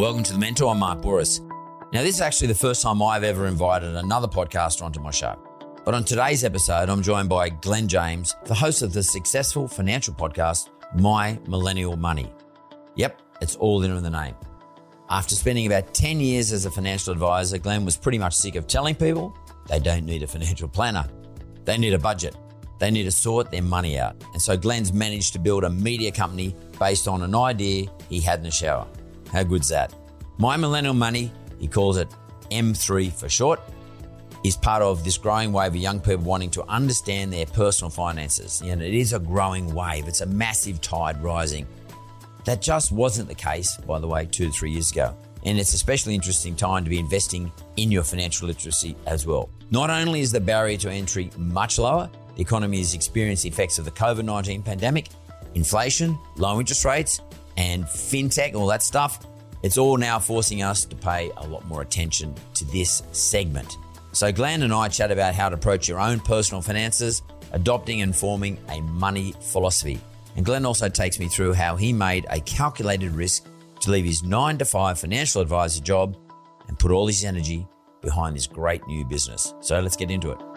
Welcome 0.00 0.22
to 0.22 0.32
The 0.32 0.38
Mentor. 0.38 0.70
I'm 0.70 0.78
Mark 0.78 1.02
Bouris. 1.02 1.40
Now, 1.92 2.00
this 2.00 2.14
is 2.14 2.20
actually 2.22 2.46
the 2.46 2.54
first 2.54 2.80
time 2.80 3.02
I've 3.02 3.22
ever 3.22 3.46
invited 3.46 3.96
another 3.96 4.26
podcaster 4.26 4.80
onto 4.80 4.98
my 4.98 5.10
show. 5.10 5.38
But 5.84 5.92
on 5.92 6.04
today's 6.04 6.42
episode, 6.42 6.88
I'm 6.88 7.02
joined 7.02 7.28
by 7.28 7.50
Glen 7.50 7.86
James, 7.86 8.34
the 8.46 8.54
host 8.54 8.80
of 8.80 8.94
the 8.94 9.02
successful 9.02 9.68
financial 9.68 10.14
podcast, 10.14 10.70
My 10.94 11.38
Millennial 11.46 11.98
Money. 11.98 12.32
Yep, 12.94 13.20
it's 13.42 13.56
all 13.56 13.82
in 13.82 14.02
the 14.02 14.08
name. 14.08 14.34
After 15.10 15.34
spending 15.34 15.66
about 15.66 15.92
10 15.92 16.18
years 16.18 16.50
as 16.50 16.64
a 16.64 16.70
financial 16.70 17.12
advisor, 17.12 17.58
Glen 17.58 17.84
was 17.84 17.98
pretty 17.98 18.16
much 18.16 18.32
sick 18.32 18.54
of 18.54 18.66
telling 18.66 18.94
people 18.94 19.36
they 19.68 19.80
don't 19.80 20.06
need 20.06 20.22
a 20.22 20.26
financial 20.26 20.66
planner. 20.66 21.06
They 21.66 21.76
need 21.76 21.92
a 21.92 21.98
budget. 21.98 22.34
They 22.78 22.90
need 22.90 23.02
to 23.02 23.10
sort 23.10 23.50
their 23.50 23.60
money 23.60 23.98
out. 23.98 24.16
And 24.32 24.40
so 24.40 24.56
Glen's 24.56 24.94
managed 24.94 25.34
to 25.34 25.38
build 25.38 25.62
a 25.62 25.68
media 25.68 26.10
company 26.10 26.56
based 26.78 27.06
on 27.06 27.20
an 27.20 27.34
idea 27.34 27.90
he 28.08 28.18
had 28.18 28.38
in 28.38 28.44
the 28.44 28.50
shower. 28.50 28.86
How 29.32 29.42
good's 29.44 29.68
that? 29.68 29.94
My 30.38 30.56
Millennial 30.56 30.94
Money, 30.94 31.32
he 31.58 31.68
calls 31.68 31.96
it 31.96 32.08
M3 32.50 33.12
for 33.12 33.28
short, 33.28 33.60
is 34.42 34.56
part 34.56 34.82
of 34.82 35.04
this 35.04 35.18
growing 35.18 35.52
wave 35.52 35.68
of 35.68 35.76
young 35.76 36.00
people 36.00 36.24
wanting 36.24 36.50
to 36.50 36.64
understand 36.64 37.32
their 37.32 37.46
personal 37.46 37.90
finances. 37.90 38.62
And 38.64 38.82
it 38.82 38.94
is 38.94 39.12
a 39.12 39.18
growing 39.18 39.72
wave, 39.72 40.08
it's 40.08 40.22
a 40.22 40.26
massive 40.26 40.80
tide 40.80 41.22
rising. 41.22 41.66
That 42.44 42.62
just 42.62 42.90
wasn't 42.90 43.28
the 43.28 43.34
case, 43.34 43.76
by 43.76 43.98
the 43.98 44.08
way, 44.08 44.26
two 44.26 44.46
to 44.46 44.52
three 44.52 44.72
years 44.72 44.90
ago. 44.90 45.14
And 45.44 45.58
it's 45.58 45.74
especially 45.74 46.14
interesting 46.14 46.56
time 46.56 46.84
to 46.84 46.90
be 46.90 46.98
investing 46.98 47.52
in 47.76 47.90
your 47.90 48.02
financial 48.02 48.48
literacy 48.48 48.96
as 49.06 49.26
well. 49.26 49.50
Not 49.70 49.90
only 49.90 50.20
is 50.20 50.32
the 50.32 50.40
barrier 50.40 50.76
to 50.78 50.90
entry 50.90 51.30
much 51.36 51.78
lower, 51.78 52.10
the 52.34 52.42
economy 52.42 52.78
has 52.78 52.94
experienced 52.94 53.44
the 53.44 53.48
effects 53.48 53.78
of 53.78 53.84
the 53.84 53.90
COVID 53.90 54.24
19 54.24 54.62
pandemic, 54.62 55.08
inflation, 55.54 56.18
low 56.36 56.60
interest 56.60 56.84
rates, 56.84 57.20
and 57.60 57.84
fintech, 57.84 58.54
all 58.54 58.66
that 58.68 58.82
stuff. 58.82 59.26
It's 59.62 59.76
all 59.76 59.98
now 59.98 60.18
forcing 60.18 60.62
us 60.62 60.86
to 60.86 60.96
pay 60.96 61.30
a 61.36 61.46
lot 61.46 61.62
more 61.66 61.82
attention 61.82 62.34
to 62.54 62.64
this 62.64 63.02
segment. 63.12 63.76
So, 64.12 64.32
Glen 64.32 64.62
and 64.62 64.72
I 64.72 64.88
chat 64.88 65.10
about 65.10 65.34
how 65.34 65.50
to 65.50 65.56
approach 65.56 65.86
your 65.86 66.00
own 66.00 66.20
personal 66.20 66.62
finances, 66.62 67.22
adopting 67.52 68.00
and 68.00 68.16
forming 68.16 68.56
a 68.70 68.80
money 68.80 69.34
philosophy. 69.42 70.00
And 70.36 70.46
Glen 70.46 70.64
also 70.64 70.88
takes 70.88 71.18
me 71.18 71.28
through 71.28 71.52
how 71.52 71.76
he 71.76 71.92
made 71.92 72.24
a 72.30 72.40
calculated 72.40 73.12
risk 73.12 73.46
to 73.82 73.90
leave 73.90 74.06
his 74.06 74.22
nine 74.22 74.56
to 74.58 74.64
five 74.64 74.98
financial 74.98 75.42
advisor 75.42 75.82
job 75.82 76.16
and 76.66 76.78
put 76.78 76.90
all 76.92 77.06
his 77.06 77.24
energy 77.24 77.66
behind 78.00 78.34
this 78.34 78.46
great 78.46 78.86
new 78.86 79.04
business. 79.04 79.52
So, 79.60 79.80
let's 79.80 79.96
get 79.96 80.10
into 80.10 80.30
it. 80.30 80.49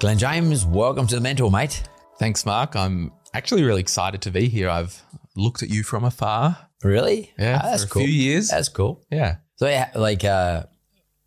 Glen 0.00 0.16
James, 0.18 0.64
welcome 0.64 1.06
to 1.06 1.14
the 1.14 1.20
Mentor, 1.20 1.50
mate. 1.50 1.82
Thanks, 2.18 2.46
Mark. 2.46 2.74
I'm 2.74 3.12
actually 3.34 3.62
really 3.64 3.80
excited 3.82 4.22
to 4.22 4.30
be 4.30 4.48
here. 4.48 4.68
I've 4.70 5.02
looked 5.36 5.62
at 5.62 5.68
you 5.68 5.82
from 5.82 6.04
afar. 6.04 6.56
Really? 6.82 7.32
Yeah, 7.38 7.60
Ah, 7.62 7.70
that's 7.70 7.84
cool. 7.84 8.02
few 8.02 8.10
years. 8.10 8.48
That's 8.48 8.70
cool. 8.70 9.04
Yeah. 9.10 9.36
So, 9.56 9.68
yeah, 9.68 9.90
like, 9.94 10.24
uh, 10.24 10.64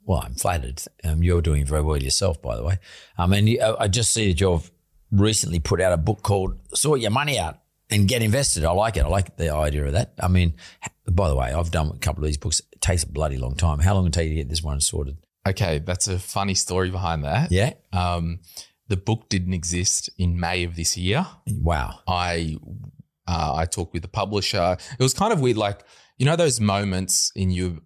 well, 0.05 0.23
I'm 0.25 0.33
flattered. 0.33 0.81
Um, 1.03 1.21
you're 1.21 1.41
doing 1.41 1.65
very 1.65 1.81
well 1.83 1.97
yourself, 2.01 2.41
by 2.41 2.55
the 2.55 2.63
way. 2.63 2.79
I 3.17 3.27
mean, 3.27 3.45
you- 3.45 3.61
I 3.61 3.83
I 3.83 3.87
just 3.87 4.11
see 4.11 4.29
that 4.31 4.41
you've 4.41 4.71
recently 5.11 5.59
put 5.59 5.79
out 5.79 5.93
a 5.93 5.97
book 5.97 6.23
called 6.23 6.57
"Sort 6.73 6.99
Your 6.99 7.11
Money 7.11 7.37
Out 7.37 7.59
and 7.91 8.07
Get 8.07 8.23
Invested." 8.23 8.65
I 8.65 8.71
like 8.71 8.97
it. 8.97 9.01
I 9.03 9.07
like 9.07 9.37
the 9.37 9.53
idea 9.53 9.85
of 9.85 9.93
that. 9.93 10.13
I 10.19 10.27
mean, 10.27 10.55
by 11.09 11.29
the 11.29 11.35
way, 11.35 11.53
I've 11.53 11.69
done 11.71 11.91
a 11.93 11.99
couple 11.99 12.23
of 12.23 12.27
these 12.27 12.37
books. 12.37 12.59
It 12.71 12.81
takes 12.81 13.03
a 13.03 13.07
bloody 13.07 13.37
long 13.37 13.55
time. 13.55 13.79
How 13.79 13.93
long 13.93 14.05
did 14.05 14.15
it 14.15 14.19
take 14.19 14.29
you 14.29 14.35
to 14.37 14.41
get 14.41 14.49
this 14.49 14.63
one 14.63 14.81
sorted? 14.81 15.17
Okay, 15.47 15.79
that's 15.79 16.07
a 16.07 16.19
funny 16.19 16.53
story 16.53 16.89
behind 16.89 17.23
that. 17.25 17.51
Yeah. 17.51 17.73
Um, 17.91 18.39
the 18.87 18.97
book 18.97 19.29
didn't 19.29 19.53
exist 19.53 20.09
in 20.17 20.39
May 20.39 20.63
of 20.63 20.75
this 20.75 20.97
year. 20.97 21.25
Wow. 21.47 21.99
I 22.07 22.57
uh, 23.27 23.53
I 23.55 23.65
talked 23.65 23.93
with 23.93 24.03
the 24.03 24.09
publisher. 24.09 24.77
It 24.99 25.03
was 25.03 25.13
kind 25.13 25.33
of 25.33 25.39
weird, 25.41 25.57
like 25.57 25.83
you 26.17 26.25
know 26.25 26.35
those 26.35 26.59
moments 26.59 27.31
in 27.35 27.51
your 27.51 27.77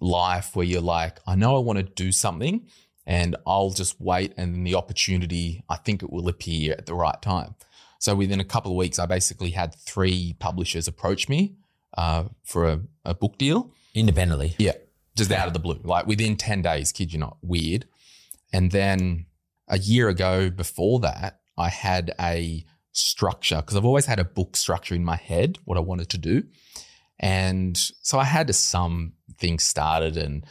life 0.00 0.54
where 0.54 0.66
you're 0.66 0.80
like, 0.80 1.18
I 1.26 1.34
know 1.34 1.56
I 1.56 1.60
want 1.60 1.78
to 1.78 1.84
do 1.84 2.12
something, 2.12 2.66
and 3.06 3.36
I'll 3.46 3.70
just 3.70 4.00
wait, 4.00 4.34
and 4.36 4.54
then 4.54 4.64
the 4.64 4.74
opportunity, 4.74 5.64
I 5.68 5.76
think 5.76 6.02
it 6.02 6.10
will 6.10 6.28
appear 6.28 6.74
at 6.78 6.86
the 6.86 6.94
right 6.94 7.20
time. 7.20 7.54
So 7.98 8.14
within 8.14 8.40
a 8.40 8.44
couple 8.44 8.70
of 8.72 8.76
weeks, 8.76 8.98
I 8.98 9.06
basically 9.06 9.50
had 9.50 9.74
three 9.74 10.36
publishers 10.38 10.88
approach 10.88 11.28
me 11.28 11.56
uh, 11.96 12.24
for 12.44 12.68
a, 12.68 12.80
a 13.04 13.14
book 13.14 13.38
deal. 13.38 13.72
Independently. 13.94 14.54
Yeah, 14.58 14.72
just 15.16 15.30
out 15.30 15.46
of 15.46 15.52
the 15.52 15.58
blue, 15.58 15.80
like 15.84 16.06
within 16.06 16.36
10 16.36 16.62
days, 16.62 16.92
kid 16.92 17.12
you 17.12 17.18
not, 17.18 17.36
weird. 17.42 17.86
And 18.52 18.70
then 18.70 19.26
a 19.68 19.78
year 19.78 20.08
ago 20.08 20.50
before 20.50 21.00
that, 21.00 21.40
I 21.56 21.68
had 21.68 22.12
a 22.20 22.64
structure 22.92 23.56
because 23.56 23.76
I've 23.76 23.84
always 23.84 24.06
had 24.06 24.18
a 24.18 24.24
book 24.24 24.56
structure 24.56 24.94
in 24.94 25.04
my 25.04 25.16
head, 25.16 25.58
what 25.64 25.78
I 25.78 25.80
wanted 25.80 26.08
to 26.10 26.18
do. 26.18 26.44
And 27.18 27.76
so 27.76 28.18
I 28.18 28.24
had 28.24 28.52
some 28.54 29.12
things 29.38 29.62
started 29.62 30.16
and 30.16 30.44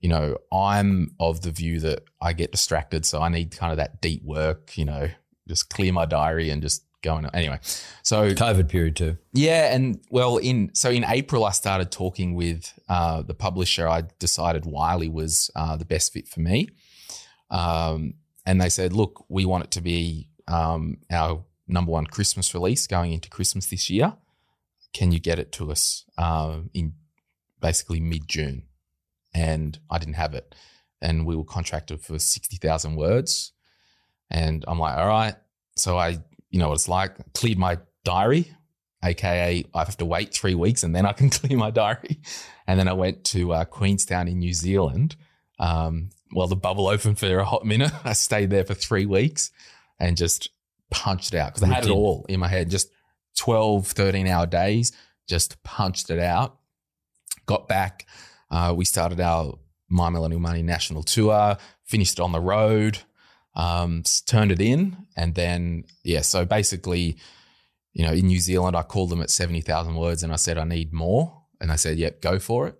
you 0.00 0.08
know, 0.08 0.38
I'm 0.50 1.14
of 1.20 1.42
the 1.42 1.50
view 1.50 1.78
that 1.80 2.04
I 2.20 2.32
get 2.32 2.52
distracted, 2.52 3.04
so 3.04 3.20
I 3.20 3.28
need 3.28 3.56
kind 3.56 3.70
of 3.70 3.76
that 3.76 4.00
deep 4.00 4.24
work, 4.24 4.76
you 4.76 4.86
know, 4.86 5.10
just 5.46 5.68
clear 5.68 5.92
my 5.92 6.06
diary 6.06 6.48
and 6.50 6.62
just 6.62 6.84
go 7.02 7.14
on. 7.14 7.26
Anyway, 7.34 7.58
so 8.02 8.30
COVID 8.30 8.68
period 8.68 8.96
too. 8.96 9.16
yeah, 9.32 9.74
and 9.74 10.00
well, 10.10 10.36
in 10.38 10.70
so 10.74 10.90
in 10.90 11.04
April, 11.04 11.44
I 11.44 11.50
started 11.50 11.90
talking 11.90 12.34
with 12.34 12.72
uh, 12.88 13.22
the 13.22 13.34
publisher. 13.34 13.88
I 13.88 14.04
decided 14.18 14.64
Wiley 14.66 15.08
was 15.08 15.50
uh, 15.56 15.76
the 15.76 15.84
best 15.84 16.12
fit 16.12 16.28
for 16.28 16.40
me, 16.40 16.68
um, 17.50 18.14
and 18.46 18.60
they 18.60 18.68
said, 18.68 18.92
"Look, 18.92 19.24
we 19.28 19.44
want 19.44 19.64
it 19.64 19.70
to 19.72 19.80
be 19.80 20.28
um, 20.48 20.98
our 21.10 21.44
number 21.66 21.92
one 21.92 22.06
Christmas 22.06 22.54
release 22.54 22.86
going 22.86 23.12
into 23.12 23.28
Christmas 23.28 23.66
this 23.66 23.90
year. 23.90 24.14
Can 24.92 25.12
you 25.12 25.20
get 25.20 25.38
it 25.38 25.52
to 25.52 25.70
us 25.70 26.04
uh, 26.18 26.60
in 26.74 26.94
basically 27.60 28.00
mid 28.00 28.28
June?" 28.28 28.64
And 29.32 29.78
I 29.88 29.98
didn't 29.98 30.14
have 30.14 30.34
it, 30.34 30.54
and 31.00 31.24
we 31.24 31.36
were 31.36 31.44
contracted 31.44 32.00
for 32.00 32.18
sixty 32.18 32.56
thousand 32.56 32.96
words, 32.96 33.52
and 34.28 34.64
I'm 34.68 34.78
like, 34.78 34.98
"All 34.98 35.08
right." 35.08 35.36
So 35.76 35.96
I, 35.96 36.18
you 36.50 36.58
know 36.58 36.68
what 36.68 36.74
it's 36.74 36.88
like, 36.88 37.16
cleared 37.32 37.58
my 37.58 37.78
diary 38.04 38.52
aka 39.02 39.64
I 39.74 39.78
have 39.78 39.96
to 39.98 40.04
wait 40.04 40.32
three 40.32 40.54
weeks 40.54 40.82
and 40.82 40.94
then 40.94 41.06
I 41.06 41.12
can 41.12 41.30
clear 41.30 41.58
my 41.58 41.70
diary. 41.70 42.20
And 42.66 42.78
then 42.78 42.88
I 42.88 42.92
went 42.92 43.24
to 43.26 43.52
uh, 43.52 43.64
Queenstown 43.64 44.28
in 44.28 44.38
New 44.38 44.52
Zealand. 44.52 45.16
Um, 45.58 46.10
well, 46.32 46.46
the 46.46 46.56
bubble 46.56 46.86
opened 46.86 47.18
for 47.18 47.38
a 47.38 47.44
hot 47.44 47.64
minute. 47.64 47.92
I 48.04 48.12
stayed 48.12 48.50
there 48.50 48.64
for 48.64 48.74
three 48.74 49.06
weeks 49.06 49.50
and 49.98 50.16
just 50.16 50.50
punched 50.90 51.34
it 51.34 51.38
out 51.38 51.54
because 51.54 51.68
I 51.68 51.72
had 51.72 51.86
it 51.86 51.90
all 51.90 52.26
in 52.28 52.40
my 52.40 52.48
head. 52.48 52.70
Just 52.70 52.90
12, 53.38 53.86
13 53.88 54.26
hour 54.26 54.46
days, 54.46 54.92
just 55.28 55.62
punched 55.62 56.10
it 56.10 56.18
out. 56.18 56.58
Got 57.46 57.68
back. 57.68 58.06
Uh, 58.50 58.74
we 58.76 58.84
started 58.84 59.20
our 59.20 59.58
My 59.88 60.08
Millennial 60.08 60.40
Money 60.40 60.62
national 60.62 61.02
tour, 61.02 61.56
finished 61.84 62.18
it 62.18 62.22
on 62.22 62.32
the 62.32 62.40
road, 62.40 62.98
um, 63.54 64.02
turned 64.26 64.52
it 64.52 64.60
in. 64.60 64.96
And 65.16 65.34
then, 65.34 65.84
yeah, 66.04 66.20
so 66.22 66.44
basically, 66.44 67.16
you 67.92 68.04
know, 68.06 68.12
in 68.12 68.26
New 68.26 68.38
Zealand, 68.40 68.76
I 68.76 68.82
called 68.82 69.10
them 69.10 69.20
at 69.22 69.30
70,000 69.30 69.94
words 69.94 70.22
and 70.22 70.32
I 70.32 70.36
said, 70.36 70.58
I 70.58 70.64
need 70.64 70.92
more. 70.92 71.42
And 71.60 71.70
they 71.70 71.76
said, 71.76 71.98
yep, 71.98 72.22
go 72.22 72.38
for 72.38 72.68
it. 72.68 72.76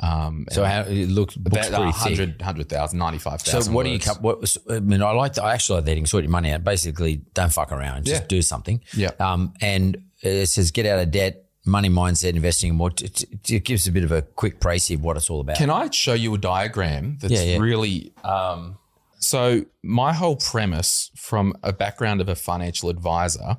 Um, 0.00 0.46
So 0.50 0.64
how 0.64 0.82
it 0.82 1.08
looks 1.08 1.34
books 1.36 1.68
about 1.68 1.80
pretty 1.82 2.16
thick. 2.16 2.18
100, 2.18 2.40
100,000, 2.40 2.98
95,000 2.98 3.62
So 3.62 3.72
what 3.72 3.84
do 3.84 3.90
you 3.90 3.98
What 4.20 4.56
I 4.70 4.80
mean, 4.80 5.02
I 5.02 5.10
like. 5.12 5.34
The, 5.34 5.42
I 5.44 5.54
actually 5.54 5.76
like 5.76 5.84
the 5.84 5.90
heading. 5.92 6.06
Sort 6.06 6.24
your 6.24 6.30
money 6.30 6.50
out. 6.52 6.64
Basically, 6.64 7.16
don't 7.34 7.52
fuck 7.52 7.70
around. 7.72 8.06
Just 8.06 8.22
Yeah. 8.22 8.26
do 8.28 8.42
something. 8.42 8.82
Yeah. 8.96 9.10
Um, 9.20 9.54
and 9.60 10.02
it 10.22 10.46
says 10.48 10.70
get 10.72 10.86
out 10.86 10.98
of 10.98 11.10
debt, 11.10 11.44
money 11.66 11.88
mindset, 11.88 12.34
investing 12.34 12.70
in 12.70 12.76
more. 12.76 12.90
It, 12.90 13.22
it- 13.22 13.50
it 13.50 13.64
gives 13.64 13.86
a 13.86 13.92
bit 13.92 14.02
of 14.04 14.12
a 14.12 14.22
quick 14.22 14.60
précis 14.60 14.94
of 14.96 15.02
what 15.02 15.16
it's 15.16 15.28
all 15.30 15.40
about. 15.40 15.56
Can 15.56 15.70
I 15.70 15.88
show 15.90 16.14
you 16.14 16.34
a 16.34 16.38
diagram 16.38 17.18
that's 17.20 17.32
Yeah, 17.34 17.42
yeah. 17.42 17.58
really. 17.58 18.12
Um, 18.24 18.78
so, 19.22 19.64
my 19.84 20.12
whole 20.12 20.34
premise 20.34 21.12
from 21.16 21.54
a 21.62 21.72
background 21.72 22.20
of 22.20 22.28
a 22.28 22.34
financial 22.34 22.88
advisor 22.88 23.56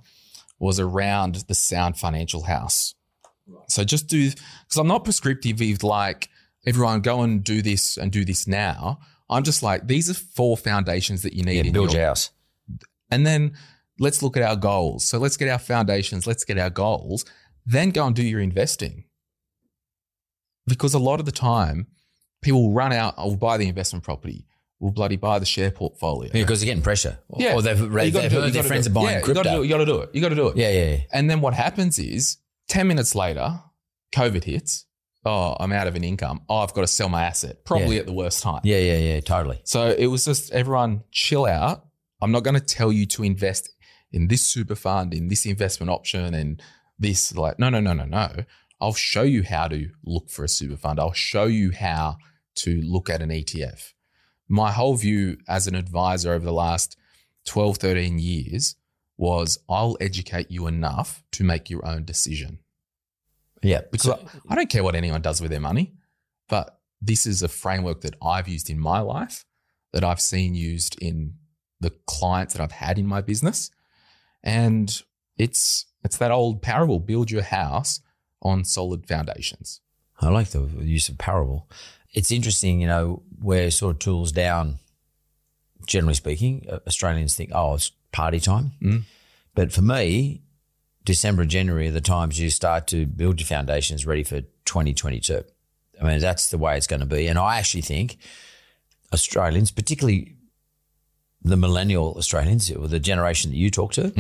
was 0.60 0.78
around 0.78 1.36
the 1.48 1.56
sound 1.56 1.98
financial 1.98 2.44
house. 2.44 2.96
So, 3.70 3.86
just 3.86 4.08
do, 4.08 4.30
because 4.30 4.78
I'm 4.78 4.90
not 4.90 5.06
prescriptive 5.06 5.62
of 5.62 5.84
like, 5.84 6.30
everyone 6.66 7.00
go 7.00 7.22
and 7.22 7.42
do 7.42 7.62
this 7.62 7.96
and 7.96 8.12
do 8.12 8.26
this 8.26 8.46
now. 8.46 9.00
I'm 9.30 9.44
just 9.44 9.64
like, 9.64 9.88
these 9.88 10.10
are 10.10 10.14
four 10.14 10.58
foundations 10.58 11.22
that 11.22 11.32
you 11.32 11.44
need 11.44 11.56
yeah, 11.56 11.64
in 11.64 11.72
build 11.72 11.94
your, 11.94 12.02
your 12.02 12.10
house. 12.10 12.32
and 13.10 13.26
then 13.26 13.54
let's 14.00 14.22
look 14.22 14.36
at 14.36 14.44
our 14.44 14.58
goals. 14.58 15.06
So 15.06 15.18
let's 15.18 15.38
get 15.38 15.48
our 15.48 15.60
foundations, 15.60 16.28
let's 16.28 16.44
get 16.44 16.58
our 16.58 16.70
goals, 16.70 17.24
then 17.66 17.92
go 17.92 18.06
and 18.06 18.16
do 18.16 18.24
your 18.24 18.42
investing. 18.42 19.06
Because 20.68 20.94
a 20.94 21.00
lot 21.00 21.22
of 21.22 21.26
the 21.26 21.32
time, 21.32 21.88
people 22.42 22.64
will 22.64 22.74
run 22.74 22.92
out, 22.92 23.14
I'll 23.18 23.38
buy 23.38 23.58
the 23.58 23.70
investment 23.70 24.04
property, 24.04 24.46
we'll 24.84 24.92
bloody 24.92 25.16
buy 25.16 25.40
the 25.40 25.46
share 25.46 25.72
portfolio. 25.72 26.30
Because 26.32 26.60
they're 26.60 26.66
getting 26.66 26.84
pressure. 26.84 27.18
Yeah. 27.38 27.54
Or 27.56 27.62
they've, 27.62 27.80
You 27.80 27.88
they've 28.12 28.32
heard 28.32 28.52
their 28.52 28.64
friends 28.64 28.86
are 28.86 28.90
buying 28.90 29.08
yeah, 29.16 29.22
crypto. 29.22 29.40
You 29.42 29.44
gotta, 29.44 29.56
do 29.56 29.62
it, 29.62 29.66
you 29.66 29.70
gotta 29.72 29.86
do 29.86 30.00
it. 30.02 30.10
You 30.14 30.22
gotta 30.22 30.36
do 30.36 30.48
it. 30.50 30.58
yeah, 30.58 30.70
yeah, 30.70 30.92
yeah. 30.92 30.98
And 31.14 31.30
then 31.30 31.40
what 31.40 31.54
happens 31.54 31.98
is 31.98 32.38
10 32.68 32.86
minutes 32.86 33.16
later, 33.16 33.62
COVID 34.14 34.44
hits. 34.44 34.86
Oh, 35.26 35.56
I'm 35.58 35.72
out 35.72 35.88
of 35.88 35.96
an 35.96 36.04
income. 36.04 36.42
Oh, 36.50 36.58
I've 36.58 36.74
got 36.74 36.82
to 36.82 36.88
sell 36.88 37.08
my 37.08 37.24
asset, 37.24 37.64
probably 37.64 37.96
Yeah. 37.96 38.02
at 38.02 38.08
the 38.08 38.14
worst 38.14 38.44
time. 38.44 38.60
Yeah, 38.66 38.80
yeah, 38.80 38.98
yeah, 38.98 39.20
totally. 39.22 39.62
So 39.64 39.88
it 39.98 40.08
was 40.08 40.26
just 40.26 40.52
everyone 40.52 41.04
chill 41.12 41.46
out. 41.46 41.86
I'm 42.22 42.34
not 42.34 42.44
going 42.44 42.56
to 42.60 42.66
tell 42.66 42.92
you 42.92 43.06
to 43.06 43.24
invest 43.24 43.70
in 44.12 44.28
this 44.28 44.42
super 44.46 44.76
fund, 44.76 45.14
in 45.14 45.30
this 45.30 45.46
investment 45.46 45.90
option, 45.90 46.34
and 46.34 46.62
this. 47.00 47.34
Like, 47.34 47.58
no, 47.58 47.70
no, 47.70 47.80
no, 47.80 47.94
no, 47.94 48.04
no. 48.04 48.44
I'll 48.82 48.94
show 48.94 49.22
you 49.22 49.44
how 49.44 49.70
to 49.70 49.88
look 50.04 50.30
for 50.30 50.44
a 50.44 50.50
super 50.50 50.76
fund. 50.76 51.00
I'll 51.00 51.14
show 51.14 51.46
you 51.46 51.72
how 51.72 52.18
to 52.56 52.82
look 52.82 53.10
at 53.10 53.22
an 53.22 53.30
ETF. 53.30 53.94
My 54.48 54.72
whole 54.72 54.96
view 54.96 55.38
as 55.48 55.68
an 55.68 55.76
advisor 55.76 56.34
over 56.34 56.46
the 56.46 56.54
last 56.54 56.98
12, 57.46 57.78
13 57.78 58.20
years 58.20 58.76
was 59.18 59.60
I'll 59.70 59.98
educate 60.02 60.50
you 60.52 60.68
enough 60.68 61.24
to 61.34 61.44
make 61.44 61.70
your 61.70 61.86
own 61.86 62.04
decision 62.06 62.60
Yeah. 63.62 63.82
because 63.92 64.10
I, 64.12 64.20
I 64.50 64.56
don't 64.56 64.70
care 64.70 64.84
what 64.84 64.96
anyone 64.96 65.22
does 65.22 65.40
with 65.42 65.52
their 65.52 65.60
money, 65.60 65.94
but 66.50 66.80
this 67.02 67.26
is 67.26 67.42
a 67.44 67.48
framework 67.48 68.02
that 68.02 68.16
I've 68.22 68.48
used 68.48 68.70
in 68.70 68.80
my 68.80 69.00
life, 69.00 69.46
that 69.92 70.04
I've 70.04 70.22
seen 70.22 70.56
used 70.56 70.98
in 71.02 71.36
the 71.80 71.92
clients 72.08 72.54
that 72.54 72.62
I've 72.62 72.72
had 72.72 72.98
in 72.98 73.06
my 73.06 73.22
business, 73.22 73.70
and 74.44 75.02
it's 75.38 75.86
it's 76.04 76.18
that 76.18 76.32
old 76.32 76.62
parable: 76.62 77.00
build 77.00 77.30
your 77.30 77.42
house 77.44 78.00
on 78.42 78.64
solid 78.64 79.06
foundations. 79.08 79.82
I 80.22 80.30
like 80.30 80.50
the 80.50 80.66
use 80.82 81.10
of 81.10 81.18
parable. 81.18 81.70
It's 82.14 82.32
interesting, 82.32 82.80
you 82.80 82.88
know, 82.88 83.24
we're 83.40 83.72
sort 83.72 83.96
of 83.96 84.00
tools 84.00 84.32
down, 84.32 84.80
generally 85.88 86.14
speaking. 86.14 86.68
Uh, 86.70 86.80
Australians 86.88 87.36
think, 87.36 87.52
oh, 87.54 87.76
it's 87.76 87.92
party 88.12 88.40
time. 88.40 88.72
Mm. 88.82 89.04
But 89.56 89.72
for 89.72 89.82
me, 89.82 90.42
December 91.04 91.42
and 91.42 91.52
January 91.52 91.90
are 91.90 91.92
the 91.92 92.02
times 92.02 92.40
you 92.40 92.50
start 92.50 92.88
to 92.88 93.06
build 93.06 93.40
your 93.40 93.48
foundations 93.48 94.06
ready 94.06 94.24
for 94.24 94.42
2022. 94.66 95.44
I 96.02 96.04
mean, 96.04 96.20
that's 96.20 96.50
the 96.50 96.58
way 96.58 96.78
it's 96.78 96.88
going 96.88 97.02
to 97.02 97.06
be. 97.06 97.28
And 97.28 97.38
I 97.38 97.58
actually 97.58 97.82
think 97.82 98.18
Australians, 99.12 99.72
particularly 99.72 100.36
the 101.42 101.58
millennial 101.58 102.16
Australians, 102.18 102.72
or 102.72 102.88
the 102.88 103.00
generation 103.00 103.52
that 103.52 103.58
you 103.58 103.70
talk 103.70 103.94
to, 103.94 104.12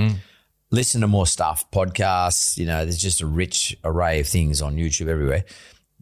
listen 0.72 1.02
to 1.02 1.08
more 1.08 1.26
stuff, 1.26 1.70
podcasts. 1.72 2.58
You 2.58 2.66
know, 2.66 2.84
there's 2.84 3.02
just 3.02 3.22
a 3.22 3.26
rich 3.26 3.78
array 3.84 4.20
of 4.20 4.28
things 4.28 4.62
on 4.62 4.76
YouTube 4.76 5.08
everywhere. 5.08 5.46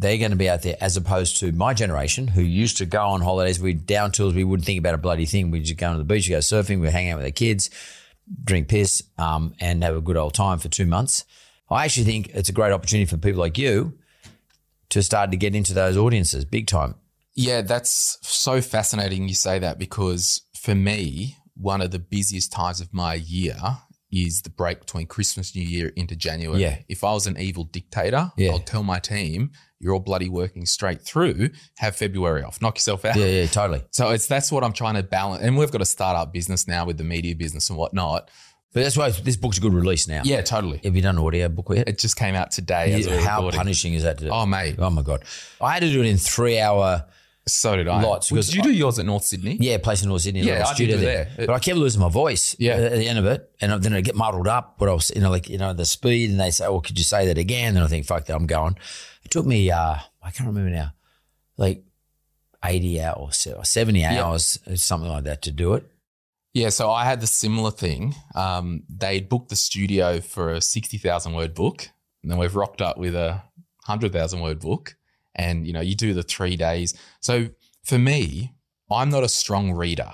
They're 0.01 0.17
going 0.17 0.31
to 0.31 0.37
be 0.37 0.49
out 0.49 0.63
there 0.63 0.77
as 0.81 0.97
opposed 0.97 1.37
to 1.41 1.51
my 1.51 1.75
generation 1.75 2.27
who 2.27 2.41
used 2.41 2.77
to 2.77 2.87
go 2.87 3.05
on 3.05 3.21
holidays. 3.21 3.59
We'd 3.59 3.85
down 3.85 4.11
tools. 4.11 4.33
We 4.33 4.43
wouldn't 4.43 4.65
think 4.65 4.79
about 4.79 4.95
a 4.95 4.97
bloody 4.97 5.27
thing. 5.27 5.51
We'd 5.51 5.63
just 5.63 5.77
go 5.77 5.91
to 5.91 5.97
the 5.99 6.03
beach, 6.03 6.27
go 6.27 6.39
surfing, 6.39 6.81
we'd 6.81 6.89
hang 6.89 7.11
out 7.11 7.17
with 7.17 7.25
our 7.25 7.31
kids, 7.31 7.69
drink 8.43 8.67
piss, 8.67 9.03
um, 9.19 9.53
and 9.59 9.83
have 9.83 9.95
a 9.95 10.01
good 10.01 10.17
old 10.17 10.33
time 10.33 10.57
for 10.57 10.69
two 10.69 10.87
months. 10.87 11.23
I 11.69 11.85
actually 11.85 12.05
think 12.05 12.29
it's 12.33 12.49
a 12.49 12.51
great 12.51 12.71
opportunity 12.71 13.05
for 13.05 13.17
people 13.17 13.41
like 13.41 13.59
you 13.59 13.93
to 14.89 15.03
start 15.03 15.29
to 15.31 15.37
get 15.37 15.53
into 15.53 15.75
those 15.75 15.95
audiences 15.97 16.45
big 16.45 16.65
time. 16.65 16.95
Yeah, 17.35 17.61
that's 17.61 18.17
so 18.23 18.59
fascinating 18.59 19.27
you 19.27 19.35
say 19.35 19.59
that 19.59 19.77
because 19.77 20.41
for 20.55 20.73
me, 20.73 21.37
one 21.55 21.79
of 21.79 21.91
the 21.91 21.99
busiest 21.99 22.51
times 22.51 22.81
of 22.81 22.91
my 22.91 23.13
year 23.13 23.55
is 24.11 24.41
the 24.41 24.49
break 24.49 24.79
between 24.81 25.07
Christmas, 25.07 25.55
New 25.55 25.63
Year 25.63 25.91
into 25.95 26.15
January. 26.15 26.61
Yeah. 26.61 26.79
If 26.89 27.03
I 27.03 27.13
was 27.13 27.27
an 27.27 27.37
evil 27.39 27.63
dictator, 27.63 28.31
Yeah. 28.37 28.51
I'll 28.51 28.59
tell 28.59 28.83
my 28.83 28.99
team, 28.99 29.51
you're 29.79 29.93
all 29.93 29.99
bloody 29.99 30.29
working 30.29 30.65
straight 30.65 31.01
through, 31.01 31.49
have 31.77 31.95
February 31.95 32.43
off, 32.43 32.61
knock 32.61 32.77
yourself 32.77 33.05
out. 33.05 33.15
Yeah, 33.15 33.25
yeah, 33.25 33.45
totally. 33.47 33.83
So 33.91 34.09
it's 34.09 34.27
that's 34.27 34.51
what 34.51 34.63
I'm 34.63 34.73
trying 34.73 34.95
to 34.95 35.03
balance. 35.03 35.43
And 35.43 35.57
we've 35.57 35.71
got 35.71 35.81
a 35.81 35.85
startup 35.85 36.31
business 36.33 36.67
now 36.67 36.85
with 36.85 36.97
the 36.97 37.03
media 37.03 37.35
business 37.35 37.69
and 37.69 37.77
whatnot. 37.79 38.29
But 38.73 38.83
that's 38.83 38.95
why 38.95 39.09
this 39.09 39.35
book's 39.35 39.57
a 39.57 39.61
good 39.61 39.73
release 39.73 40.07
now. 40.07 40.21
Yeah, 40.23 40.41
totally. 40.41 40.79
Have 40.83 40.95
you 40.95 41.01
done 41.01 41.17
an 41.17 41.23
audio 41.25 41.49
book 41.49 41.67
yet? 41.75 41.89
It 41.89 41.97
just 41.99 42.15
came 42.15 42.35
out 42.35 42.51
today. 42.51 42.97
Yeah, 43.01 43.19
how 43.19 43.37
recording. 43.37 43.57
punishing 43.57 43.93
is 43.95 44.03
that 44.03 44.17
to 44.19 44.25
do? 44.25 44.29
Oh, 44.31 44.45
mate. 44.45 44.75
Oh 44.79 44.89
my 44.89 45.01
god! 45.01 45.23
I 45.59 45.73
had 45.73 45.81
to 45.81 45.91
do 45.91 46.01
it 46.01 46.05
in 46.05 46.17
three 46.17 46.57
hour. 46.59 47.05
So 47.47 47.75
did 47.75 47.87
I. 47.87 48.01
Lots, 48.03 48.31
Well, 48.31 48.41
did 48.41 48.53
you 48.53 48.61
do 48.61 48.71
yours 48.71 48.99
at 48.99 49.05
North 49.05 49.23
Sydney? 49.23 49.57
Yeah, 49.59 49.77
place 49.79 50.03
in 50.03 50.09
North 50.09 50.21
Sydney. 50.21 50.41
Yeah, 50.41 50.59
like 50.59 50.75
I 50.75 50.77
did 50.77 50.87
do 50.91 50.97
there. 50.97 51.27
there. 51.35 51.47
But 51.47 51.53
I 51.53 51.59
kept 51.59 51.77
losing 51.77 51.99
my 52.01 52.09
voice. 52.09 52.55
Yeah. 52.59 52.73
At 52.75 52.91
the 52.93 53.07
end 53.07 53.17
of 53.17 53.25
it, 53.25 53.49
and 53.59 53.81
then 53.83 53.93
I 53.93 54.01
get 54.01 54.15
muddled 54.15 54.47
up. 54.47 54.75
But 54.77 54.89
I 54.89 54.93
was, 54.93 55.11
you 55.15 55.21
know, 55.21 55.31
like 55.31 55.49
you 55.49 55.57
know, 55.57 55.73
the 55.73 55.85
speed, 55.85 56.29
and 56.29 56.39
they 56.39 56.51
say, 56.51 56.65
"Oh, 56.65 56.81
could 56.81 56.97
you 56.99 57.03
say 57.03 57.25
that 57.27 57.37
again?" 57.39 57.75
And 57.75 57.83
I 57.83 57.87
think, 57.87 58.05
"Fuck 58.05 58.25
that, 58.25 58.35
I'm 58.35 58.45
going." 58.45 58.77
It 59.23 59.31
took 59.31 59.45
me, 59.45 59.71
uh, 59.71 59.95
I 60.21 60.31
can't 60.31 60.47
remember 60.47 60.69
now, 60.69 60.93
like 61.57 61.83
eighty 62.63 63.01
hours, 63.01 63.47
or 63.47 63.65
seventy 63.65 64.05
hours, 64.05 64.59
something 64.75 65.09
like 65.09 65.23
that, 65.23 65.41
to 65.43 65.51
do 65.51 65.73
it. 65.73 65.85
Yeah, 66.53 66.69
so 66.69 66.91
I 66.91 67.05
had 67.05 67.21
the 67.21 67.27
similar 67.27 67.71
thing. 67.71 68.13
Um, 68.35 68.83
they'd 68.89 69.29
booked 69.29 69.49
the 69.49 69.55
studio 69.55 70.19
for 70.19 70.51
a 70.51 70.59
60,000 70.59 71.31
word 71.33 71.53
book, 71.53 71.89
and 72.21 72.29
then 72.29 72.37
we've 72.37 72.55
rocked 72.55 72.81
up 72.81 72.97
with 72.97 73.15
a 73.15 73.41
100,000 73.85 74.41
word 74.41 74.59
book. 74.59 74.97
And, 75.35 75.65
you 75.65 75.73
know, 75.73 75.81
you 75.81 75.95
do 75.95 76.13
the 76.13 76.23
three 76.23 76.55
days. 76.55 76.93
So 77.19 77.49
for 77.83 77.97
me, 77.97 78.53
I'm 78.91 79.09
not 79.09 79.23
a 79.23 79.29
strong 79.29 79.71
reader. 79.71 80.11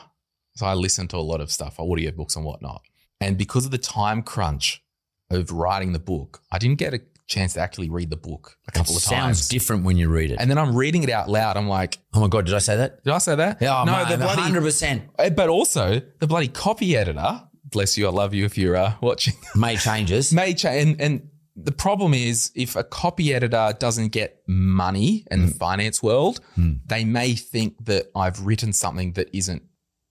So 0.55 0.65
I 0.65 0.73
listen 0.73 1.07
to 1.09 1.17
a 1.17 1.19
lot 1.19 1.41
of 1.41 1.51
stuff, 1.51 1.79
audio 1.79 2.11
books 2.11 2.35
and 2.35 2.45
whatnot. 2.45 2.81
And 3.19 3.37
because 3.37 3.65
of 3.65 3.71
the 3.71 3.77
time 3.77 4.21
crunch 4.21 4.83
of 5.29 5.51
writing 5.51 5.93
the 5.93 5.99
book, 5.99 6.41
I 6.51 6.57
didn't 6.57 6.77
get 6.77 6.93
a 6.93 7.01
chance 7.27 7.53
to 7.53 7.59
actually 7.59 7.89
read 7.89 8.09
the 8.09 8.15
book 8.15 8.57
a 8.67 8.71
couple 8.71 8.93
it 8.93 8.97
of 8.97 9.01
sounds 9.03 9.39
times. 9.39 9.47
different 9.49 9.83
when 9.83 9.97
you 9.97 10.07
read 10.09 10.31
it. 10.31 10.37
And 10.39 10.49
then 10.49 10.57
I'm 10.57 10.75
reading 10.75 11.03
it 11.03 11.09
out 11.09 11.29
loud. 11.29 11.57
I'm 11.57 11.67
like, 11.67 11.97
oh 12.13 12.21
my 12.21 12.27
god, 12.27 12.45
did 12.45 12.55
I 12.55 12.59
say 12.59 12.77
that? 12.77 13.03
did 13.03 13.11
I 13.13 13.17
say 13.17 13.35
that? 13.35 13.61
Yeah, 13.61 13.83
no, 13.85 14.03
no, 14.03 14.05
the 14.09 14.17
bloody 14.17 14.41
hundred 14.41 14.61
percent 14.61 15.03
uh, 15.19 15.29
But 15.29 15.49
also, 15.49 16.01
the 16.19 16.27
bloody 16.27 16.47
copy 16.47 16.95
editor, 16.95 17.43
bless 17.65 17.97
you, 17.97 18.07
I 18.07 18.11
love 18.11 18.33
you 18.33 18.45
if 18.45 18.57
you're 18.57 18.77
uh, 18.77 18.93
watching, 19.01 19.33
made 19.55 19.79
changes. 19.79 20.31
may 20.33 20.53
change. 20.53 20.87
And, 20.87 21.01
and 21.01 21.29
the 21.59 21.71
problem 21.71 22.13
is, 22.13 22.51
if 22.55 22.75
a 22.75 22.83
copy 22.83 23.33
editor 23.33 23.75
doesn't 23.79 24.09
get 24.09 24.41
money 24.47 25.25
in 25.31 25.39
Hmm. 25.41 25.45
the 25.47 25.53
finance 25.55 26.03
world, 26.03 26.39
they 26.85 27.03
may 27.03 27.33
think 27.33 27.83
that 27.85 28.05
I've 28.15 28.39
written 28.45 28.71
something 28.73 29.13
that 29.13 29.29
isn't 29.35 29.63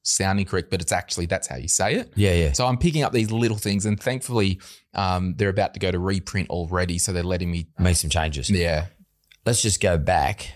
sounding 0.02 0.44
correct, 0.46 0.70
but 0.70 0.80
it's 0.80 0.92
actually 0.92 1.26
that's 1.26 1.48
how 1.48 1.56
you 1.56 1.68
say 1.68 1.94
it. 1.94 2.12
Yeah, 2.16 2.32
yeah. 2.34 2.52
So 2.52 2.66
I'm 2.66 2.78
picking 2.78 3.02
up 3.02 3.12
these 3.12 3.30
little 3.30 3.56
things, 3.58 3.86
and 3.86 3.98
thankfully, 4.00 4.60
um, 4.94 5.34
they're 5.36 5.48
about 5.48 5.74
to 5.74 5.80
go 5.80 5.90
to 5.90 5.98
reprint 5.98 6.48
already, 6.50 6.98
so 6.98 7.12
they're 7.12 7.22
letting 7.22 7.50
me. 7.50 7.68
Make 7.78 7.96
some 7.96 8.10
changes. 8.10 8.50
Yeah, 8.50 8.86
Let's 9.44 9.62
just 9.62 9.80
go 9.80 9.96
back. 9.98 10.50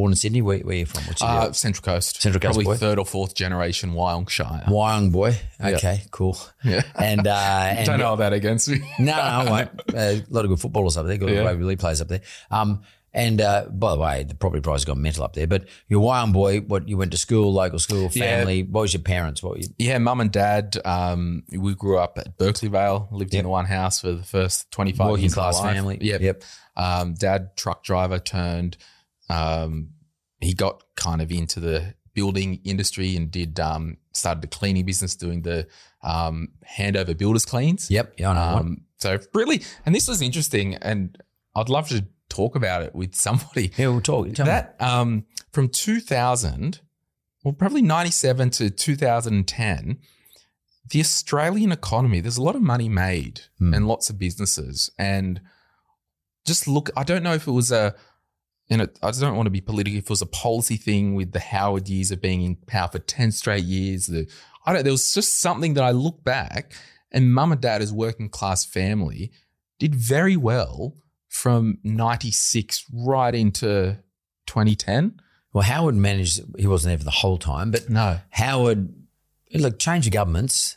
Born 0.00 0.12
in 0.12 0.16
Sydney. 0.16 0.40
Where, 0.40 0.58
where 0.60 0.74
are 0.74 0.78
you 0.78 0.86
from? 0.86 1.04
What's 1.04 1.20
your 1.20 1.28
uh. 1.30 1.52
Central 1.52 1.82
Coast, 1.84 2.22
Central 2.22 2.40
Coast 2.40 2.54
probably 2.54 2.64
boy. 2.64 2.76
third 2.76 2.98
or 2.98 3.04
fourth 3.04 3.34
generation 3.34 3.92
Wyongshire. 3.92 4.64
Wyong 4.64 5.12
boy. 5.12 5.36
Okay, 5.62 6.04
cool. 6.10 6.38
Yeah. 6.64 6.80
And 6.94 7.26
uh, 7.26 7.34
and 7.76 7.86
Don't 7.86 7.98
know 7.98 8.16
that 8.16 8.32
against 8.32 8.70
me. 8.70 8.78
No, 8.98 9.14
no, 9.14 9.20
I 9.20 9.50
won't. 9.50 9.70
Uh, 9.94 9.94
a 9.94 10.24
lot 10.30 10.46
of 10.46 10.48
good 10.48 10.60
footballers 10.60 10.96
up 10.96 11.04
there. 11.06 11.18
Good 11.18 11.28
Yeah. 11.28 11.40
rugby 11.42 11.64
league 11.64 11.80
players 11.80 12.00
up 12.00 12.08
there. 12.08 12.22
Um, 12.50 12.80
and 13.12 13.40
uh, 13.42 13.66
by 13.68 13.92
the 13.94 14.00
way, 14.00 14.22
the 14.24 14.34
property 14.36 14.62
price 14.62 14.76
has 14.80 14.84
gone 14.86 15.02
mental 15.02 15.22
up 15.24 15.34
there. 15.34 15.46
But 15.46 15.64
you're 15.88 16.00
Wyong 16.00 16.32
boy. 16.32 16.60
What 16.60 16.88
you 16.88 16.96
went 16.96 17.10
to 17.10 17.18
school, 17.18 17.52
local 17.52 17.78
school, 17.78 18.08
Yeah. 18.12 18.38
family. 18.38 18.62
What 18.62 18.80
was 18.82 18.94
your 18.94 19.02
parents? 19.02 19.42
What 19.42 19.54
were 19.54 19.58
you? 19.58 19.68
Yeah, 19.78 19.98
mum 19.98 20.22
and 20.22 20.32
dad. 20.32 20.78
Um, 20.84 21.42
we 21.52 21.74
grew 21.74 21.98
up 21.98 22.16
at 22.16 22.38
Berkeley 22.38 22.68
Vale. 22.70 23.06
Lived 23.10 23.34
Yep. 23.34 23.40
in 23.40 23.44
the 23.44 23.50
one 23.50 23.66
house 23.66 24.00
for 24.00 24.12
the 24.12 24.22
first 24.22 24.70
twenty 24.70 24.92
five 24.92 25.10
Working 25.10 25.24
years. 25.24 25.34
class 25.34 25.58
of 25.58 25.64
my 25.64 25.70
life. 25.72 25.76
family. 25.76 25.98
Yep. 26.00 26.20
Yep. 26.22 26.42
Um, 26.76 27.12
dad, 27.14 27.54
truck 27.56 27.82
driver, 27.84 28.18
turned. 28.18 28.78
Um, 29.30 29.90
he 30.40 30.54
got 30.54 30.82
kind 30.96 31.20
of 31.22 31.30
into 31.30 31.60
the 31.60 31.94
building 32.14 32.60
industry 32.64 33.14
and 33.16 33.30
did 33.30 33.60
um, 33.60 33.96
started 34.12 34.42
the 34.42 34.48
cleaning 34.48 34.84
business, 34.84 35.14
doing 35.16 35.42
the 35.42 35.66
um, 36.02 36.48
handover 36.78 37.16
builders 37.16 37.44
cleans. 37.44 37.90
Yep. 37.90 38.14
Yeah. 38.18 38.30
Um, 38.30 38.82
so 38.98 39.18
really, 39.34 39.62
and 39.86 39.94
this 39.94 40.08
was 40.08 40.20
interesting, 40.22 40.74
and 40.76 41.16
I'd 41.54 41.68
love 41.68 41.88
to 41.88 42.04
talk 42.28 42.56
about 42.56 42.82
it 42.82 42.94
with 42.94 43.14
somebody. 43.26 43.70
Yeah, 43.76 43.88
we'll 43.88 44.00
talk. 44.00 44.32
Tell 44.34 44.46
that 44.46 44.76
um, 44.80 45.24
from 45.52 45.68
2000, 45.68 46.80
well, 47.44 47.54
probably 47.54 47.82
97 47.82 48.50
to 48.50 48.70
2010, 48.70 49.98
the 50.90 51.00
Australian 51.00 51.72
economy, 51.72 52.20
there's 52.20 52.36
a 52.36 52.42
lot 52.42 52.56
of 52.56 52.62
money 52.62 52.88
made 52.88 53.42
Hmm. 53.58 53.74
and 53.74 53.86
lots 53.86 54.10
of 54.10 54.18
businesses. 54.18 54.90
And 54.98 55.40
just 56.46 56.66
look, 56.66 56.90
I 56.96 57.04
don't 57.04 57.22
know 57.22 57.34
if 57.34 57.46
it 57.46 57.52
was 57.52 57.70
a, 57.70 57.94
and 58.70 58.82
it, 58.82 58.98
I 59.02 59.10
don't 59.10 59.36
want 59.36 59.46
to 59.46 59.50
be 59.50 59.60
political, 59.60 59.98
if 59.98 60.04
it 60.04 60.10
was 60.10 60.22
a 60.22 60.26
policy 60.26 60.76
thing 60.76 61.14
with 61.14 61.32
the 61.32 61.40
Howard 61.40 61.88
years 61.88 62.10
of 62.12 62.20
being 62.22 62.42
in 62.42 62.56
power 62.56 62.88
for 62.88 62.98
10 63.00 63.32
straight 63.32 63.64
years. 63.64 64.06
The, 64.06 64.28
I 64.64 64.72
don't, 64.72 64.84
there 64.84 64.92
was 64.92 65.12
just 65.12 65.40
something 65.40 65.74
that 65.74 65.84
I 65.84 65.90
look 65.90 66.22
back 66.24 66.72
and 67.10 67.34
mum 67.34 67.50
and 67.52 67.60
dad 67.60 67.82
as 67.82 67.92
working 67.92 68.28
class 68.28 68.64
family 68.64 69.32
did 69.78 69.94
very 69.94 70.36
well 70.36 70.94
from 71.28 71.78
96 71.82 72.84
right 72.92 73.34
into 73.34 73.98
2010. 74.46 75.20
Well, 75.52 75.64
Howard 75.64 75.96
managed, 75.96 76.40
he 76.58 76.66
wasn't 76.66 76.90
there 76.92 76.98
for 76.98 77.04
the 77.04 77.10
whole 77.10 77.38
time, 77.38 77.70
but 77.72 77.90
No. 77.90 78.20
Howard, 78.30 78.94
look, 79.52 79.78
change 79.80 80.06
of 80.06 80.12
governments. 80.12 80.76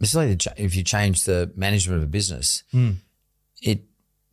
It's 0.00 0.14
like 0.14 0.38
if 0.56 0.74
you 0.74 0.82
change 0.82 1.24
the 1.24 1.52
management 1.56 1.98
of 1.98 2.02
a 2.02 2.10
business, 2.10 2.64
Mm. 2.72 2.96
it 3.62 3.84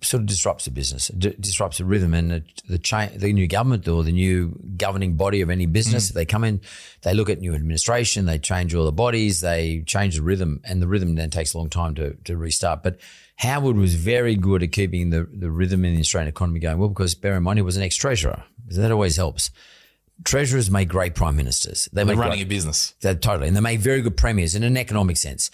sort 0.03 0.22
of 0.22 0.27
disrupts 0.27 0.65
the 0.65 0.72
business, 0.72 1.10
d- 1.10 1.36
disrupts 1.39 1.77
the 1.77 1.86
rhythm, 1.86 2.13
and 2.13 2.31
the 2.31 2.43
the, 2.67 2.77
cha- 2.79 3.10
the 3.15 3.31
new 3.34 3.48
government 3.48 3.88
or 3.88 4.03
the 4.03 4.12
new 4.12 4.58
governing 4.77 5.15
body 5.15 5.41
of 5.41 5.50
any 5.50 5.65
business. 5.67 6.12
Mm. 6.12 6.13
They 6.15 6.25
come 6.25 6.43
in, 6.43 6.62
they 7.03 7.13
look 7.13 7.29
at 7.29 7.39
new 7.39 7.53
administration, 7.53 8.25
they 8.25 8.39
change 8.39 8.74
all 8.74 8.86
the 8.86 8.91
bodies, 8.91 9.41
they 9.41 9.84
change 9.86 10.15
the 10.15 10.22
rhythm, 10.24 10.62
and 10.63 10.81
the 10.81 10.88
rhythm 10.88 11.15
then 11.15 11.29
takes 11.29 11.53
a 11.53 11.58
long 11.58 11.70
time 11.70 11.96
to 11.96 12.13
to 12.25 12.36
restart. 12.38 12.81
But 12.84 13.00
Howard 13.38 13.75
was 13.77 13.96
very 13.96 14.36
good 14.36 14.63
at 14.63 14.72
keeping 14.72 15.10
the 15.12 15.27
the 15.31 15.51
rhythm 15.51 15.86
in 15.86 15.93
the 15.96 16.01
Australian 16.01 16.29
economy 16.29 16.60
going 16.60 16.77
well 16.79 16.89
because 16.89 17.13
bear 17.15 17.36
in 17.38 17.43
mind 17.43 17.60
he 17.60 17.63
was 17.63 17.77
an 17.77 17.84
ex 17.84 17.96
treasurer. 17.96 18.43
That 18.67 18.91
always 18.91 19.17
helps. 19.17 19.51
Treasurers 20.24 20.70
make 20.70 20.88
great 20.88 21.15
prime 21.15 21.36
ministers. 21.36 21.89
They 21.91 22.03
They're 22.03 22.05
make 22.15 22.17
running 22.20 22.38
great- 22.39 22.46
a 22.46 22.50
business. 22.50 22.93
they 23.01 23.15
totally, 23.15 23.48
and 23.48 23.58
they 23.58 23.62
make 23.62 23.79
very 23.79 24.01
good 24.03 24.15
premiers 24.17 24.53
in 24.53 24.62
an 24.63 24.77
economic 24.77 25.17
sense. 25.17 25.50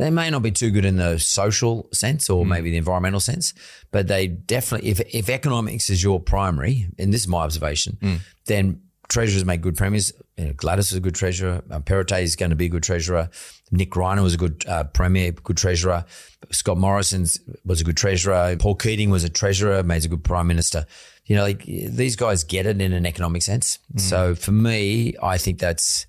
They 0.00 0.10
may 0.10 0.30
not 0.30 0.42
be 0.42 0.50
too 0.50 0.70
good 0.70 0.84
in 0.84 0.96
the 0.96 1.18
social 1.18 1.88
sense 1.92 2.30
or 2.30 2.46
maybe 2.46 2.70
the 2.70 2.76
environmental 2.78 3.20
sense, 3.20 3.52
but 3.90 4.08
they 4.08 4.26
definitely, 4.28 4.90
if, 4.90 5.00
if 5.14 5.28
economics 5.28 5.90
is 5.90 6.02
your 6.02 6.18
primary, 6.20 6.86
and 6.98 7.12
this 7.12 7.20
is 7.22 7.28
my 7.28 7.42
observation, 7.42 7.98
then 8.46 8.80
treasurers 9.08 9.44
make 9.44 9.60
good 9.60 9.76
premiers. 9.76 10.12
You 10.38 10.44
know, 10.46 10.52
Gladys 10.54 10.90
is 10.92 10.96
a 10.96 11.00
good 11.00 11.14
treasurer. 11.14 11.62
Uh, 11.70 11.80
Perrottet 11.80 12.22
is 12.22 12.34
going 12.36 12.50
to 12.50 12.56
be 12.56 12.66
a 12.66 12.68
good 12.70 12.82
treasurer. 12.82 13.28
Nick 13.72 13.90
Greiner 13.90 14.22
was 14.22 14.34
a 14.34 14.38
good 14.38 14.64
uh, 14.66 14.84
premier, 14.84 15.32
good 15.32 15.56
treasurer. 15.58 16.04
Scott 16.50 16.78
Morrison 16.78 17.26
was 17.64 17.80
a 17.80 17.84
good 17.84 17.96
treasurer. 17.96 18.56
Paul 18.58 18.76
Keating 18.76 19.10
was 19.10 19.24
a 19.24 19.28
treasurer, 19.28 19.82
made 19.82 20.04
a 20.04 20.08
good 20.08 20.24
prime 20.24 20.46
minister. 20.46 20.86
You 21.26 21.36
know, 21.36 21.42
like 21.42 21.64
these 21.64 22.16
guys 22.16 22.42
get 22.44 22.64
it 22.66 22.80
in 22.80 22.92
an 22.92 23.04
economic 23.04 23.42
sense. 23.42 23.78
So 23.96 24.34
for 24.34 24.52
me, 24.52 25.14
I 25.22 25.36
think 25.38 25.58
that's 25.58 26.06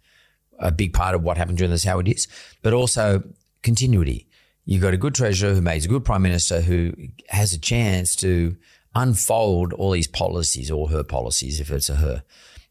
a 0.60 0.72
big 0.72 0.94
part 0.94 1.14
of 1.16 1.24
what 1.24 1.38
happened 1.38 1.58
during 1.58 1.72
this 1.72 1.84
Howard 1.84 2.08
it 2.08 2.16
is. 2.18 2.28
but 2.62 2.72
also 2.74 3.24
continuity. 3.64 4.28
You've 4.66 4.82
got 4.82 4.94
a 4.94 4.98
good 4.98 5.16
treasurer 5.16 5.54
who 5.54 5.62
makes 5.62 5.86
a 5.86 5.90
good 5.90 6.06
prime 6.06 6.22
minister 6.22 6.62
who 6.62 6.94
has 7.30 7.54
a 7.54 7.60
chance 7.60 8.16
to 8.18 8.56
unfold 8.94 9.74
all 9.74 9.92
these 9.92 10.08
policies 10.08 10.70
or 10.70 10.90
her 10.90 11.04
policies 11.04 11.60
if 11.60 11.72
it's 11.72 11.90
a 11.90 11.96
her. 11.96 12.24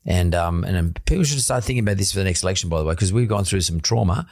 And 0.07 0.35
um, 0.35 0.65
and 0.65 1.05
people 1.05 1.25
should 1.25 1.41
start 1.41 1.65
thinking 1.65 1.85
about 1.85 1.99
this 1.99 2.13
for 2.13 2.19
the 2.19 2.25
next 2.25 2.43
election, 2.43 2.71
by 2.71 2.79
the 2.79 2.85
way, 2.85 2.95
because 2.95 3.13
we've 3.13 3.29
gone 3.29 3.45
through 3.45 3.61
some 3.61 3.81
trauma 3.81 4.27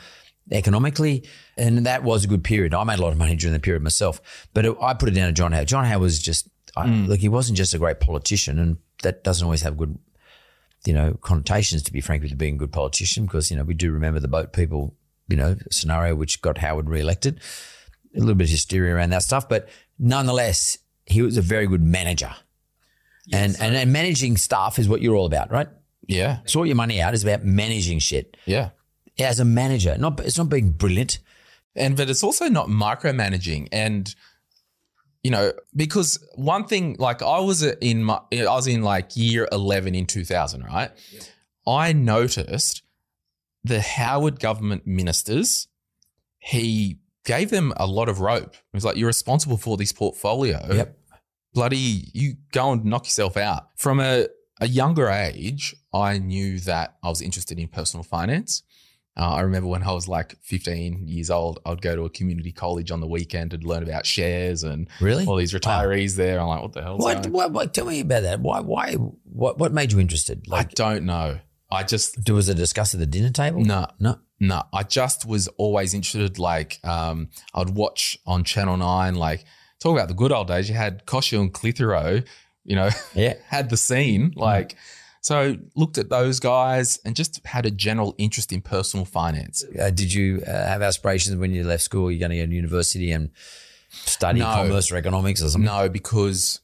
economically, 0.50 1.28
and 1.58 1.84
that 1.84 2.02
was 2.02 2.24
a 2.24 2.28
good 2.28 2.42
period. 2.42 2.72
I 2.72 2.84
made 2.84 2.98
a 2.98 3.02
lot 3.02 3.12
of 3.12 3.18
money 3.18 3.36
during 3.36 3.52
the 3.52 3.60
period 3.60 3.82
myself, 3.82 4.48
but 4.54 4.64
it, 4.64 4.74
I 4.80 4.94
put 4.94 5.10
it 5.10 5.12
down 5.12 5.26
to 5.26 5.32
John 5.32 5.52
Howard. 5.52 5.68
John 5.68 5.84
Howard 5.84 6.00
was 6.00 6.18
just 6.18 6.48
I, 6.74 6.86
look, 6.86 7.20
he 7.20 7.28
wasn't 7.28 7.58
just 7.58 7.74
a 7.74 7.78
great 7.78 8.00
politician, 8.00 8.58
and 8.58 8.78
that 9.02 9.24
doesn't 9.24 9.44
always 9.44 9.62
have 9.62 9.76
good 9.76 9.98
you 10.86 10.92
know, 10.92 11.14
connotations, 11.20 11.82
to 11.82 11.92
be 11.92 12.00
frank 12.00 12.22
with 12.22 12.30
you, 12.30 12.36
being 12.36 12.54
a 12.54 12.58
good 12.58 12.72
politician, 12.72 13.26
because, 13.26 13.50
you 13.50 13.56
know, 13.56 13.64
we 13.64 13.74
do 13.74 13.90
remember 13.90 14.20
the 14.20 14.28
boat 14.28 14.52
people, 14.52 14.94
you 15.28 15.37
know, 15.37 15.56
scenario 15.70 16.14
which 16.14 16.40
got 16.42 16.58
Howard 16.58 16.88
re-elected. 16.88 17.40
A 18.16 18.20
little 18.20 18.35
bit 18.35 18.44
of 18.44 18.50
hysteria 18.50 18.94
around 18.94 19.11
that 19.11 19.23
stuff, 19.23 19.49
but 19.49 19.68
nonetheless, 19.99 20.78
he 21.06 21.23
was 21.23 21.37
a 21.37 21.42
very 21.42 21.66
good 21.66 21.82
manager. 21.82 22.35
and, 23.32 23.56
and 23.61 23.76
and 23.76 23.92
managing 23.92 24.37
staff 24.38 24.78
is 24.78 24.88
what 24.88 25.02
you're 25.02 25.14
all 25.14 25.26
about, 25.26 25.50
right? 25.50 25.68
Yeah. 26.06 26.38
Sort 26.47 26.68
your 26.68 26.76
money 26.76 27.00
out 27.02 27.12
is 27.14 27.23
about 27.23 27.44
managing 27.44 27.99
shit. 27.99 28.37
Yeah. 28.47 28.70
As 29.18 29.40
a 29.40 29.44
manager, 29.44 29.97
not 29.99 30.18
it's 30.20 30.38
not 30.38 30.49
being 30.49 30.70
brilliant. 30.73 31.18
And 31.76 31.97
but 31.97 32.08
it's 32.08 32.25
also 32.25 32.49
not 32.49 32.68
micromanaging 32.68 33.68
and 33.70 34.14
you 35.23 35.30
know 35.30 35.52
because 35.76 36.18
one 36.37 36.64
thing 36.64 36.97
like 36.99 37.23
I 37.23 37.40
was 37.40 37.62
in 37.62 38.02
my 38.02 38.20
I 38.32 38.44
was 38.44 38.66
in 38.66 38.82
like 38.82 39.16
year 39.16 39.47
11 39.52 39.94
in 39.94 40.06
2000 40.06 40.64
right 40.64 40.90
I 41.66 41.92
noticed 41.92 42.82
the 43.68 43.80
Howard 43.80 44.40
government 44.40 44.87
ministers 44.87 45.68
he 46.38 46.98
gave 47.25 47.50
them 47.50 47.72
a 47.76 47.87
lot 47.87 48.08
of 48.08 48.20
rope 48.20 48.54
he 48.54 48.76
was 48.76 48.84
like 48.84 48.96
you're 48.96 49.06
responsible 49.08 49.56
for 49.56 49.76
this 49.76 49.92
portfolio 49.92 50.60
Yep. 50.72 50.98
bloody 51.54 52.10
you 52.14 52.34
go 52.52 52.72
and 52.72 52.84
knock 52.84 53.04
yourself 53.06 53.37
out 53.37 53.68
from 53.76 54.00
a 54.00 54.26
a 54.60 54.66
younger 54.68 55.08
age 55.08 55.75
I 55.92 56.18
knew 56.18 56.58
that 56.60 56.96
I 57.02 57.08
was 57.08 57.22
interested 57.22 57.58
in 57.58 57.68
personal 57.68 58.02
finance 58.04 58.62
uh, 59.16 59.34
I 59.34 59.40
remember 59.40 59.68
when 59.68 59.82
I 59.82 59.90
was 59.92 60.06
like 60.06 60.37
15 60.42 61.08
years 61.08 61.28
old, 61.28 61.58
I'd 61.66 61.82
go 61.82 61.96
to 61.96 62.04
a 62.04 62.10
community 62.10 62.52
college 62.52 62.92
on 62.92 63.00
the 63.00 63.08
weekend 63.08 63.50
to 63.50 63.56
learn 63.56 63.82
about 63.82 64.06
shares 64.06 64.62
and 64.62 64.88
Really? 65.00 65.26
all 65.26 65.34
these 65.34 65.52
retirees 65.52 66.14
there. 66.14 66.38
I'm 66.40 66.46
like, 66.46 66.62
what 66.62 66.72
the 66.72 66.82
hell? 66.82 66.98
What, 66.98 67.26
what, 67.26 67.50
what, 67.50 67.75
tell 67.75 67.87
me 67.87 67.98
about 67.98 68.22
that. 68.22 68.38
Why, 68.38 68.60
why, 68.60 68.92
what, 68.94 69.58
what 69.58 69.72
made 69.72 69.90
you 69.90 69.98
interested? 69.98 70.46
I 70.52 70.62
don't 70.62 71.04
know. 71.04 71.40
I 71.70 71.82
just 71.84 72.22
do 72.25 72.34
was 72.34 72.48
it 72.48 72.54
discussed 72.56 72.94
at 72.94 73.00
the 73.00 73.06
dinner 73.06 73.30
table? 73.30 73.60
no, 73.64 73.87
No. 73.98 74.18
no. 74.40 74.62
I 74.72 74.82
just 74.84 75.26
was 75.26 75.48
always 75.58 75.92
interested. 75.94 76.38
Like, 76.38 76.78
um, 76.84 77.28
I'd 77.54 77.70
watch 77.70 78.16
on 78.26 78.44
Channel 78.44 78.76
Nine. 78.78 79.14
Like, 79.16 79.44
talk 79.80 79.92
about 79.92 80.08
the 80.08 80.14
good 80.14 80.32
old 80.32 80.48
days. 80.48 80.68
You 80.68 80.75
had 80.76 81.04
Kosciuszko 81.06 81.40
and 81.40 81.52
Clitheroe. 81.52 82.22
You 82.64 82.76
know, 82.76 82.90
Yeah. 83.14 83.34
had 83.46 83.68
the 83.70 83.76
scene. 83.76 84.32
Like, 84.37 84.76
so 85.20 85.56
looked 85.75 85.98
at 85.98 86.08
those 86.08 86.40
guys 86.40 86.98
and 87.04 87.14
just 87.14 87.44
had 87.44 87.66
a 87.66 87.70
general 87.70 88.14
interest 88.18 88.50
in 88.52 88.62
personal 88.62 89.04
finance. 89.04 89.62
Uh, 89.78 89.90
did 89.90 90.12
you 90.12 90.42
uh, 90.46 90.50
have 90.50 90.80
aspirations 90.80 91.37
when 91.37 91.52
you 91.52 91.64
left 91.64 91.82
school? 91.82 92.10
You're 92.10 92.20
going 92.20 92.30
to 92.30 92.37
go 92.38 92.46
to 92.46 92.54
university 92.54 93.10
and 93.12 93.30
study 93.90 94.40
No. 94.40 94.46
commerce 94.46 94.90
or 94.92 94.96
economics 94.96 95.42
or 95.42 95.48
something? 95.50 95.66
No, 95.66 95.88
because 95.88 96.60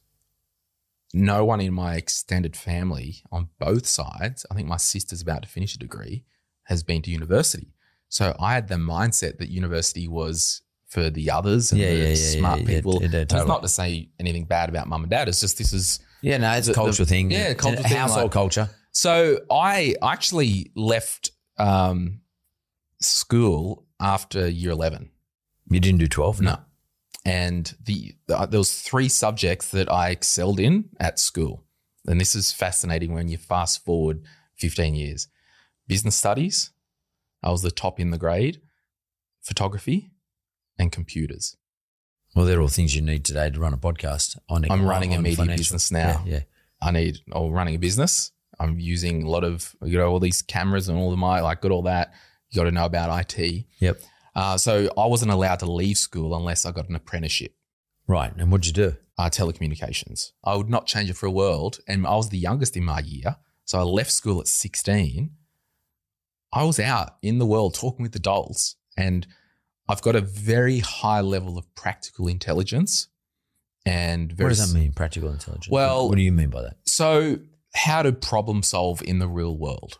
no 1.15 1.45
one 1.45 1.61
in 1.61 1.73
my 1.73 1.95
extended 1.95 2.55
family 2.57 3.23
on 3.31 3.47
both 3.59 3.87
sides, 3.87 4.45
I 4.51 4.53
think 4.55 4.67
my 4.67 4.77
sister's 4.77 5.21
about 5.21 5.43
to 5.43 5.47
finish 5.47 5.73
a 5.73 5.79
degree, 5.79 6.25
has 6.63 6.83
been 6.83 7.01
to 7.03 7.09
university. 7.11 7.73
So 8.09 8.35
I 8.39 8.53
had 8.53 8.67
the 8.67 8.75
mindset 8.75 9.37
that 9.39 9.49
university 9.49 10.07
was 10.07 10.61
for 10.87 11.09
the 11.09 11.31
others 11.31 11.71
and 11.71 11.79
Yeah, 11.81 11.91
the 11.93 11.97
yeah, 11.99 12.07
yeah, 12.09 12.15
smart 12.39 12.65
people. 12.65 12.93
yeah, 13.01 13.07
totally. 13.07 13.41
It's 13.41 13.47
not 13.47 13.61
to 13.63 13.67
say 13.69 14.09
anything 14.19 14.43
bad 14.45 14.67
about 14.69 14.87
mum 14.87 15.03
and 15.03 15.09
dad. 15.09 15.27
It's 15.29 15.39
just 15.39 15.57
this 15.57 15.71
is 15.73 15.99
Yeah, 16.21 16.37
no, 16.37 16.51
it's 16.51 16.67
a 16.67 16.73
cultural 16.73 17.05
the- 17.05 17.09
thing. 17.09 17.31
yeah, 17.31 17.49
It's 17.49 17.61
cultural 17.61 17.83
thing, 17.83 17.97
household 17.97 18.23
like- 18.25 18.31
culture. 18.31 18.69
So 18.91 19.39
I 19.51 19.95
actually 20.01 20.71
left 20.75 21.31
um, 21.57 22.21
school 23.01 23.85
after 23.99 24.47
year 24.47 24.71
eleven. 24.71 25.11
You 25.69 25.79
didn't 25.79 25.99
do 25.99 26.07
12? 26.07 26.41
No. 26.41 26.57
And 27.25 27.73
the, 27.83 28.13
the 28.27 28.37
uh, 28.37 28.45
there 28.45 28.59
was 28.59 28.79
three 28.79 29.09
subjects 29.09 29.69
that 29.71 29.91
I 29.91 30.09
excelled 30.09 30.59
in 30.59 30.89
at 30.99 31.19
school. 31.19 31.63
And 32.05 32.21
this 32.21 32.35
is 32.35 32.51
fascinating 32.51 33.13
when 33.13 33.29
you 33.29 33.37
fast 33.37 33.83
forward 33.83 34.23
15 34.57 34.93
years. 34.93 35.27
Business 35.87 36.15
studies, 36.15 36.71
I 37.41 37.49
was 37.49 37.63
the 37.63 37.71
top 37.71 37.99
in 37.99 38.11
the 38.11 38.19
grade, 38.19 38.61
photography, 39.41 40.11
and 40.77 40.91
computers. 40.91 41.57
Well, 42.35 42.45
they're 42.45 42.61
all 42.61 42.67
things 42.67 42.95
you 42.95 43.01
need 43.01 43.25
today 43.25 43.49
to 43.49 43.59
run 43.59 43.73
a 43.73 43.77
podcast. 43.77 44.37
On 44.49 44.69
I'm 44.69 44.85
running 44.85 45.13
a 45.13 45.21
media 45.21 45.37
financial- 45.37 45.61
business 45.61 45.91
now. 45.91 46.23
Yeah, 46.25 46.33
yeah. 46.33 46.39
I 46.81 46.91
need 46.91 47.19
or 47.31 47.51
running 47.51 47.75
a 47.75 47.79
business. 47.79 48.31
I'm 48.59 48.79
using 48.79 49.23
a 49.23 49.29
lot 49.29 49.43
of 49.43 49.75
you 49.81 49.97
know 49.97 50.07
all 50.07 50.19
these 50.19 50.41
cameras 50.41 50.89
and 50.89 50.97
all 50.97 51.11
of 51.11 51.17
my 51.17 51.41
like 51.41 51.61
got 51.61 51.71
all 51.71 51.83
that. 51.83 52.13
You 52.49 52.57
got 52.57 52.65
to 52.65 52.71
know 52.71 52.85
about 52.85 53.37
IT. 53.39 53.65
Yep. 53.79 54.01
Uh, 54.35 54.57
so 54.57 54.89
I 54.97 55.05
wasn't 55.05 55.31
allowed 55.31 55.59
to 55.59 55.71
leave 55.71 55.97
school 55.97 56.35
unless 56.35 56.65
I 56.65 56.71
got 56.71 56.89
an 56.89 56.95
apprenticeship. 56.95 57.55
Right. 58.07 58.31
And 58.35 58.51
what'd 58.51 58.67
you 58.67 58.73
do? 58.73 58.97
uh, 59.17 59.29
telecommunications. 59.29 60.31
I 60.43 60.55
would 60.55 60.69
not 60.69 60.87
change 60.87 61.09
it 61.09 61.15
for 61.15 61.25
a 61.25 61.31
world. 61.31 61.79
And 61.87 62.05
I 62.05 62.15
was 62.15 62.29
the 62.29 62.37
youngest 62.37 62.75
in 62.75 62.83
my 62.83 62.99
year. 62.99 63.37
So 63.65 63.79
I 63.79 63.83
left 63.83 64.11
school 64.11 64.39
at 64.39 64.47
16. 64.47 65.31
I 66.53 66.63
was 66.63 66.79
out 66.79 67.17
in 67.21 67.39
the 67.39 67.45
world 67.45 67.73
talking 67.75 68.03
with 68.03 68.15
adults. 68.15 68.75
And 68.97 69.27
I've 69.87 70.01
got 70.01 70.15
a 70.15 70.21
very 70.21 70.79
high 70.79 71.21
level 71.21 71.57
of 71.57 71.73
practical 71.75 72.27
intelligence. 72.27 73.07
And 73.85 74.31
very 74.31 74.47
what 74.47 74.49
does 74.49 74.73
that 74.73 74.77
mean, 74.77 74.93
practical 74.93 75.31
intelligence? 75.31 75.69
Well- 75.69 76.09
what 76.09 76.15
do 76.15 76.21
you 76.21 76.31
mean 76.31 76.49
by 76.49 76.63
that? 76.63 76.77
So, 76.85 77.39
how 77.73 78.01
to 78.01 78.13
problem 78.13 78.63
solve 78.63 79.01
in 79.03 79.19
the 79.19 79.27
real 79.27 79.55
world. 79.57 79.99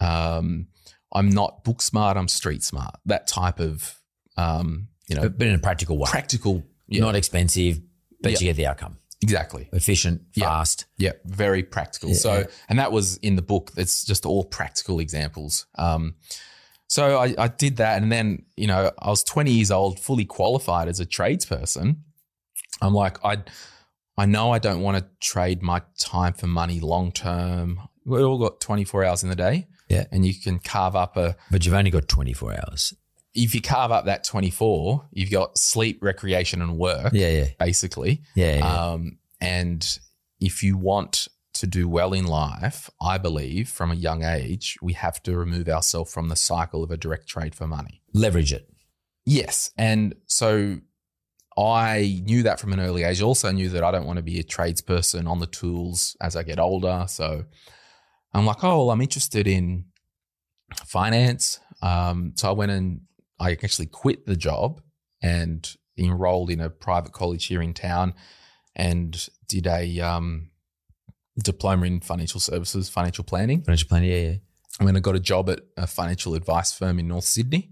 Um, 0.00 0.68
I'm 1.12 1.28
not 1.30 1.64
book 1.64 1.82
smart, 1.82 2.16
I'm 2.16 2.28
street 2.28 2.62
smart. 2.62 2.94
That 3.06 3.26
type 3.26 3.58
of, 3.60 3.94
um, 4.36 4.88
you 5.08 5.16
know, 5.16 5.28
But, 5.28 5.46
in 5.46 5.54
a 5.54 5.58
practical 5.58 5.98
way. 5.98 6.06
practical. 6.08 6.62
yeah. 6.88 7.00
Not 7.00 7.16
expensive, 7.16 7.80
but 8.20 8.32
Yeah. 8.32 8.38
you 8.38 8.44
get 8.46 8.56
the 8.56 8.66
outcome. 8.66 8.98
Exactly. 9.22 9.68
efficient, 9.72 10.22
fast. 10.38 10.86
Yeah, 10.96 11.12
very 11.26 11.62
practical. 11.62 12.14
So, 12.14 12.46
and 12.70 12.78
that 12.78 12.90
was 12.90 13.16
in 13.18 13.36
the 13.36 13.42
book. 13.42 13.70
It's 13.76 14.02
just 14.04 14.24
all 14.24 14.44
practical 14.44 14.98
examples. 14.98 15.66
Um, 15.76 16.14
so 16.88 17.18
I, 17.18 17.34
I 17.36 17.48
did 17.48 17.76
that, 17.76 18.00
and 18.02 18.10
then 18.10 18.46
you 18.56 18.66
know 18.66 18.90
I 18.98 19.10
was 19.10 19.22
20 19.22 19.52
years 19.52 19.70
old, 19.70 20.00
fully 20.00 20.24
qualified 20.24 20.88
as 20.88 21.00
a 21.00 21.06
tradesperson. 21.06 21.96
I'm 22.80 22.94
like, 22.94 23.22
I, 23.24 23.38
I 24.16 24.24
know 24.26 24.52
I 24.52 24.58
don't 24.58 24.80
want 24.80 24.96
to 24.98 25.06
trade 25.20 25.60
my 25.62 25.82
time 25.98 26.32
for 26.32 26.46
money 26.46 26.80
long 26.80 27.12
term. 27.12 27.78
We 28.06 28.22
all 28.22 28.38
got 28.38 28.60
24 28.60 29.04
hours 29.04 29.22
in 29.22 29.28
the 29.28 29.36
day, 29.36 29.68
Yeah. 29.90 30.04
and 30.12 30.24
you 30.24 30.34
can 30.34 30.58
carve 30.58 30.96
up 30.96 31.16
a. 31.16 31.36
But 31.50 31.66
you've 31.66 31.74
only 31.74 31.90
got 31.90 32.08
24 32.08 32.52
hours. 32.52 32.94
If 33.34 33.54
you 33.54 33.60
carve 33.60 33.92
up 33.92 34.06
that 34.06 34.24
24, 34.24 35.08
you've 35.12 35.30
got 35.30 35.56
sleep, 35.58 35.98
recreation, 36.02 36.62
and 36.62 36.78
work. 36.78 37.12
Yeah, 37.12 37.28
yeah. 37.28 37.46
basically. 37.58 38.22
Yeah, 38.34 38.56
yeah. 38.58 38.84
Um, 38.92 39.18
and 39.40 39.98
if 40.40 40.62
you 40.62 40.76
want 40.76 41.28
to 41.54 41.66
do 41.66 41.88
well 41.88 42.12
in 42.12 42.26
life, 42.26 42.90
I 43.00 43.18
believe 43.18 43.68
from 43.68 43.90
a 43.90 43.94
young 43.94 44.24
age, 44.24 44.78
we 44.80 44.94
have 44.94 45.22
to 45.24 45.36
remove 45.36 45.68
ourselves 45.68 46.12
from 46.12 46.28
the 46.28 46.36
cycle 46.36 46.82
of 46.82 46.90
a 46.90 46.96
direct 46.96 47.28
trade 47.28 47.54
for 47.54 47.66
money. 47.66 48.02
Leverage 48.14 48.52
it. 48.52 48.68
Yes. 49.26 49.70
And 49.76 50.14
so 50.26 50.78
I 51.56 52.22
knew 52.24 52.42
that 52.44 52.60
from 52.60 52.72
an 52.72 52.80
early 52.80 53.02
age. 53.02 53.20
Also 53.20 53.50
knew 53.50 53.68
that 53.70 53.84
I 53.84 53.90
don't 53.90 54.06
want 54.06 54.16
to 54.16 54.22
be 54.22 54.38
a 54.40 54.44
tradesperson 54.44 55.28
on 55.28 55.40
the 55.40 55.46
tools 55.46 56.16
as 56.20 56.36
I 56.36 56.42
get 56.42 56.58
older. 56.58 57.04
So 57.08 57.44
I'm 58.32 58.46
like, 58.46 58.62
oh, 58.62 58.78
well, 58.78 58.90
I'm 58.90 59.00
interested 59.00 59.46
in 59.46 59.86
finance. 60.86 61.60
Um, 61.82 62.32
so 62.36 62.48
I 62.48 62.52
went 62.52 62.72
and 62.72 63.02
I 63.38 63.52
actually 63.52 63.86
quit 63.86 64.26
the 64.26 64.36
job 64.36 64.80
and 65.22 65.68
enrolled 65.98 66.50
in 66.50 66.60
a 66.60 66.70
private 66.70 67.12
college 67.12 67.46
here 67.46 67.62
in 67.62 67.74
town 67.74 68.14
and 68.76 69.28
did 69.48 69.66
a 69.66 70.00
um, 70.00 70.50
diploma 71.42 71.86
in 71.86 72.00
financial 72.00 72.40
services, 72.40 72.88
financial 72.88 73.24
planning. 73.24 73.62
Financial 73.62 73.88
planning, 73.88 74.10
Yeah, 74.10 74.30
yeah. 74.30 74.36
I 74.78 74.84
mean, 74.84 74.96
I 74.96 75.00
got 75.00 75.16
a 75.16 75.20
job 75.20 75.50
at 75.50 75.60
a 75.76 75.86
financial 75.86 76.34
advice 76.34 76.72
firm 76.72 76.98
in 76.98 77.08
North 77.08 77.24
Sydney. 77.24 77.70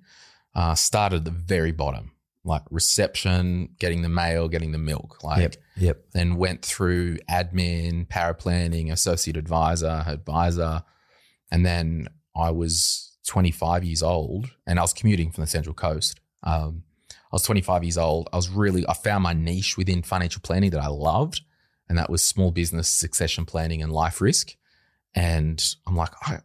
Uh, 0.54 0.74
started 0.74 1.16
at 1.18 1.24
the 1.24 1.30
very 1.30 1.72
bottom, 1.72 2.12
like 2.48 2.62
reception, 2.70 3.68
getting 3.78 4.00
the 4.02 4.08
mail, 4.08 4.48
getting 4.48 4.72
the 4.72 4.78
milk. 4.78 5.22
Like, 5.22 5.40
Yep. 5.40 5.56
Yep. 5.76 6.04
then 6.14 6.36
went 6.36 6.64
through 6.64 7.18
admin, 7.30 8.08
para 8.08 8.34
planning, 8.34 8.90
associate 8.90 9.36
advisor, 9.36 10.02
advisor, 10.06 10.82
and 11.50 11.64
then 11.64 12.08
I 12.34 12.50
was 12.50 13.16
25 13.26 13.84
years 13.84 14.02
old, 14.02 14.50
and 14.66 14.78
I 14.78 14.82
was 14.82 14.94
commuting 14.94 15.30
from 15.30 15.42
the 15.42 15.48
Central 15.48 15.74
Coast. 15.74 16.18
Um, 16.42 16.84
I 17.10 17.32
was 17.32 17.42
25 17.42 17.84
years 17.84 17.98
old. 17.98 18.28
I 18.32 18.36
was 18.36 18.48
really 18.48 18.86
I 18.88 18.94
found 18.94 19.22
my 19.22 19.34
niche 19.34 19.76
within 19.76 20.02
financial 20.02 20.40
planning 20.42 20.70
that 20.70 20.80
I 20.80 20.88
loved, 20.88 21.42
and 21.88 21.98
that 21.98 22.08
was 22.10 22.24
small 22.24 22.50
business 22.50 22.88
succession 22.88 23.44
planning 23.44 23.82
and 23.82 23.92
life 23.92 24.20
risk. 24.20 24.56
And 25.14 25.62
I'm 25.86 25.96
like, 25.96 26.12
I, 26.22 26.38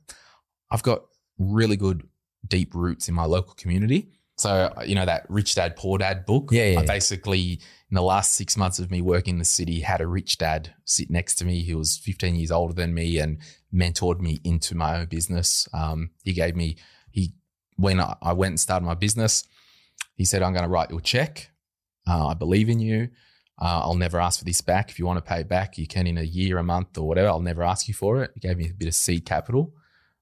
I've 0.69 0.83
got 0.83 1.03
really 1.37 1.77
good 1.77 2.07
deep 2.45 2.75
roots 2.75 3.07
in 3.07 3.15
my 3.15 3.25
local 3.25 3.53
community. 3.53 4.09
So 4.43 4.73
you 4.85 4.93
know 4.93 5.05
that 5.05 5.25
Rich 5.29 5.55
Dad 5.55 5.77
Poor 5.77 5.97
Dad 5.97 6.25
book. 6.25 6.49
Yeah, 6.51 6.65
yeah, 6.65 6.79
I 6.81 6.85
basically 6.85 7.61
in 7.89 7.95
the 7.95 8.01
last 8.01 8.33
six 8.33 8.57
months 8.57 8.77
of 8.77 8.91
me 8.91 9.01
working 9.01 9.35
in 9.35 9.39
the 9.39 9.45
city 9.45 9.79
had 9.79 10.01
a 10.01 10.07
rich 10.07 10.37
dad 10.37 10.73
sit 10.83 11.09
next 11.09 11.35
to 11.35 11.45
me. 11.45 11.63
He 11.63 11.73
was 11.73 11.97
15 11.97 12.35
years 12.35 12.51
older 12.51 12.73
than 12.73 12.93
me 12.93 13.19
and 13.19 13.37
mentored 13.73 14.19
me 14.19 14.41
into 14.43 14.75
my 14.75 14.99
own 14.99 15.05
business. 15.05 15.69
Um, 15.73 16.09
he 16.25 16.33
gave 16.33 16.57
me 16.57 16.75
he 17.09 17.33
when 17.77 18.01
I, 18.01 18.17
I 18.21 18.33
went 18.33 18.51
and 18.51 18.59
started 18.59 18.85
my 18.85 18.95
business. 18.95 19.45
He 20.15 20.25
said, 20.25 20.43
"I'm 20.43 20.51
going 20.51 20.65
to 20.65 20.69
write 20.69 20.89
you 20.89 20.97
a 20.97 21.01
check. 21.01 21.49
Uh, 22.05 22.27
I 22.27 22.33
believe 22.33 22.67
in 22.67 22.79
you. 22.79 23.09
Uh, 23.61 23.79
I'll 23.83 23.95
never 23.95 24.19
ask 24.19 24.39
for 24.39 24.45
this 24.45 24.59
back. 24.59 24.89
If 24.89 24.99
you 24.99 25.05
want 25.05 25.23
to 25.23 25.29
pay 25.29 25.39
it 25.39 25.47
back, 25.47 25.77
you 25.77 25.87
can 25.87 26.05
in 26.05 26.17
a 26.17 26.23
year, 26.23 26.57
a 26.57 26.63
month, 26.63 26.97
or 26.97 27.07
whatever. 27.07 27.29
I'll 27.29 27.39
never 27.39 27.63
ask 27.63 27.87
you 27.87 27.93
for 27.93 28.21
it." 28.21 28.31
He 28.33 28.41
gave 28.41 28.57
me 28.57 28.69
a 28.69 28.73
bit 28.73 28.89
of 28.89 28.93
seed 28.95 29.25
capital. 29.25 29.73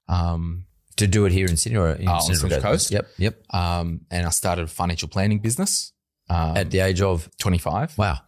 Um, 0.08 0.66
To 0.96 1.06
do 1.06 1.24
it 1.24 1.32
here 1.32 1.46
in 1.46 1.56
Sydney 1.56 1.78
or 1.78 1.90
in 1.90 2.06
on 2.06 2.20
Central 2.20 2.60
Coast. 2.60 2.90
Yep. 2.90 3.08
Yep. 3.18 3.54
um, 3.54 4.02
and 4.10 4.26
I 4.26 4.30
started 4.30 4.64
a 4.64 4.68
financial 4.68 5.08
planning 5.08 5.38
business. 5.38 5.92
Um, 6.28 6.56
At 6.56 6.70
the 6.70 6.80
age 6.80 7.00
of 7.00 7.28
25. 7.38 7.98
wow, 7.98 8.18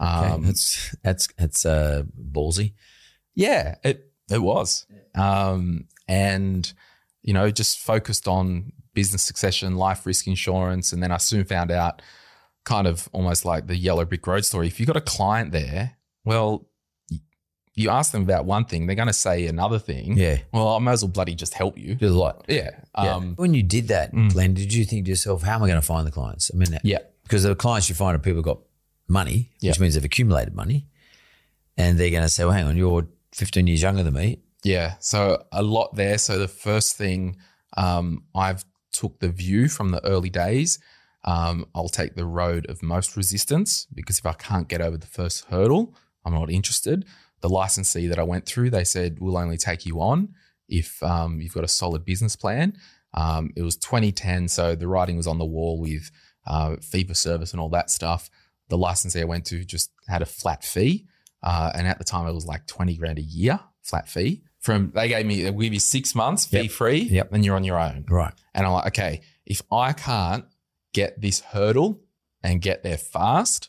okay. 0.00 0.10
Um, 0.10 0.42
that's 0.42 0.94
that's 1.02 1.28
that's 1.38 1.64
uh, 1.64 2.02
ballsy. 2.32 2.74
Yeah, 3.34 3.76
it 3.84 4.10
it 4.30 4.42
was. 4.42 4.86
Um, 5.14 5.86
and 6.08 6.72
you 7.22 7.32
know, 7.32 7.50
just 7.50 7.78
focused 7.78 8.28
on 8.28 8.72
business 8.92 9.22
succession, 9.22 9.76
life 9.76 10.06
risk 10.06 10.26
insurance, 10.26 10.92
and 10.92 11.02
then 11.02 11.10
I 11.10 11.16
soon 11.18 11.44
found 11.44 11.70
out, 11.70 12.02
kind 12.64 12.86
of 12.86 13.08
almost 13.12 13.44
like 13.44 13.66
the 13.66 13.76
yellow 13.76 14.04
brick 14.04 14.26
road 14.26 14.44
story. 14.44 14.66
If 14.66 14.80
you 14.80 14.86
got 14.86 14.96
a 14.96 15.00
client 15.00 15.52
there, 15.52 15.96
well, 16.24 16.66
you 17.74 17.90
ask 17.90 18.12
them 18.12 18.22
about 18.22 18.44
one 18.44 18.64
thing, 18.64 18.86
they're 18.86 18.94
going 18.96 19.08
to 19.08 19.12
say 19.12 19.46
another 19.46 19.78
thing. 19.78 20.16
Yeah, 20.16 20.38
Well, 20.52 20.68
I 20.68 20.78
might 20.78 20.92
as 20.92 21.02
well 21.02 21.10
bloody 21.10 21.34
just 21.34 21.54
help 21.54 21.76
you. 21.76 21.94
do 21.96 22.08
a 22.08 22.10
lot. 22.10 22.44
Yeah. 22.48 22.70
Yeah. 22.96 23.14
Um, 23.16 23.34
when 23.36 23.52
you 23.54 23.62
did 23.62 23.88
that, 23.88 24.12
Mm. 24.12 24.32
Glen, 24.32 24.54
did 24.54 24.72
you 24.72 24.84
think 24.84 25.04
to 25.06 25.10
yourself, 25.10 25.42
"How 25.42 25.54
am 25.56 25.62
I 25.64 25.66
going 25.68 25.80
to 25.80 25.86
find 25.86 26.06
the 26.06 26.12
clients?" 26.12 26.50
I 26.54 26.56
mean, 26.56 26.78
yeah. 26.84 26.98
because 27.24 27.42
the 27.42 27.54
clients 27.56 27.88
you 27.88 27.94
find 27.94 28.14
are 28.14 28.18
people 28.20 28.36
who've 28.36 28.44
got 28.44 28.60
money, 29.08 29.50
Yeah. 29.60 29.70
which 29.72 29.80
means 29.80 29.94
they've 29.94 30.04
accumulated 30.04 30.54
money, 30.54 30.86
and 31.76 31.98
they're 31.98 32.10
going 32.10 32.22
to 32.22 32.28
say, 32.28 32.44
"Well, 32.44 32.52
hang 32.54 32.66
on, 32.66 32.76
you're 32.76 33.06
15 33.32 33.66
years 33.66 33.82
younger 33.82 34.02
than 34.02 34.14
me." 34.14 34.38
Yeah, 34.62 34.94
so 35.00 35.44
a 35.52 35.62
lot 35.62 35.94
there. 35.96 36.16
So 36.18 36.38
the 36.38 36.48
first 36.48 36.96
thing 36.96 37.36
um, 37.76 38.22
I've 38.34 38.64
took 38.92 39.18
the 39.18 39.28
view 39.28 39.68
from 39.68 39.90
the 39.90 40.02
early 40.06 40.30
days. 40.30 40.78
Um, 41.24 41.66
I'll 41.74 41.88
take 41.88 42.14
the 42.14 42.24
road 42.24 42.66
of 42.70 42.82
most 42.82 43.16
resistance 43.16 43.86
because 43.92 44.18
if 44.18 44.26
I 44.26 44.32
can't 44.34 44.68
get 44.68 44.80
over 44.80 44.96
the 44.96 45.06
first 45.06 45.46
hurdle, 45.46 45.94
I'm 46.24 46.34
not 46.34 46.50
interested. 46.50 47.04
The 47.44 47.50
licensee 47.50 48.06
that 48.06 48.18
I 48.18 48.22
went 48.22 48.46
through, 48.46 48.70
they 48.70 48.84
said 48.84 49.18
we'll 49.20 49.36
only 49.36 49.58
take 49.58 49.84
you 49.84 50.00
on 50.00 50.30
if 50.66 51.02
um, 51.02 51.42
you've 51.42 51.52
got 51.52 51.62
a 51.62 51.68
solid 51.68 52.02
business 52.02 52.36
plan. 52.36 52.78
Um, 53.12 53.50
it 53.54 53.60
was 53.60 53.76
2010, 53.76 54.48
so 54.48 54.74
the 54.74 54.88
writing 54.88 55.18
was 55.18 55.26
on 55.26 55.38
the 55.38 55.44
wall 55.44 55.78
with 55.78 56.10
uh, 56.46 56.76
fee 56.76 57.04
for 57.04 57.12
service 57.12 57.52
and 57.52 57.60
all 57.60 57.68
that 57.68 57.90
stuff. 57.90 58.30
The 58.70 58.78
licensee 58.78 59.20
I 59.20 59.24
went 59.24 59.44
to 59.48 59.62
just 59.62 59.90
had 60.08 60.22
a 60.22 60.26
flat 60.26 60.64
fee, 60.64 61.04
uh, 61.42 61.70
and 61.74 61.86
at 61.86 61.98
the 61.98 62.04
time 62.04 62.26
it 62.26 62.32
was 62.32 62.46
like 62.46 62.66
20 62.66 62.96
grand 62.96 63.18
a 63.18 63.22
year 63.22 63.60
flat 63.82 64.08
fee. 64.08 64.42
From 64.60 64.92
they 64.94 65.08
gave 65.08 65.26
me, 65.26 65.42
they'll 65.42 65.52
give 65.52 65.74
you 65.74 65.80
six 65.80 66.14
months 66.14 66.46
fee 66.46 66.62
Yep. 66.62 66.70
free, 66.70 67.00
Yep. 67.02 67.30
then 67.30 67.42
you're 67.42 67.56
on 67.56 67.64
your 67.64 67.78
own. 67.78 68.06
Right. 68.08 68.32
And 68.54 68.64
I'm 68.66 68.72
like, 68.72 68.86
okay, 68.86 69.20
if 69.44 69.60
I 69.70 69.92
can't 69.92 70.46
get 70.94 71.20
this 71.20 71.40
hurdle 71.40 72.00
and 72.42 72.62
get 72.62 72.82
there 72.82 72.96
fast, 72.96 73.68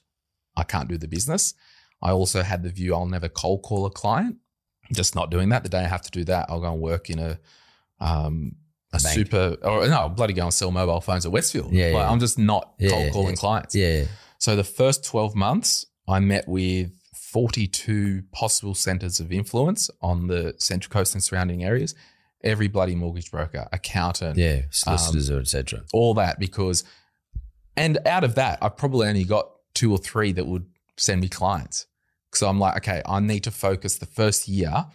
I 0.56 0.64
can't 0.64 0.88
do 0.88 0.98
the 0.98 1.10
business. 1.10 1.54
I 2.01 2.12
also 2.12 2.41
had 2.43 2.63
the 2.63 2.69
view 2.69 2.93
I'll 2.93 3.05
never 3.05 3.29
cold 3.29 3.63
call 3.63 3.86
a 3.86 3.89
client. 3.91 4.38
Just 4.93 5.15
not 5.15 5.31
doing 5.31 5.49
that. 5.49 5.63
The 5.63 5.69
day 5.69 5.79
I 5.79 5.88
have 5.88 6.03
to 6.03 6.12
do 6.12 6.23
that, 6.25 6.45
I'll 6.49 6.62
go 6.62 6.71
and 6.71 6.81
work 6.81 7.10
in 7.10 7.19
a 7.19 7.39
um 7.99 8.55
a, 8.93 8.99
bank. 9.01 9.15
super 9.15 9.58
or 9.63 9.88
no, 9.88 9.95
I'll 10.01 10.10
bloody 10.10 10.34
go 10.34 10.43
and 10.43 10.53
sell 10.53 10.71
mobile 10.71 11.01
phones 11.01 11.25
at 11.25 11.31
Westfield. 11.31 11.71
Yeah, 11.73 11.86
Like, 11.88 11.93
yeah. 11.93 12.10
I'm 12.12 12.19
just 12.19 12.38
not 12.38 12.73
Yeah, 12.77 12.89
cold 12.89 13.12
calling 13.13 13.29
yeah. 13.31 13.36
clients. 13.36 13.75
Yeah. 13.75 14.05
So 14.38 14.55
the 14.55 14.63
first 14.63 15.03
12 15.05 15.36
months, 15.36 15.86
I 16.08 16.19
met 16.19 16.47
with 16.47 16.91
42 17.15 18.23
possible 18.31 18.75
centers 18.75 19.19
of 19.19 19.31
influence 19.31 19.89
on 20.01 20.27
the 20.27 20.53
Central 20.58 20.91
Coast 20.91 21.15
and 21.15 21.23
surrounding 21.23 21.63
areas. 21.63 21.95
Every 22.43 22.67
bloody 22.67 22.95
mortgage 22.95 23.31
broker, 23.31 23.67
accountant, 23.73 24.38
Yeah. 24.38 24.62
Solicitors 24.69 25.31
or 25.31 25.39
etc. 25.39 25.81
all 25.93 26.13
that 26.13 26.39
because 26.39 26.84
and 27.75 27.97
out 28.05 28.23
of 28.23 28.36
that 28.36 28.58
i 28.62 28.69
probably 28.69 29.05
only 29.08 29.25
got 29.25 29.49
two 29.73 29.91
or 29.91 29.97
three 29.97 30.31
that 30.31 30.45
would 30.47 30.65
send 30.97 31.21
me 31.21 31.27
clients 31.29 31.88
so 32.34 32.47
i'm 32.47 32.60
like 32.60 32.75
okay 32.77 33.01
i 33.05 33.19
need 33.19 33.43
to 33.43 33.51
focus 33.51 33.97
the 33.97 34.05
first 34.05 34.47
year 34.47 34.86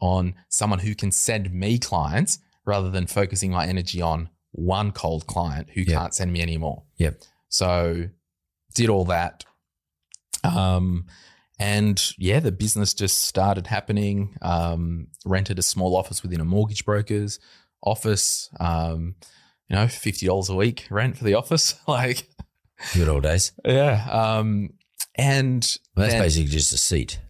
on 0.00 0.34
someone 0.48 0.78
who 0.80 0.94
can 0.94 1.10
send 1.10 1.52
me 1.52 1.78
clients 1.78 2.38
rather 2.64 2.90
than 2.90 3.06
focusing 3.06 3.50
my 3.50 3.66
energy 3.66 4.00
on 4.02 4.28
one 4.52 4.90
cold 4.92 5.26
client 5.26 5.68
who 5.74 5.82
Yeah. 5.82 5.98
can't 5.98 6.14
send 6.14 6.32
me 6.32 6.40
anymore 6.42 6.82
Yep. 6.96 7.22
so 7.48 8.08
did 8.74 8.88
all 8.90 9.04
that 9.06 9.44
um 10.44 11.06
and 11.58 12.12
yeah 12.18 12.40
the 12.40 12.52
business 12.52 12.92
just 12.94 13.22
started 13.22 13.66
happening 13.68 14.36
um 14.42 15.08
rented 15.24 15.58
a 15.58 15.62
small 15.62 15.96
office 15.96 16.22
within 16.22 16.40
a 16.40 16.44
mortgage 16.44 16.84
broker's 16.84 17.38
office 17.82 18.50
um 18.60 19.14
you 19.68 19.74
know 19.76 19.86
$50 19.86 20.48
a 20.50 20.54
week 20.54 20.86
rent 20.90 21.16
for 21.16 21.24
the 21.24 21.34
office 21.34 21.74
like 21.88 22.28
Good 22.94 23.08
old 23.08 23.22
days. 23.22 23.52
yeah 23.64 24.06
um 24.10 24.70
and 25.16 25.78
Well, 25.96 26.04
that's 26.04 26.14
then- 26.14 26.22
basically 26.22 26.50
just 26.50 26.72
a 26.72 26.78
seat. 26.78 27.20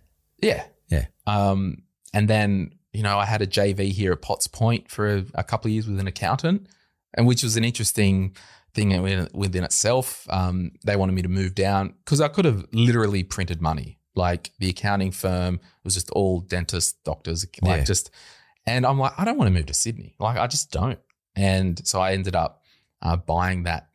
yeah 0.42 0.64
Yeah. 0.88 1.06
um 1.26 1.82
and 2.12 2.28
then 2.28 2.72
you 2.92 3.02
know 3.02 3.18
i 3.18 3.24
had 3.26 3.42
a 3.42 3.46
jv 3.46 3.92
here 3.92 4.12
at 4.12 4.22
potts 4.22 4.46
point 4.46 4.90
for 4.90 5.06
a, 5.16 5.24
a 5.34 5.44
couple 5.44 5.68
of 5.68 5.72
years 5.72 5.86
with 5.88 5.98
an 6.00 6.06
accountant 6.06 6.66
and 7.14 7.26
which 7.26 7.42
was 7.42 7.56
an 7.56 7.64
interesting 7.64 8.36
thing 8.74 8.90
in- 8.92 9.28
within 9.34 9.64
itself 9.64 10.26
um 10.30 10.72
they 10.84 10.96
wanted 10.96 11.12
me 11.12 11.22
to 11.22 11.28
move 11.28 11.54
down 11.54 11.94
because 12.04 12.20
i 12.20 12.28
could 12.28 12.44
have 12.44 12.64
literally 12.72 13.22
printed 13.22 13.60
money 13.62 13.98
like 14.14 14.52
the 14.58 14.68
accounting 14.70 15.10
firm 15.10 15.60
was 15.84 15.94
just 15.94 16.10
all 16.10 16.40
dentists 16.40 16.94
doctors 17.04 17.46
like 17.62 17.78
Yeah. 17.78 17.84
just 17.84 18.10
and 18.66 18.84
i'm 18.86 18.98
like 18.98 19.12
i 19.18 19.24
don't 19.24 19.36
want 19.38 19.48
to 19.48 19.52
move 19.54 19.66
to 19.66 19.74
sydney 19.74 20.14
like 20.18 20.38
i 20.38 20.46
just 20.46 20.70
don't 20.70 20.98
and 21.34 21.86
so 21.86 22.00
i 22.00 22.12
ended 22.12 22.34
up 22.34 22.62
uh, 23.02 23.16
buying 23.16 23.64
that 23.64 23.88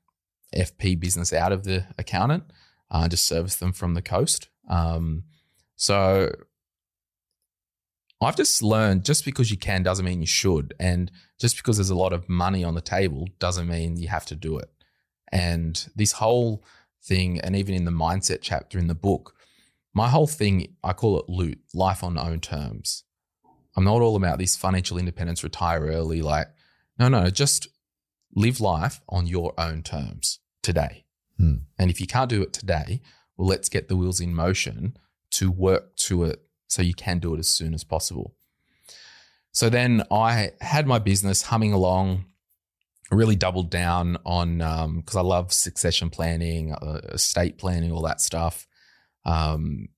fp 0.56 1.00
business 1.00 1.34
out 1.34 1.52
of 1.52 1.64
the 1.64 1.86
accountant 1.98 2.44
uh, 2.92 3.08
just 3.08 3.26
service 3.26 3.56
them 3.56 3.74
from 3.74 3.94
the 3.96 4.02
coast 4.02 4.50
um, 4.70 5.24
So 5.76 6.32
I've 8.22 8.36
just 8.36 8.62
learned 8.62 9.04
just 9.04 9.26
because 9.26 9.50
you 9.50 9.58
can 9.58 9.82
doesn't 9.82 10.06
mean 10.06 10.22
you 10.22 10.28
should. 10.28 10.74
And 10.80 11.12
just 11.40 11.58
because 11.58 11.78
there's 11.78 11.90
a 11.90 11.96
lot 11.96 12.14
of 12.14 12.30
money 12.30 12.64
on 12.64 12.76
the 12.76 12.82
table 12.82 13.28
doesn't 13.40 13.68
mean 13.68 13.98
you 13.98 14.10
have 14.10 14.28
to 14.28 14.36
do 14.36 14.60
it. 14.60 14.70
And 15.32 15.88
this 15.96 16.14
whole 16.14 16.64
thing, 17.04 17.40
and 17.40 17.56
even 17.56 17.74
in 17.74 17.86
the 17.86 17.92
mindset 17.92 18.40
chapter 18.42 18.78
in 18.78 18.88
the 18.88 18.94
book, 18.94 19.34
my 19.94 20.08
whole 20.08 20.28
thing, 20.28 20.76
I 20.84 20.94
call 20.94 21.20
it 21.20 21.28
loot, 21.28 21.60
life 21.74 22.04
on 22.04 22.18
own 22.18 22.40
terms. 22.40 23.04
I'm 23.76 23.86
not 23.86 24.02
all 24.02 24.16
about 24.16 24.38
this 24.38 24.56
financial 24.56 24.98
independence, 24.98 25.44
retire 25.44 25.88
early. 25.88 26.22
Like, 26.22 26.48
no, 27.00 27.08
no, 27.08 27.30
just 27.30 27.68
live 28.36 28.62
life 28.62 29.02
on 29.10 29.26
your 29.26 29.54
own 29.58 29.82
terms 29.82 30.40
today. 30.62 31.06
Hmm. 31.42 31.56
And 31.80 31.90
if 31.90 32.00
you 32.00 32.06
can't 32.06 32.30
do 32.30 32.44
it 32.44 32.54
today, 32.54 33.02
well, 33.36 33.48
let's 33.48 33.68
get 33.68 33.88
the 33.88 33.98
wheels 33.98 34.20
in 34.20 34.36
motion 34.36 34.96
to 35.32 35.50
work 35.50 35.96
to 35.96 36.24
it 36.26 36.40
so 36.68 36.84
you 36.84 36.94
can 36.94 37.18
do 37.18 37.34
it 37.34 37.40
as 37.40 37.48
soon 37.48 37.74
as 37.74 37.84
possible. 37.84 38.36
So 39.52 39.68
then 39.68 40.04
I 40.12 40.52
had 40.62 40.86
my 40.86 41.00
business 41.00 41.42
humming 41.42 41.74
along, 41.74 42.26
really 43.10 43.36
doubled 43.36 43.72
down 43.72 44.18
on 44.24 44.60
because 44.98 45.16
I 45.16 45.22
love 45.22 45.52
succession 45.52 46.12
planning, 46.12 46.74
uh, 46.74 47.02
estate 47.10 47.58
planning, 47.58 47.92
all 47.92 48.04
that 48.04 48.22
stuff. 48.22 48.68
Um, 49.26 49.90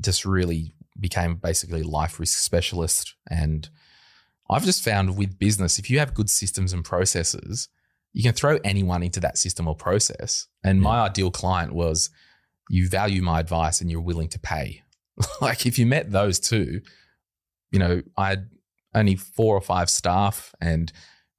just 0.00 0.24
really 0.24 0.74
became 0.98 1.36
basically 1.36 1.84
life 1.84 2.18
risk 2.18 2.40
specialist. 2.40 3.14
And 3.30 3.68
I've 4.50 4.64
just 4.64 4.82
found 4.82 5.16
with 5.16 5.38
business, 5.38 5.78
if 5.78 5.90
you 5.90 6.00
have 6.00 6.12
good 6.12 6.28
systems 6.28 6.72
and 6.72 6.84
processes, 6.84 7.68
you 8.18 8.24
can 8.24 8.32
throw 8.34 8.58
anyone 8.64 9.04
into 9.04 9.20
that 9.20 9.38
system 9.38 9.68
or 9.68 9.76
process. 9.76 10.48
And 10.64 10.82
my 10.82 11.02
ideal 11.02 11.30
client 11.30 11.72
was 11.72 12.10
you 12.68 12.88
value 12.88 13.22
my 13.22 13.38
advice 13.38 13.80
and 13.80 13.88
you're 13.88 14.00
willing 14.00 14.28
to 14.30 14.40
pay. 14.40 14.82
like 15.40 15.66
if 15.66 15.78
you 15.78 15.86
met 15.86 16.10
those 16.10 16.40
two, 16.40 16.80
you 17.70 17.78
know, 17.78 18.02
I 18.16 18.30
had 18.30 18.50
only 18.92 19.14
four 19.14 19.56
or 19.56 19.60
five 19.60 19.88
staff 19.88 20.52
and 20.60 20.92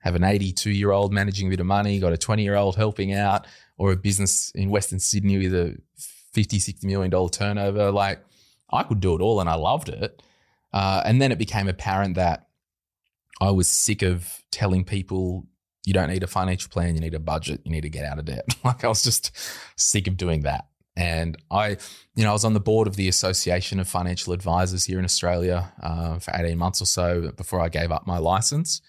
have 0.04 0.15
an 0.15 0.24
82 0.24 0.72
year 0.72 0.92
old 0.92 1.12
managing 1.12 1.48
a 1.48 1.50
bit 1.50 1.60
of 1.60 1.65
money, 1.65 2.00
got 2.00 2.13
a 2.13 2.18
20 2.18 2.44
year 2.44 2.56
old 2.56 2.78
helping 2.78 3.12
out, 3.12 3.46
or 3.78 3.92
a 3.92 3.98
business 3.98 4.50
in 4.56 4.70
Western 4.70 5.00
Sydney 5.00 5.38
with 5.38 5.54
a 5.54 5.78
50, 6.32 6.60
60 6.60 6.88
million 6.88 7.12
dollar 7.12 7.28
turnover. 7.28 7.92
Like 7.92 8.24
I 8.72 8.84
could 8.84 9.02
do 9.02 9.15
it 9.15 9.22
all 9.22 9.42
and 9.42 9.50
I 9.50 9.56
loved 9.56 9.89
it. 9.89 10.24
Uh, 10.72 11.02
and 11.04 11.22
then 11.22 11.34
it 11.34 11.39
became 11.39 11.68
apparent 11.68 12.15
that 12.15 12.48
I 13.42 13.52
was 13.52 13.70
sick 13.70 14.02
of 14.02 14.42
telling 14.50 14.86
people 14.86 15.46
you 15.86 15.94
don't 15.94 16.10
need 16.10 16.24
a 16.24 16.28
financial 16.28 16.70
plan, 16.70 16.96
you 16.96 17.02
need 17.02 17.13
a 17.15 17.20
budget, 17.20 17.62
you 17.65 17.72
need 17.72 17.82
to 17.82 17.89
get 17.89 18.06
out 18.06 18.20
of 18.20 18.26
debt. 18.26 18.46
like 18.63 18.84
I 18.84 18.88
was 18.88 19.04
just 19.04 19.32
sick 19.76 20.08
of 20.08 20.18
doing 20.18 20.42
that. 20.42 20.65
And 20.96 21.38
I, 21.50 21.78
you 22.15 22.24
know, 22.26 22.32
I 22.32 22.34
was 22.34 22.44
on 22.44 22.54
the 22.54 22.60
board 22.60 22.88
of 22.88 22.98
the 22.98 23.08
Association 23.08 23.80
of 23.80 23.88
Financial 23.88 24.34
Advisors 24.34 24.84
here 24.84 25.00
in 25.00 25.06
Australia 25.06 25.72
uh, 25.82 26.20
for 26.20 26.32
18 26.36 26.58
months 26.58 26.82
or 26.82 26.86
so 26.86 27.32
before 27.38 27.62
I 27.62 27.70
gave 27.70 27.89
up 27.92 28.06
my 28.06 28.18
license 28.18 28.82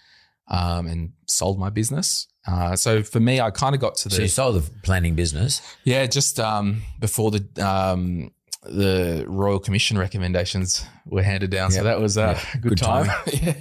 um, 0.48 0.88
and 0.88 1.12
sold 1.28 1.58
my 1.60 1.70
business. 1.70 2.26
Uh, 2.48 2.74
so 2.74 3.02
for 3.04 3.20
me, 3.20 3.40
I 3.40 3.50
kind 3.52 3.74
of 3.76 3.80
got 3.80 3.94
to 3.96 4.08
the 4.08 4.14
So 4.16 4.22
you 4.22 4.28
sold 4.28 4.56
the 4.56 4.70
planning 4.82 5.14
business. 5.14 5.62
yeah, 5.84 6.06
just 6.06 6.40
um, 6.40 6.82
before 6.98 7.30
the 7.30 7.46
um, 7.64 8.32
the 8.64 9.24
Royal 9.28 9.58
Commission 9.60 9.96
recommendations 9.96 10.84
were 11.06 11.22
handed 11.22 11.50
down. 11.50 11.70
So 11.70 11.84
that 11.84 12.00
was 12.00 12.16
a 12.16 12.20
Yep. 12.20 12.38
good, 12.54 12.62
Good 12.70 12.78
time. 12.78 13.06
timing. 13.06 13.40
yeah. 13.42 13.54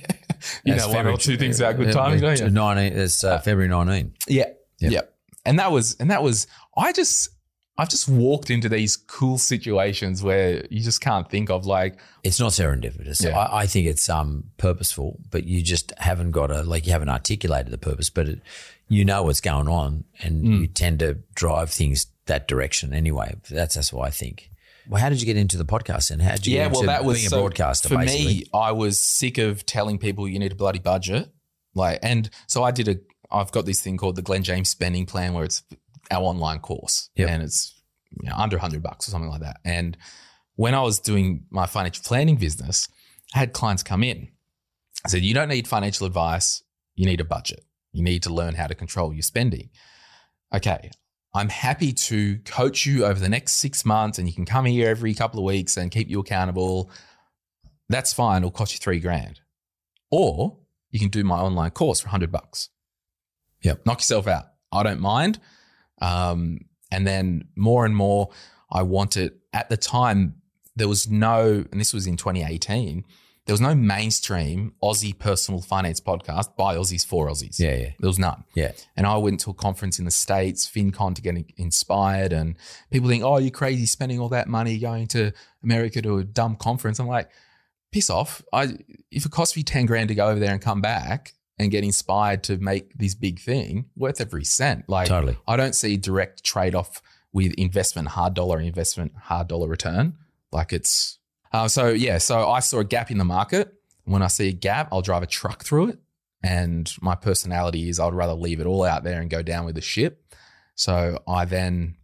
You 0.64 0.76
know, 0.76 0.90
one 0.90 1.08
or 1.08 1.18
two 1.18 1.38
things 1.38 1.60
about 1.60 1.78
good 1.78 1.90
uh, 1.90 1.94
timing, 1.94 2.22
don't 2.22 2.40
you? 2.40 2.50
19, 2.50 2.94
it's 2.98 3.24
uh, 3.24 3.40
February 3.40 3.70
19. 3.70 4.14
Yeah. 4.28 4.46
Yep. 4.80 4.92
Yep. 4.92 5.14
And 5.46 5.60
that 5.60 5.72
was, 5.72 5.96
and 6.00 6.12
that 6.12 6.22
was, 6.24 6.48
I 6.78 6.92
just, 6.94 7.30
I've 7.78 7.90
just 7.90 8.10
walked 8.10 8.50
into 8.50 8.68
these 8.70 8.98
cool 8.98 9.38
situations 9.38 10.22
where 10.22 10.66
you 10.70 10.82
just 10.82 11.00
can't 11.02 11.30
think 11.30 11.50
of 11.50 11.66
like, 11.66 11.98
It's 12.24 12.40
not 12.40 12.52
serendipitous. 12.52 13.24
Yeah. 13.24 13.38
I, 13.38 13.62
I 13.62 13.66
think 13.68 13.88
it's 13.88 14.10
um, 14.10 14.46
purposeful, 14.58 15.18
but 15.32 15.46
you 15.46 15.62
just 15.62 15.94
haven't 15.98 16.32
got 16.32 16.52
a, 16.52 16.64
like, 16.64 16.86
you 16.86 16.92
haven't 16.92 17.10
articulated 17.10 17.72
the 17.72 17.78
purpose, 17.78 18.10
but 18.10 18.28
it, 18.28 18.42
you 18.90 19.06
know 19.06 19.24
what's 19.24 19.40
going 19.42 19.68
on 19.68 20.04
and 20.22 20.44
Mm. 20.44 20.60
you 20.62 20.68
tend 20.68 21.00
to 21.00 21.20
drive 21.36 21.70
things 21.70 22.08
that 22.26 22.48
direction 22.48 22.94
anyway. 22.94 23.36
That's, 23.50 23.76
that's 23.76 23.94
what 23.94 24.08
I 24.08 24.12
think. 24.12 24.49
Well, 24.90 25.00
how 25.00 25.10
did 25.10 25.22
you 25.22 25.28
get 25.28 25.38
into 25.38 25.56
the 25.56 25.66
podcast 25.66 26.10
and 26.10 26.20
how 26.20 26.32
did 26.32 26.48
you 26.48 26.56
yeah, 26.56 26.64
get 26.64 26.72
well, 26.72 26.82
into 26.82 26.88
that 26.88 27.06
was 27.06 27.18
being 27.18 27.28
a 27.28 27.30
so 27.30 27.42
broadcaster, 27.42 27.90
for 27.90 27.98
basically? 27.98 28.26
me. 28.26 28.44
I 28.54 28.72
was 28.72 29.00
sick 29.00 29.38
of 29.38 29.64
telling 29.66 30.00
people 30.00 30.28
you 30.28 30.40
need 30.40 30.52
a 30.52 30.56
bloody 30.56 30.80
budget, 30.80 31.30
like, 31.76 32.00
and 32.02 32.28
so 32.48 32.64
I 32.64 32.72
did 32.72 32.88
a. 32.88 32.96
I've 33.32 33.52
got 33.52 33.66
this 33.68 33.82
thing 33.82 33.98
called 33.98 34.16
the 34.16 34.24
Glen 34.24 34.42
James 34.42 34.70
Spending 34.70 35.06
Plan, 35.06 35.34
where 35.36 35.44
it's 35.46 35.62
our 36.10 36.24
online 36.24 36.60
course, 36.60 37.12
Yep. 37.16 37.30
and 37.30 37.44
it's 37.44 37.80
you 38.20 38.28
know, 38.28 38.36
under 38.36 38.58
hundred 38.58 38.82
bucks 38.82 39.08
or 39.08 39.12
something 39.12 39.30
like 39.30 39.42
that. 39.42 39.58
And 39.64 39.96
when 40.56 40.74
I 40.74 40.82
was 40.82 41.00
doing 41.00 41.46
my 41.52 41.68
financial 41.68 42.04
planning 42.04 42.38
business, 42.38 42.88
I 43.36 43.40
had 43.40 43.54
clients 43.54 43.84
come 43.84 44.04
in. 44.04 44.30
I 45.06 45.10
said, 45.10 45.22
"You 45.22 45.36
don't 45.36 45.50
need 45.50 45.68
financial 45.68 46.08
advice. 46.08 46.64
You 46.96 47.06
need 47.06 47.22
a 47.22 47.26
budget. 47.26 47.64
You 47.94 48.04
need 48.04 48.24
to 48.24 48.34
learn 48.34 48.56
how 48.56 48.66
to 48.66 48.74
control 48.74 49.14
your 49.14 49.22
spending." 49.22 49.70
Okay, 50.52 50.90
I'm 51.34 51.50
happy 51.50 51.94
to 51.94 52.40
coach 52.40 52.86
you 52.86 53.06
over 53.06 53.20
the 53.20 53.30
next 53.30 53.54
six 53.54 53.86
months 53.86 54.18
and 54.18 54.28
you 54.28 54.34
can 54.34 54.46
come 54.46 54.66
here 54.66 54.90
every 54.90 55.14
couple 55.14 55.40
of 55.40 55.46
weeks 55.46 55.78
and 55.78 55.92
keep 55.92 56.10
you 56.10 56.20
accountable. 56.20 56.90
That's 57.88 58.14
fine. 58.14 58.42
It'll 58.42 58.52
cost 58.52 58.74
you 58.74 58.80
three 58.80 59.00
grand. 59.00 59.40
Or 60.12 60.58
you 60.90 61.00
can 61.00 61.10
do 61.10 61.24
my 61.24 61.40
online 61.40 61.72
course 61.72 62.00
for 62.00 62.08
100 62.08 62.32
bucks. 62.32 62.70
Yep. 63.62 63.86
Knock 63.86 64.00
yourself 64.00 64.28
out. 64.28 64.46
I 64.72 64.84
don't 64.84 65.02
mind. 65.02 65.40
Um, 66.02 66.62
and 66.92 67.06
then 67.06 67.48
more 67.56 67.86
and 67.86 67.96
more, 67.96 68.30
I 68.72 68.84
wanted, 68.84 69.34
at 69.54 69.70
the 69.70 69.78
time, 69.78 70.36
there 70.76 70.88
was 70.88 71.10
no, 71.10 71.66
and 71.72 71.80
this 71.80 71.94
was 71.94 72.08
in 72.08 72.18
2018, 72.18 73.04
there 73.50 73.54
was 73.56 73.62
no 73.62 73.74
mainstream 73.74 74.76
Aussie 74.84 75.18
personal 75.18 75.60
finance 75.60 76.00
podcast 76.00 76.56
by 76.56 76.76
Aussies 76.76 77.04
for 77.04 77.28
Aussies. 77.28 77.58
Yeah, 77.58 77.74
yeah. 77.74 77.90
There 78.00 78.08
was 78.08 78.20
none. 78.20 78.44
Yeah. 78.54 78.74
And 78.96 79.08
I 79.08 79.18
went 79.18 79.40
to 79.40 79.50
a 79.50 79.56
conference 79.56 79.98
in 79.98 80.06
the 80.06 80.12
States, 80.12 80.70
FinCon, 80.70 81.16
to 81.16 81.22
get 81.24 81.36
inspired. 81.58 82.32
And 82.32 82.58
people 82.92 83.10
think, 83.10 83.24
oh, 83.24 83.40
you're 83.40 83.50
crazy 83.50 83.88
spending 83.88 84.20
all 84.20 84.30
that 84.30 84.48
money 84.48 84.78
going 84.78 85.08
to 85.08 85.32
America 85.64 86.00
to 86.00 86.20
a 86.20 86.24
dumb 86.24 86.58
conference. 86.58 87.00
I'm 87.00 87.08
like, 87.08 87.32
piss 87.92 88.12
off. 88.12 88.44
I 88.54 88.78
if 89.10 89.26
it 89.26 89.32
costs 89.32 89.58
me 89.58 89.64
10 89.64 89.88
grand 89.88 90.10
to 90.10 90.14
go 90.16 90.28
over 90.28 90.40
there 90.40 90.54
and 90.54 90.62
come 90.62 90.82
back 90.82 91.34
and 91.58 91.72
get 91.72 91.84
inspired 91.84 92.44
to 92.44 92.60
make 92.60 92.94
this 93.00 93.16
big 93.16 93.40
thing, 93.40 93.86
worth 93.96 94.22
every 94.22 94.44
cent. 94.44 94.88
Like 94.88 95.08
Totally. 95.08 95.40
I 95.48 95.58
don't 95.58 95.74
see 95.74 95.98
direct 95.98 96.44
trade-off 96.44 97.02
with 97.34 97.54
investment, 97.54 98.10
hard 98.10 98.36
dollar 98.36 98.60
investment, 98.60 99.14
hard 99.16 99.48
dollar 99.48 99.68
return. 99.68 100.18
Like 100.52 100.72
it's 100.72 101.19
uh, 101.52 101.68
so 101.68 101.90
yeah, 101.90 102.18
so 102.18 102.50
I 102.50 102.60
saw 102.60 102.80
a 102.80 102.84
gap 102.84 103.12
in 103.12 103.18
the 103.18 103.26
market. 103.26 103.74
When 104.06 104.22
I 104.22 104.28
see 104.28 104.50
a 104.50 104.54
gap, 104.54 104.90
I'll 104.92 105.02
drive 105.02 105.24
a 105.24 105.28
truck 105.28 105.64
through 105.64 105.90
it. 105.90 106.00
And 106.42 106.92
my 107.02 107.16
personality 107.16 107.90
is 107.90 108.00
I'd 108.00 108.14
rather 108.14 108.34
leave 108.34 108.60
it 108.60 108.66
all 108.66 108.84
out 108.84 109.04
there 109.04 109.22
and 109.22 109.30
go 109.30 109.42
down 109.42 109.66
with 109.66 109.76
the 109.76 109.82
ship. 109.82 110.24
So 110.76 111.20
I 111.28 111.46
then 111.46 111.98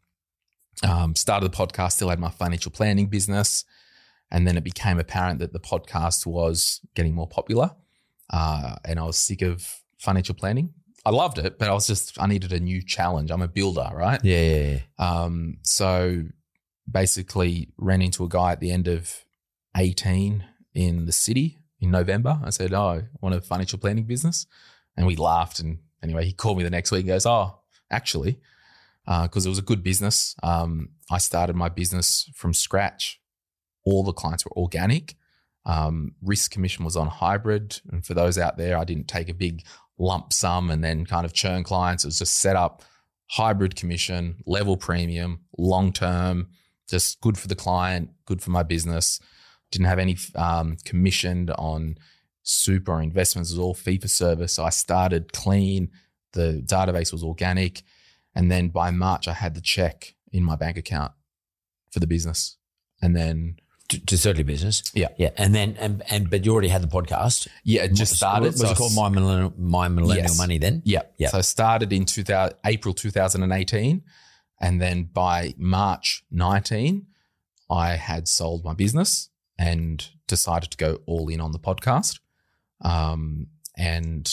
um, 0.84 1.16
started 1.16 1.52
the 1.52 1.56
podcast, 1.56 1.94
still 1.94 2.10
had 2.10 2.20
my 2.20 2.30
financial 2.30 2.72
planning 2.72 3.08
business. 3.08 3.64
And 4.32 4.48
then 4.48 4.58
it 4.58 4.64
became 4.64 5.00
apparent 5.00 5.40
that 5.40 5.54
the 5.54 5.60
podcast 5.60 6.26
was 6.26 6.82
getting 6.96 7.14
more 7.14 7.28
popular. 7.28 7.72
Uh, 8.30 8.76
and 8.84 9.00
I 9.00 9.04
was 9.04 9.18
sick 9.18 9.42
of 9.42 9.82
financial 10.00 10.36
planning. 10.36 10.74
I 11.06 11.12
loved 11.12 11.38
it, 11.38 11.60
but 11.60 11.70
I 11.70 11.74
was 11.74 11.86
just, 11.86 12.22
I 12.22 12.26
needed 12.26 12.52
a 12.52 12.60
new 12.60 12.82
challenge. 12.82 13.30
I'm 13.30 13.44
a 13.44 13.48
builder, 13.48 13.90
right? 13.94 14.20
Yeah. 14.24 14.80
Um, 14.98 15.58
so 15.62 16.24
basically 16.90 17.70
ran 17.78 18.02
into 18.02 18.24
a 18.24 18.28
guy 18.28 18.52
at 18.52 18.60
the 18.60 18.72
end 18.72 18.88
of 18.88 19.14
18 19.76 20.46
in 20.74 21.06
the 21.06 21.12
city 21.12 21.60
in 21.80 21.92
November. 21.92 22.40
I 22.44 22.50
said, 22.50 22.74
Oh, 22.74 22.88
I 22.88 23.04
want 23.22 23.36
a 23.36 23.42
financial 23.42 23.80
planning 23.80 24.06
business. 24.06 24.48
And 24.98 25.06
we 25.06 25.16
laughed. 25.16 25.60
And 25.60 25.80
anyway, 26.02 26.26
he 26.26 26.34
called 26.34 26.58
me 26.58 26.64
the 26.64 26.70
next 26.70 26.92
week 26.92 27.02
and 27.02 27.10
goes, 27.10 27.26
Oh, 27.26 27.60
actually, 27.92 28.40
because 29.06 29.46
it 29.46 29.50
was 29.50 29.60
a 29.60 29.64
good 29.64 29.84
business. 29.84 30.36
Um, 30.44 30.90
I 31.12 31.18
started 31.18 31.56
my 31.56 31.70
business 31.70 32.30
from 32.34 32.54
scratch. 32.54 33.22
All 33.84 34.04
the 34.04 34.14
clients 34.14 34.46
were 34.46 34.58
organic. 34.58 35.16
Um, 35.66 36.14
risk 36.22 36.52
commission 36.52 36.86
was 36.86 36.96
on 36.96 37.08
hybrid. 37.08 37.80
And 37.92 38.06
for 38.06 38.14
those 38.14 38.38
out 38.38 38.58
there, 38.58 38.78
I 38.78 38.84
didn't 38.84 39.08
take 39.08 39.30
a 39.30 39.34
big 39.34 39.64
lump 39.98 40.34
sum 40.34 40.70
and 40.70 40.84
then 40.84 41.06
kind 41.06 41.26
of 41.26 41.34
churn 41.34 41.64
clients. 41.64 42.04
It 42.04 42.08
was 42.08 42.20
just 42.20 42.38
set 42.38 42.56
up 42.56 42.84
hybrid 43.28 43.76
commission, 43.76 44.38
level 44.46 44.78
premium, 44.78 45.42
long 45.58 45.92
term, 45.92 46.50
just 46.88 47.22
good 47.22 47.38
for 47.38 47.48
the 47.48 47.56
client, 47.56 48.12
good 48.26 48.42
for 48.42 48.52
my 48.52 48.64
business. 48.64 49.20
Didn't 49.76 49.88
have 49.88 50.00
any 50.00 50.18
um, 50.36 50.78
commissioned 50.86 51.52
on 51.52 51.98
super 52.44 52.94
or 52.94 53.02
investments. 53.02 53.52
It 53.52 53.56
was 53.56 53.60
all 53.60 53.74
fee 53.74 53.98
for 53.98 54.08
service. 54.08 54.54
So 54.54 54.64
I 54.64 54.70
started 54.70 55.34
clean. 55.34 55.90
The 56.32 56.64
database 56.66 57.12
was 57.12 57.24
organic. 57.24 57.84
And 58.34 58.50
then 58.50 58.70
by 58.70 58.92
March, 58.92 59.28
I 59.28 59.34
had 59.34 59.54
the 59.54 59.62
check 59.62 60.16
in 60.32 60.44
my 60.44 60.56
bank 60.56 60.78
account 60.78 61.12
for 61.92 62.00
the 62.00 62.08
business. 62.08 62.58
And 63.02 63.16
then, 63.16 63.58
To, 63.90 64.06
to 64.06 64.18
Certainly 64.18 64.44
Business. 64.44 64.84
Yeah. 64.94 65.10
Yeah. 65.18 65.32
And 65.38 65.54
then, 65.54 65.76
and, 65.80 66.04
and 66.10 66.30
but 66.30 66.46
you 66.46 66.54
already 66.54 66.70
had 66.70 66.82
the 66.82 66.88
podcast. 66.88 67.48
yeah, 67.64 67.84
it 67.84 67.94
just 67.94 68.16
started. 68.16 68.54
Was 68.54 68.62
So 68.62 68.70
it 68.72 68.78
called 68.78 68.96
My 68.96 69.10
Millennial, 69.10 69.54
My 69.58 69.88
Millennial 69.90 70.28
Yes. 70.30 70.38
Money 70.38 70.58
then? 70.58 70.82
Yeah. 70.86 71.02
Yeah. 71.18 71.30
So 71.30 71.38
I 71.40 71.42
started 71.42 71.92
in 71.92 72.06
2000, 72.06 72.56
April 72.66 72.94
2018. 72.94 74.02
And 74.62 74.82
then 74.82 75.04
by 75.12 75.54
March 75.58 76.24
19, 76.32 77.08
I 77.70 77.96
had 77.96 78.28
sold 78.28 78.64
my 78.64 78.74
business 78.74 79.30
and 79.58 80.08
decided 80.28 80.72
to 80.72 80.78
go 80.78 81.00
all 81.06 81.28
in 81.30 81.40
on 81.42 81.52
the 81.52 81.60
podcast. 81.60 82.20
Um, 82.82 83.48
and 83.78 84.32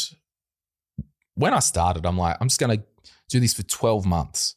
when 1.35 1.55
I 1.55 1.61
started, 1.61 2.07
I'm 2.07 2.19
like, 2.19 2.37
I'm 2.41 2.49
just 2.49 2.61
going 2.61 2.79
to 2.79 2.85
do 3.29 3.41
this 3.41 3.55
for 3.55 3.63
12 3.63 4.05
months. 4.07 4.57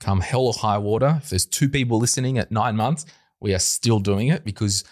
Come 0.00 0.20
hell 0.20 0.46
or 0.46 0.52
high 0.52 0.78
water. 0.78 1.20
If 1.22 1.30
there's 1.30 1.46
two 1.46 1.68
people 1.68 1.98
listening 1.98 2.38
at 2.38 2.50
nine 2.50 2.76
months, 2.76 3.06
we 3.40 3.54
are 3.54 3.58
still 3.58 3.98
doing 3.98 4.28
it 4.28 4.44
because 4.44 4.84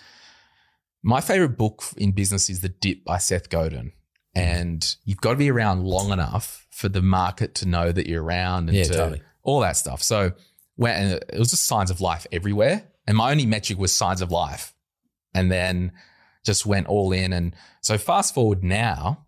my 1.03 1.21
favorite 1.21 1.57
book 1.59 1.83
in 1.97 2.13
business 2.13 2.49
is 2.49 2.61
The 2.61 2.69
Dip 2.69 3.05
by 3.05 3.19
Seth 3.19 3.49
Godin. 3.51 3.93
And 4.35 4.97
you've 5.05 5.21
got 5.21 5.33
to 5.33 5.37
be 5.37 5.51
around 5.51 5.85
long 5.85 6.11
enough 6.11 6.67
for 6.71 6.89
the 6.89 7.03
market 7.03 7.55
to 7.57 7.69
know 7.69 7.93
that 7.93 8.07
you're 8.07 8.23
around 8.23 8.69
and 8.71 8.79
Yeah, 8.79 8.85
to, 8.85 8.93
totally. 8.95 9.23
all 9.43 9.61
that 9.61 9.77
stuff. 9.77 10.03
So 10.03 10.33
when 10.77 11.13
it 11.29 11.39
was 11.39 11.51
just 11.51 11.67
signs 11.67 11.91
of 11.91 12.01
life 12.01 12.27
everywhere. 12.33 12.85
And 13.07 13.17
my 13.17 13.31
only 13.33 13.47
metric 13.47 13.79
was 13.79 13.93
signs 13.93 14.23
of 14.23 14.31
life. 14.31 14.72
And 15.35 15.51
then 15.51 15.93
just 16.45 16.67
went 16.67 16.87
all 16.89 17.13
in. 17.13 17.33
And 17.33 17.55
so 17.81 17.99
fast 17.99 18.35
forward 18.35 18.63
now, 18.63 19.27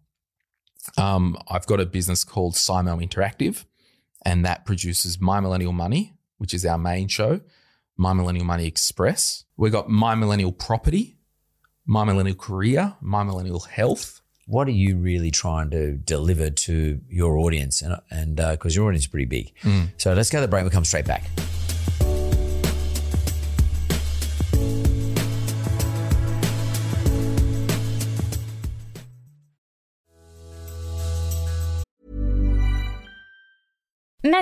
um, 0.99 1.37
I've 1.49 1.67
got 1.67 1.81
a 1.81 1.87
business 1.87 2.25
called 2.25 2.55
Simo 2.55 3.03
Interactive, 3.03 3.65
and 4.25 4.45
that 4.45 4.67
produces 4.67 5.21
My 5.21 5.41
Millennial 5.41 5.73
Money, 5.73 6.15
which 6.39 6.53
is 6.53 6.67
our 6.67 6.79
main 6.79 7.09
show, 7.09 7.41
My 7.97 8.13
Millennial 8.13 8.45
Money 8.45 8.67
Express. 8.67 9.45
We've 9.57 9.73
got 9.73 9.89
My 9.89 10.15
Millennial 10.15 10.53
Property, 10.53 11.17
My 11.87 12.05
Millennial 12.05 12.37
Career, 12.37 12.97
My 13.01 13.23
Millennial 13.23 13.61
Health. 13.61 14.21
What 14.47 14.69
are 14.69 14.73
you 14.73 14.99
really 14.99 15.31
trying 15.31 15.71
to 15.71 15.97
deliver 15.97 16.51
to 16.51 17.01
your 17.09 17.39
audience? 17.39 17.81
And 17.81 17.99
and 18.11 18.37
because 18.37 18.77
your 18.77 18.89
audience 18.89 19.05
is 19.05 19.09
pretty 19.09 19.25
big, 19.25 19.53
so 19.97 20.13
let's 20.13 20.29
go 20.29 20.39
to 20.39 20.43
the 20.43 20.49
break. 20.49 20.65
We'll 20.65 20.71
come 20.71 20.85
straight 20.85 21.07
back. 21.07 21.25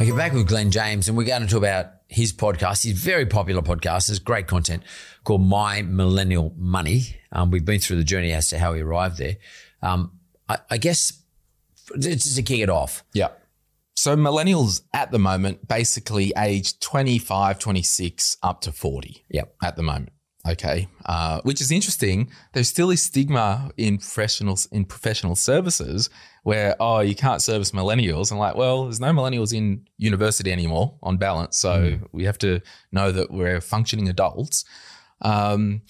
Okay, 0.00 0.10
back 0.12 0.32
with 0.32 0.48
Glen 0.48 0.70
James, 0.70 1.08
and 1.08 1.16
we're 1.16 1.24
going 1.24 1.42
to 1.42 1.48
talk 1.48 1.58
about 1.58 1.86
his 2.08 2.32
podcast. 2.32 2.82
He's 2.84 2.98
very 2.98 3.26
popular 3.26 3.60
podcast. 3.60 4.06
There's 4.06 4.18
great 4.18 4.46
content 4.46 4.82
called 5.24 5.42
My 5.46 5.82
Millennial 5.82 6.54
Money. 6.56 7.16
Um, 7.30 7.50
we've 7.50 7.64
been 7.64 7.78
through 7.80 7.96
the 7.96 8.04
journey 8.04 8.32
as 8.32 8.48
to 8.48 8.58
how 8.58 8.72
he 8.72 8.80
arrived 8.80 9.18
there. 9.18 9.36
Um, 9.82 10.12
I, 10.48 10.58
I 10.70 10.78
guess 10.78 11.22
just 11.98 12.36
to 12.36 12.42
kick 12.42 12.60
it 12.60 12.70
off, 12.70 13.04
Yeah. 13.12 13.28
So 13.96 14.16
millennials 14.16 14.82
at 14.92 15.12
the 15.12 15.18
moment, 15.18 15.68
basically 15.68 16.32
age 16.36 16.80
25, 16.80 17.58
26 17.58 18.38
up 18.42 18.62
to 18.62 18.72
40. 18.72 19.24
Yep. 19.28 19.54
At 19.62 19.76
the 19.76 19.82
moment. 19.82 20.13
Okay. 20.46 20.88
Uh, 21.06 21.40
which 21.42 21.60
is 21.60 21.70
interesting. 21.70 22.30
There's 22.52 22.68
still 22.68 22.90
a 22.90 22.96
stigma 22.96 23.70
in 23.76 23.96
professionals 23.98 24.66
in 24.66 24.84
professional 24.84 25.36
services 25.36 26.10
where, 26.42 26.76
oh, 26.80 27.00
you 27.00 27.14
can't 27.14 27.40
service 27.40 27.70
millennials. 27.70 28.30
And 28.30 28.38
like, 28.38 28.54
well, 28.54 28.84
there's 28.84 29.00
no 29.00 29.10
millennials 29.12 29.54
in 29.54 29.86
university 29.96 30.52
anymore 30.52 30.96
on 31.02 31.16
balance. 31.16 31.56
So 31.56 31.98
we 32.12 32.24
have 32.24 32.36
to 32.38 32.60
know 32.92 33.10
that 33.10 33.30
we're 33.30 33.62
functioning 33.62 34.08
adults. 34.08 34.64
Um, 35.22 35.80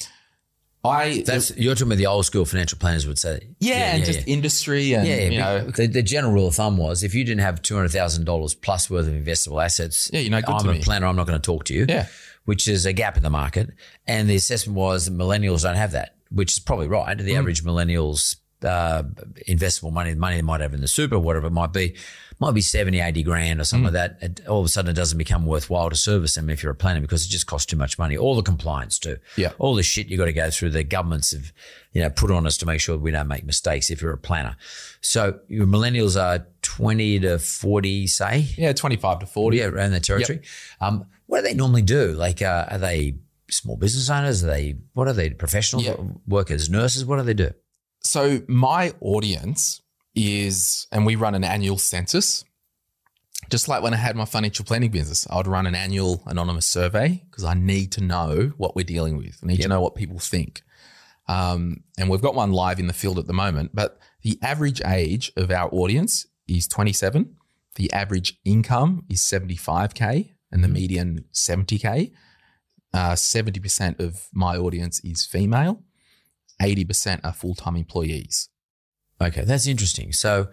I 0.85 1.23
that's 1.27 1.57
you're 1.57 1.75
talking 1.75 1.89
about 1.89 1.97
the 1.99 2.07
old 2.07 2.27
school 2.27 2.45
financial 2.45 2.79
planners 2.79 3.07
would 3.07 3.19
say. 3.19 3.49
yeah, 3.59 3.97
and 3.97 4.05
just 4.05 4.29
industry 4.29 4.93
and 4.93 5.09
yeah, 5.09 5.29
you 5.29 5.39
know 5.39 5.65
the, 5.71 5.87
the 5.87 6.03
general 6.03 6.35
rule 6.35 6.47
of 6.49 6.55
thumb 6.57 6.77
was 6.77 7.03
if 7.03 7.15
you 7.15 7.25
didn't 7.25 7.41
have 7.41 7.63
two 7.63 7.75
hundred 7.75 7.91
thousand 7.93 8.27
dollars 8.27 8.55
plus 8.55 8.91
worth 8.91 9.09
of 9.09 9.15
investable 9.15 9.65
assets, 9.65 10.11
Yeah, 10.13 10.29
no 10.29 10.43
good 10.43 10.55
I'm 10.55 10.69
a 10.69 10.73
me. 10.75 10.83
planner. 10.83 11.07
I'm 11.07 11.17
not 11.17 11.27
going 11.27 11.41
to 11.41 11.45
talk 11.45 11.65
to 11.65 11.75
you. 11.75 11.87
Yeah. 11.89 12.07
Which 12.45 12.69
is 12.69 12.87
a 12.87 12.93
gap 12.93 13.17
in 13.17 13.23
the 13.23 13.31
market. 13.31 13.71
And 14.07 14.29
the 14.29 14.35
assessment 14.37 14.77
was 14.77 15.07
that 15.07 15.15
millennials 15.17 15.63
don't 15.63 15.77
have 15.77 15.93
that, 15.93 16.17
which 16.31 16.53
is 16.53 16.59
probably 16.59 16.89
right. 16.89 17.17
Mm. 17.17 17.25
The 17.25 17.37
average 17.37 17.65
millennials 17.65 18.37
uh, 18.65 19.03
investable 19.47 19.93
money, 19.93 20.11
the 20.15 20.19
money 20.21 20.37
they 20.37 20.43
might 20.43 20.61
have 20.63 20.73
in 20.73 20.81
the 20.81 20.89
super, 20.89 21.19
whatever 21.19 21.49
it 21.49 21.53
might 21.53 21.73
be, 21.73 21.95
might 22.41 22.53
be 22.53 22.63
70, 22.63 22.99
80 22.99 23.23
grand 23.23 23.61
or 23.61 23.63
Mm. 23.63 23.67
something 23.67 23.93
like 23.93 24.19
that. 24.21 24.41
All 24.49 24.61
of 24.61 24.65
a 24.65 24.69
sudden, 24.71 24.91
it 24.91 24.95
doesn't 24.95 25.19
become 25.19 25.45
worthwhile 25.45 25.91
to 25.91 25.97
service 25.97 26.35
them 26.35 26.49
if 26.49 26.63
you're 26.63 26.73
a 26.73 26.75
planner 26.75 27.01
because 27.03 27.27
it 27.27 27.29
just 27.29 27.47
costs 27.47 27.67
too 27.67 27.77
much 27.77 27.99
money. 27.99 28.17
All 28.17 28.35
the 28.35 28.43
compliance 28.43 28.99
too. 28.99 29.19
Yeah. 29.37 29.53
All 29.59 29.75
the 29.75 29.83
shit 29.83 30.07
you 30.09 30.17
got 30.17 30.25
to 30.27 30.33
go 30.33 30.51
through 30.51 30.71
the 30.71 30.83
governments 30.83 31.33
have, 31.33 31.53
you 31.93 32.01
know, 32.03 32.09
put 32.11 32.31
on 32.31 32.47
us 32.47 32.57
to 32.59 32.67
make 32.67 32.81
sure 32.81 32.97
we 32.97 33.11
don't 33.11 33.29
make 33.29 33.45
mistakes 33.45 33.91
if 33.91 34.01
you're 34.01 34.13
a 34.13 34.19
planner. 34.19 34.57
So 35.03 35.39
your 35.49 35.67
millennials 35.67 36.19
are 36.21 36.47
20 36.63 37.21
to 37.21 37.39
40, 37.39 38.07
say. 38.07 38.49
yeah, 38.57 38.73
25 38.73 39.19
to 39.21 39.27
40. 39.27 39.59
Yeah, 39.59 39.67
around 39.67 39.91
that 39.93 40.05
territory. 40.05 40.41
Um, 40.81 41.05
what 41.27 41.39
do 41.41 41.49
they 41.49 41.55
normally 41.55 41.83
do? 41.83 42.13
Like, 42.13 42.43
uh, 42.43 42.67
are 42.71 42.79
they 42.79 43.17
small 43.51 43.77
business 43.77 44.09
owners? 44.11 44.43
Are 44.45 44.49
they 44.49 44.77
what 44.95 45.09
are 45.09 45.13
they? 45.13 45.31
Professionals, 45.31 45.87
Yeah. 45.87 45.97
workers, 46.27 46.69
nurses? 46.71 47.05
What 47.05 47.17
do 47.17 47.23
they 47.23 47.35
do? 47.35 47.51
So 48.01 48.43
my 48.49 48.93
audience 49.01 49.81
is, 50.15 50.87
and 50.93 51.05
we 51.07 51.17
run 51.17 51.35
an 51.35 51.45
annual 51.45 51.79
census. 51.79 52.45
Just 53.51 53.69
like 53.69 53.83
when 53.83 53.93
I 53.93 53.99
had 53.99 54.17
my 54.17 54.25
financial 54.25 54.65
planning 54.65 54.91
business, 54.91 55.27
I 55.29 55.37
would 55.37 55.47
run 55.47 55.67
an 55.67 55.75
annual 55.75 56.23
anonymous 56.27 56.65
survey 56.67 57.23
because 57.31 57.45
I 57.45 57.55
need 57.55 57.93
to 57.93 58.01
know 58.03 58.53
what 58.57 58.75
we're 58.75 58.85
dealing 58.85 59.17
with. 59.19 59.39
I 59.43 59.47
need 59.47 59.61
to 59.63 59.69
know 59.69 59.81
what 59.83 59.95
people 59.95 60.19
think. 60.19 60.63
Um, 61.29 61.85
and 61.99 62.09
we've 62.09 62.23
got 62.23 62.35
one 62.35 62.53
live 62.53 62.79
in 62.79 62.87
the 62.87 62.93
field 62.93 63.19
at 63.19 63.27
the 63.27 63.33
moment, 63.33 63.71
but 63.75 63.99
the 64.23 64.39
average 64.43 64.81
age 64.87 65.33
of 65.37 65.51
our 65.51 65.69
audience 65.73 66.27
is 66.47 66.67
27. 66.69 67.37
The 67.77 67.93
average 67.93 68.39
income 68.45 69.05
is 69.11 69.21
75K 69.21 70.34
and 70.55 70.65
the 70.65 70.69
median 70.69 71.25
70K. 71.35 72.13
Uh, 72.95 73.11
70% 73.13 73.99
of 74.01 74.29
my 74.33 74.57
audience 74.57 75.01
is 75.05 75.27
female. 75.27 75.83
80% 76.63 77.21
are 77.25 77.33
full 77.33 77.55
time 77.57 77.77
employees. 77.77 78.49
Okay, 79.21 79.43
that's 79.45 79.67
interesting. 79.67 80.13
So, 80.13 80.49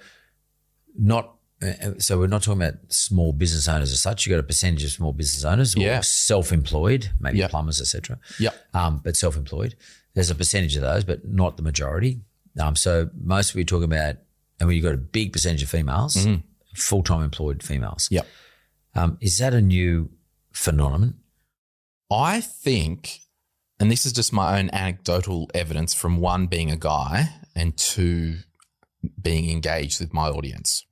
not 0.97 1.35
uh, 1.61 1.93
so 1.99 2.17
we're 2.17 2.25
not 2.25 2.41
talking 2.41 2.59
about 2.61 2.79
small 2.91 3.31
business 3.33 3.67
owners 3.67 3.91
as 3.91 4.01
such. 4.01 4.25
You 4.25 4.31
got 4.33 4.39
a 4.39 4.43
percentage 4.43 4.83
of 4.83 4.89
small 4.91 5.13
business 5.13 5.45
owners, 5.45 5.75
or 5.75 5.81
Yeah. 5.81 6.01
self-employed, 6.01 7.11
maybe 7.19 7.37
Yep. 7.37 7.51
plumbers, 7.51 7.79
etc. 7.79 8.19
Yep. 8.39 8.55
Um, 8.73 9.01
but 9.03 9.15
self-employed. 9.15 9.75
There's 10.15 10.31
a 10.31 10.35
percentage 10.35 10.75
of 10.75 10.81
those, 10.81 11.03
but 11.03 11.27
not 11.27 11.57
the 11.57 11.63
majority. 11.63 12.21
Um, 12.59 12.75
so 12.75 13.11
most 13.23 13.51
of 13.51 13.55
you 13.57 13.61
are 13.61 13.65
talking 13.65 13.83
about, 13.85 14.15
and 14.59 14.73
you've 14.73 14.83
got 14.83 14.95
a 14.95 14.97
big 14.97 15.31
percentage 15.33 15.61
of 15.61 15.69
females, 15.69 16.17
full-time 16.75 17.21
employed 17.21 17.61
females. 17.61 18.07
Yep. 18.09 18.25
Um, 18.95 19.17
is 19.21 19.37
that 19.37 19.53
a 19.53 19.61
new 19.61 20.09
phenomenon? 20.51 21.15
I 22.11 22.41
think, 22.41 23.19
and 23.79 23.89
this 23.91 24.05
is 24.05 24.11
just 24.13 24.33
my 24.33 24.59
own 24.59 24.69
anecdotal 24.73 25.49
evidence 25.53 25.93
from 25.93 26.17
one 26.19 26.47
being 26.47 26.69
a 26.69 26.75
guy 26.77 27.29
and 27.55 27.77
two 27.77 28.39
being 29.21 29.49
engaged 29.49 29.99
with 30.01 30.13
my 30.13 30.27
audience. 30.29 30.85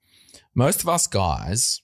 Most 0.56 0.82
of 0.82 0.90
us 0.90 1.08
guys, 1.08 1.82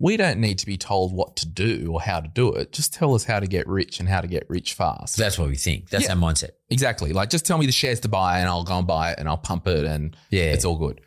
we 0.00 0.16
don't 0.16 0.38
need 0.38 0.58
to 0.60 0.66
be 0.66 0.76
told 0.78 1.12
what 1.12 1.36
to 1.36 1.46
do 1.46 1.90
or 1.92 2.00
how 2.00 2.20
to 2.20 2.28
do 2.28 2.52
it. 2.54 2.72
Just 2.72 2.94
tell 2.94 3.14
us 3.14 3.24
how 3.24 3.38
to 3.40 3.46
get 3.46 3.66
rich 3.68 4.00
and 4.00 4.08
how 4.08 4.20
to 4.20 4.26
get 4.28 4.48
rich 4.48 4.74
fast. 4.74 5.16
That's 5.16 5.38
what 5.38 5.48
we 5.48 5.56
think. 5.56 5.90
That's 5.90 6.04
Yeah. 6.04 6.12
our 6.12 6.16
mindset. 6.16 6.50
Exactly. 6.70 7.12
Like 7.12 7.30
just 7.30 7.44
tell 7.44 7.58
me 7.58 7.66
the 7.66 7.72
shares 7.72 8.00
to 8.00 8.08
buy 8.08 8.38
and 8.40 8.48
I'll 8.48 8.64
go 8.64 8.78
and 8.78 8.86
buy 8.86 9.12
it 9.12 9.18
and 9.18 9.28
I'll 9.28 9.36
pump 9.36 9.66
it 9.66 9.84
and 9.84 10.16
Yeah. 10.30 10.52
it's 10.52 10.64
all 10.64 10.76
good. 10.76 11.00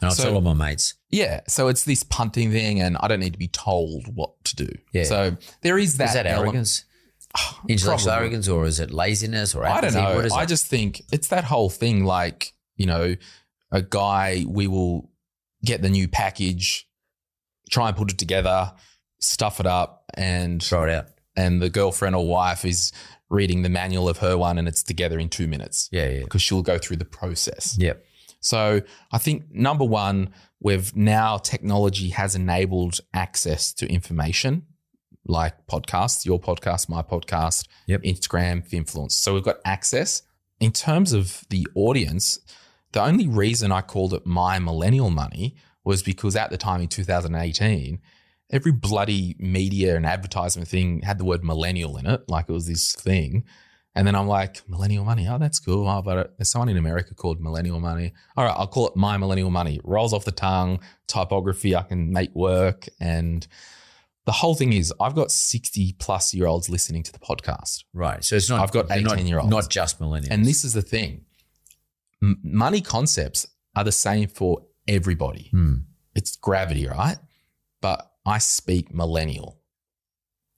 And 0.00 0.10
I 0.10 0.14
So- 0.14 0.24
tell 0.24 0.34
all 0.34 0.40
my 0.40 0.54
mates. 0.54 0.94
Yeah. 1.10 1.40
So 1.48 1.68
it's 1.68 1.84
this 1.84 2.02
punting 2.02 2.50
thing, 2.50 2.80
and 2.80 2.96
I 3.00 3.08
don't 3.08 3.20
need 3.20 3.32
to 3.32 3.38
be 3.38 3.48
told 3.48 4.14
what 4.14 4.42
to 4.44 4.56
do. 4.56 4.68
Yeah. 4.92 5.04
So 5.04 5.36
there 5.62 5.78
is 5.78 5.96
that. 5.96 6.08
is 6.08 6.14
that 6.14 6.26
arrogance? 6.26 6.84
Intellectual 7.68 8.06
Probably. 8.06 8.24
arrogance, 8.24 8.48
or 8.48 8.66
is 8.66 8.80
it 8.80 8.90
laziness, 8.90 9.54
or 9.54 9.64
I 9.64 9.80
don't 9.80 9.94
know. 9.94 10.28
I 10.34 10.42
it? 10.42 10.48
just 10.48 10.66
think 10.66 11.02
it's 11.12 11.28
that 11.28 11.44
whole 11.44 11.70
thing 11.70 12.04
like, 12.04 12.52
you 12.76 12.86
know, 12.86 13.16
a 13.70 13.82
guy, 13.82 14.44
we 14.48 14.66
will 14.66 15.10
get 15.64 15.82
the 15.82 15.90
new 15.90 16.08
package, 16.08 16.88
try 17.70 17.88
and 17.88 17.96
put 17.96 18.10
it 18.12 18.18
together, 18.18 18.72
stuff 19.20 19.60
it 19.60 19.66
up, 19.66 20.04
and 20.14 20.62
throw 20.62 20.84
it 20.84 20.90
out. 20.90 21.06
and 21.36 21.60
the 21.60 21.68
girlfriend 21.70 22.16
or 22.16 22.26
wife 22.26 22.64
is 22.64 22.92
reading 23.30 23.62
the 23.62 23.68
manual 23.68 24.08
of 24.08 24.18
her 24.18 24.38
one 24.38 24.58
and 24.58 24.66
it's 24.66 24.82
together 24.82 25.18
in 25.18 25.28
two 25.28 25.46
minutes. 25.46 25.88
Yeah, 25.92 26.08
yeah. 26.08 26.20
Because 26.20 26.40
she'll 26.42 26.62
go 26.62 26.78
through 26.78 26.96
the 26.96 27.04
process. 27.04 27.76
Yep. 27.78 28.02
So 28.40 28.82
I 29.12 29.18
think 29.18 29.50
number 29.52 29.84
one, 29.84 30.30
we've 30.60 30.94
now 30.96 31.38
technology 31.38 32.10
has 32.10 32.34
enabled 32.34 33.00
access 33.14 33.72
to 33.74 33.86
information 33.86 34.66
like 35.26 35.66
podcasts, 35.66 36.24
your 36.24 36.40
podcast, 36.40 36.88
my 36.88 37.02
podcast, 37.02 37.66
Yep. 37.86 38.02
Instagram, 38.02 38.72
influence. 38.72 39.14
So 39.14 39.34
we've 39.34 39.42
got 39.42 39.58
access. 39.64 40.22
In 40.58 40.72
terms 40.72 41.12
of 41.12 41.44
the 41.50 41.66
audience, 41.74 42.38
the 42.92 43.02
only 43.02 43.26
reason 43.26 43.70
I 43.70 43.82
called 43.82 44.14
it 44.14 44.24
my 44.26 44.58
millennial 44.58 45.10
money 45.10 45.56
was 45.84 46.02
because 46.02 46.34
at 46.34 46.50
the 46.50 46.56
time 46.56 46.80
in 46.80 46.88
2018, 46.88 48.00
every 48.50 48.72
bloody 48.72 49.36
media 49.38 49.94
and 49.96 50.06
advertisement 50.06 50.68
thing 50.68 51.02
had 51.02 51.18
the 51.18 51.24
word 51.24 51.44
millennial 51.44 51.96
in 51.98 52.06
it, 52.06 52.22
like 52.28 52.48
it 52.48 52.52
was 52.52 52.66
this 52.66 52.94
thing. 52.94 53.44
And 53.98 54.06
then 54.06 54.14
I'm 54.14 54.28
like, 54.28 54.62
millennial 54.68 55.04
money. 55.04 55.26
Oh, 55.28 55.38
that's 55.38 55.58
cool. 55.58 55.88
Oh, 55.88 56.00
but 56.02 56.36
there's 56.38 56.48
someone 56.48 56.68
in 56.68 56.76
America 56.76 57.14
called 57.14 57.40
millennial 57.40 57.80
money. 57.80 58.12
All 58.36 58.44
right, 58.44 58.54
I'll 58.56 58.68
call 58.68 58.86
it 58.86 58.94
my 58.96 59.16
millennial 59.16 59.50
money. 59.50 59.80
Rolls 59.82 60.12
off 60.12 60.24
the 60.24 60.30
tongue, 60.32 60.80
typography, 61.08 61.74
I 61.74 61.82
can 61.82 62.12
make 62.12 62.32
work. 62.34 62.86
And 63.00 63.46
the 64.24 64.32
whole 64.32 64.54
thing 64.54 64.72
is, 64.72 64.94
I've 65.00 65.14
got 65.16 65.32
60 65.32 65.94
plus 65.98 66.32
year 66.32 66.46
olds 66.46 66.70
listening 66.70 67.02
to 67.02 67.12
the 67.12 67.18
podcast. 67.18 67.84
Right. 67.92 68.22
So 68.24 68.36
it's 68.36 68.48
not. 68.48 68.60
I've 68.60 68.70
got 68.72 68.86
they're 68.88 69.00
not- 69.00 69.18
18-year-olds. 69.18 69.50
Not 69.50 69.68
just 69.68 69.98
millennials. 70.00 70.28
And 70.30 70.46
this 70.46 70.64
is 70.64 70.74
the 70.74 70.82
thing 70.82 71.24
M- 72.22 72.38
money 72.42 72.80
concepts 72.80 73.46
are 73.74 73.84
the 73.84 73.92
same 73.92 74.28
for 74.28 74.62
everybody. 74.86 75.48
Hmm. 75.50 75.74
It's 76.14 76.36
gravity, 76.36 76.86
right? 76.86 77.18
But 77.80 78.10
I 78.26 78.38
speak 78.38 78.94
millennial. 78.94 79.57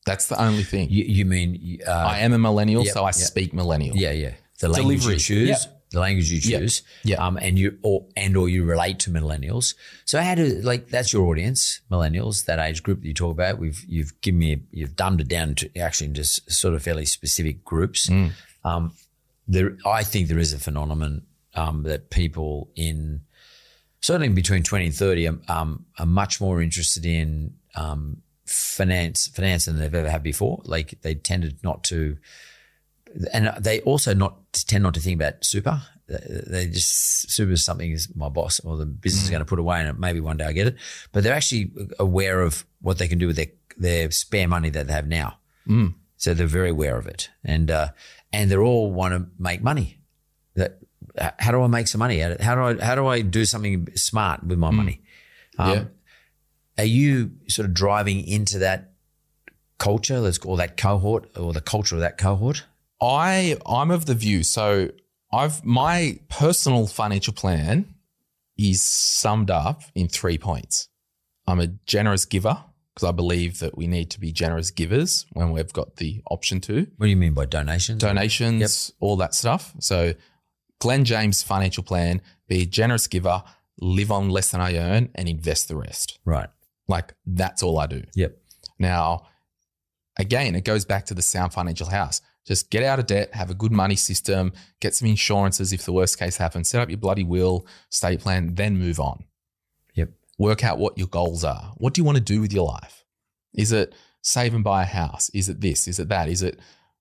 That's 0.06 0.28
the 0.28 0.40
only 0.40 0.62
thing. 0.62 0.88
You, 0.90 1.04
you 1.04 1.24
mean? 1.24 1.80
Uh, 1.86 1.90
I 1.90 2.18
am 2.20 2.32
a 2.32 2.38
millennial, 2.38 2.84
yep, 2.84 2.94
so 2.94 3.02
I 3.02 3.08
yep. 3.08 3.14
speak 3.14 3.52
millennial. 3.52 3.96
Yeah, 3.96 4.12
yeah. 4.12 4.34
The 4.60 4.68
language 4.68 5.00
Delivery. 5.00 5.14
you 5.14 5.20
choose. 5.20 5.48
Yeah. 5.48 5.72
The 5.92 6.00
language 6.00 6.30
you 6.30 6.40
choose. 6.40 6.82
Yeah. 7.02 7.16
Um, 7.16 7.36
and 7.36 7.58
you 7.58 7.76
or 7.82 8.06
and 8.16 8.36
or 8.36 8.48
you 8.48 8.64
relate 8.64 9.00
to 9.00 9.10
millennials. 9.10 9.74
So 10.04 10.20
how 10.20 10.36
do 10.36 10.46
like 10.62 10.88
that's 10.88 11.12
your 11.12 11.26
audience, 11.26 11.80
millennials, 11.90 12.44
that 12.44 12.60
age 12.60 12.82
group 12.82 13.00
that 13.00 13.08
you 13.08 13.14
talk 13.14 13.32
about. 13.32 13.58
We've 13.58 13.84
you've 13.88 14.18
given 14.20 14.38
me 14.38 14.62
you've 14.70 14.94
dumbed 14.94 15.20
it 15.20 15.28
down 15.28 15.56
to 15.56 15.78
actually 15.78 16.08
into 16.08 16.24
sort 16.24 16.74
of 16.74 16.82
fairly 16.82 17.06
specific 17.06 17.64
groups. 17.64 18.08
Mm. 18.08 18.32
Um, 18.64 18.92
there, 19.48 19.76
I 19.84 20.04
think 20.04 20.28
there 20.28 20.38
is 20.38 20.52
a 20.52 20.58
phenomenon 20.58 21.22
um, 21.56 21.82
that 21.82 22.10
people 22.10 22.70
in 22.76 23.22
certainly 24.00 24.28
between 24.28 24.62
twenty 24.62 24.86
and 24.86 24.94
thirty 24.94 25.26
um, 25.26 25.42
um, 25.48 25.86
are 25.98 26.06
much 26.06 26.40
more 26.40 26.62
interested 26.62 27.04
in 27.04 27.54
um, 27.74 28.22
finance 28.50 29.28
finance 29.28 29.66
than 29.66 29.78
they've 29.78 29.94
ever 29.94 30.10
had 30.10 30.22
before. 30.22 30.60
Like 30.64 31.00
they 31.02 31.14
tended 31.14 31.62
not 31.62 31.84
to 31.84 32.18
and 33.32 33.52
they 33.58 33.80
also 33.82 34.14
not 34.14 34.52
tend 34.52 34.82
not 34.82 34.94
to 34.94 35.00
think 35.00 35.20
about 35.20 35.44
super. 35.44 35.82
They 36.08 36.66
just 36.66 37.30
super 37.30 37.52
is 37.52 37.64
something 37.64 37.90
is 37.92 38.14
my 38.16 38.28
boss 38.28 38.58
or 38.60 38.76
the 38.76 38.86
business 38.86 39.24
is 39.24 39.30
going 39.30 39.40
to 39.40 39.46
put 39.46 39.58
away, 39.60 39.80
and 39.80 39.98
maybe 39.98 40.20
one 40.20 40.36
day 40.36 40.44
I 40.44 40.52
get 40.52 40.66
it. 40.66 40.76
But 41.12 41.22
they're 41.22 41.34
actually 41.34 41.70
aware 42.00 42.40
of 42.42 42.64
what 42.80 42.98
they 42.98 43.06
can 43.08 43.18
do 43.18 43.26
with 43.28 43.36
their 43.36 43.46
their 43.76 44.10
spare 44.10 44.48
money 44.48 44.70
that 44.70 44.86
they 44.88 44.92
have 44.92 45.06
now. 45.06 45.38
So 46.16 46.34
they're 46.34 46.46
very 46.48 46.70
aware 46.70 46.96
of 46.98 47.06
it, 47.06 47.30
and 47.44 47.70
uh, 47.70 47.88
and 48.32 48.50
they're 48.50 48.62
all 48.62 48.90
want 48.92 49.14
to 49.14 49.26
make 49.38 49.62
money. 49.62 49.98
That 50.54 50.78
how 51.38 51.52
do 51.52 51.62
I 51.62 51.68
make 51.68 51.86
some 51.88 52.00
money? 52.00 52.18
How 52.18 52.54
do 52.56 52.62
I 52.80 52.84
how 52.84 52.94
do 52.96 53.06
I 53.06 53.22
do 53.22 53.44
something 53.44 53.88
smart 53.94 54.42
with 54.44 54.58
my 54.58 54.70
money? 54.70 55.02
Um, 55.58 55.70
Yeah. 55.70 55.84
Are 56.80 56.84
you 56.84 57.32
sort 57.46 57.66
of 57.66 57.74
driving 57.74 58.26
into 58.26 58.60
that 58.60 58.94
culture? 59.78 60.18
Let's 60.18 60.38
call 60.38 60.56
that 60.56 60.78
cohort 60.78 61.36
or 61.36 61.52
the 61.52 61.60
culture 61.60 61.94
of 61.94 62.00
that 62.00 62.16
cohort. 62.16 62.64
I 63.02 63.58
I'm 63.66 63.90
of 63.90 64.06
the 64.06 64.14
view. 64.14 64.42
So 64.42 64.90
I've 65.30 65.62
my 65.62 66.20
personal 66.30 66.86
financial 66.86 67.34
plan 67.34 67.94
is 68.56 68.80
summed 68.80 69.50
up 69.50 69.82
in 69.94 70.08
three 70.08 70.38
points. 70.38 70.88
I'm 71.46 71.60
a 71.60 71.66
generous 71.66 72.24
giver 72.24 72.64
because 72.94 73.06
I 73.06 73.12
believe 73.12 73.58
that 73.58 73.76
we 73.76 73.86
need 73.86 74.10
to 74.12 74.20
be 74.20 74.32
generous 74.32 74.70
givers 74.70 75.26
when 75.34 75.50
we've 75.50 75.72
got 75.74 75.96
the 75.96 76.22
option 76.30 76.62
to. 76.62 76.86
What 76.96 77.06
do 77.06 77.10
you 77.10 77.16
mean 77.16 77.34
by 77.34 77.44
donations? 77.44 78.00
Donations, 78.00 78.90
all 79.00 79.16
that 79.16 79.34
stuff. 79.34 79.74
So 79.80 80.14
Glen 80.78 81.04
James 81.04 81.42
financial 81.42 81.82
plan, 81.84 82.22
be 82.48 82.62
a 82.62 82.66
generous 82.66 83.06
giver, 83.06 83.42
live 83.78 84.10
on 84.10 84.30
less 84.30 84.50
than 84.50 84.62
I 84.62 84.78
earn 84.78 85.10
and 85.14 85.28
invest 85.28 85.68
the 85.68 85.76
rest. 85.76 86.18
Right. 86.24 86.48
Like 86.90 87.14
that's 87.24 87.62
all 87.62 87.78
I 87.78 87.86
do. 87.86 88.02
Yep. 88.14 88.36
Now, 88.78 89.26
again, 90.18 90.54
it 90.54 90.64
goes 90.64 90.84
back 90.84 91.06
to 91.06 91.14
the 91.14 91.22
sound 91.22 91.52
financial 91.52 91.88
house. 91.88 92.20
Just 92.46 92.70
get 92.70 92.82
out 92.82 92.98
of 92.98 93.06
debt, 93.06 93.34
have 93.34 93.50
a 93.50 93.54
good 93.54 93.70
money 93.70 93.96
system, 93.96 94.52
get 94.80 94.94
some 94.94 95.08
insurances 95.08 95.72
if 95.72 95.84
the 95.84 95.92
worst 95.92 96.18
case 96.18 96.36
happens, 96.36 96.68
set 96.68 96.80
up 96.80 96.88
your 96.88 96.98
bloody 96.98 97.22
will, 97.22 97.66
state 97.90 98.20
plan, 98.20 98.54
then 98.54 98.78
move 98.78 98.98
on. 98.98 99.24
Yep. 99.94 100.10
Work 100.38 100.64
out 100.64 100.78
what 100.78 100.98
your 100.98 101.06
goals 101.06 101.44
are. 101.44 101.74
What 101.76 101.94
do 101.94 102.00
you 102.00 102.04
want 102.04 102.16
to 102.16 102.24
do 102.24 102.40
with 102.40 102.52
your 102.52 102.66
life? 102.66 103.04
Is 103.54 103.72
it 103.72 103.94
save 104.22 104.54
and 104.54 104.64
buy 104.64 104.82
a 104.82 104.86
house? 104.86 105.30
Is 105.30 105.48
it 105.48 105.60
this? 105.60 105.86
Is 105.86 105.98
it 105.98 106.08
that? 106.08 106.28
Is 106.28 106.42
it 106.42 106.58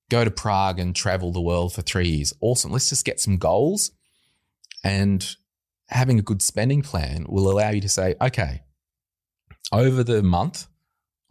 go 0.10 0.24
to 0.24 0.32
Prague 0.32 0.78
and 0.78 0.96
travel 0.96 1.32
the 1.32 1.42
world 1.42 1.74
for 1.74 1.82
three 1.82 2.10
years? 2.10 2.34
Awesome. 2.42 2.72
Let's 2.72 2.90
just 2.90 3.06
get 3.06 3.20
some 3.20 3.38
goals. 3.38 3.92
And 4.84 5.36
having 5.88 6.20
a 6.20 6.24
good 6.24 6.42
spending 6.42 6.82
plan 6.82 7.26
will 7.28 7.50
allow 7.50 7.70
you 7.70 7.82
to 7.82 7.90
say, 7.90 8.16
okay, 8.22 8.62
over 9.72 10.04
the 10.04 10.24
month, 10.24 10.68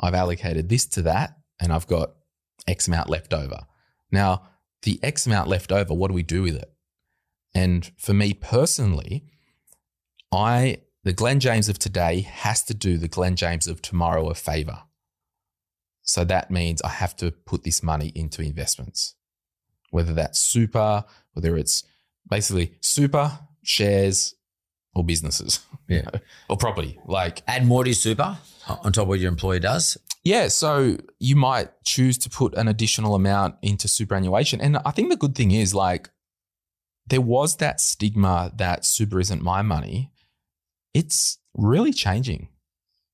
I've 0.01 0.15
allocated 0.15 0.69
this 0.69 0.87
to 0.87 1.03
that 1.03 1.37
and 1.61 1.73
I've 1.73 1.87
got 1.87 2.15
X 2.67 2.89
amount 2.89 3.09
left 3.09 3.33
over. 3.33 3.67
Now, 4.11 4.49
the 4.83 5.01
X 5.03 5.27
amount 5.27 5.49
left 5.49 5.73
over, 5.73 5.93
what 5.95 6.09
do 6.09 6.15
we 6.15 6.23
do 6.23 6.43
with 6.43 6.55
it? 6.55 6.73
And 7.55 7.91
for 7.97 8.15
me 8.15 8.35
personally, 8.35 9.25
I 10.31 10.79
the 11.05 11.13
Glen 11.13 11.41
James 11.41 11.69
of 11.69 11.79
today 11.79 12.21
has 12.21 12.63
to 12.65 12.75
do 12.75 12.99
the 12.99 13.09
Glen 13.09 13.37
James 13.37 13.67
of 13.67 13.81
tomorrow 13.81 14.29
a 14.29 14.35
favor. 14.35 14.83
So 16.03 16.25
that 16.25 16.51
means 16.51 16.83
I 16.83 16.89
have 16.89 17.17
to 17.17 17.31
put 17.31 17.65
this 17.65 17.83
money 17.83 18.13
into 18.15 18.43
investments, 18.43 19.15
whether 19.91 20.13
that's 20.13 20.39
super, 20.39 21.05
whether 21.33 21.57
it's 21.57 21.85
basically 22.29 22.75
super, 22.81 23.39
shares, 23.63 24.35
or 24.95 25.05
businesses, 25.05 25.61
Yeah. 25.89 25.97
you 25.97 26.03
know, 26.03 26.21
or 26.51 26.57
property. 26.57 26.99
Like 27.07 27.43
Add 27.47 27.67
more 27.67 27.85
to 27.85 27.91
your 27.91 27.95
super 27.95 28.39
on 28.69 28.93
top 28.93 29.03
of 29.05 29.09
what 29.09 29.21
your 29.21 29.29
employer 29.31 29.59
does. 29.61 29.97
yeah, 30.25 30.49
so 30.49 30.97
you 31.19 31.37
might 31.37 31.69
choose 31.85 32.19
to 32.19 32.29
put 32.31 32.55
an 32.55 32.69
additional 32.69 33.15
amount 33.15 33.55
into 33.63 33.89
superannuation. 33.89 34.61
And 34.61 34.77
I 34.85 34.91
think 34.91 35.09
the 35.11 35.17
good 35.17 35.35
thing 35.35 35.53
is 35.53 35.75
like 35.75 36.11
there 37.07 37.21
was 37.23 37.57
that 37.57 37.81
stigma 37.81 38.53
that 38.57 38.85
super 38.85 39.19
isn't 39.21 39.41
my 39.43 39.63
money. 39.63 40.13
It's 40.95 41.39
really 41.55 41.93
changing. 41.93 42.49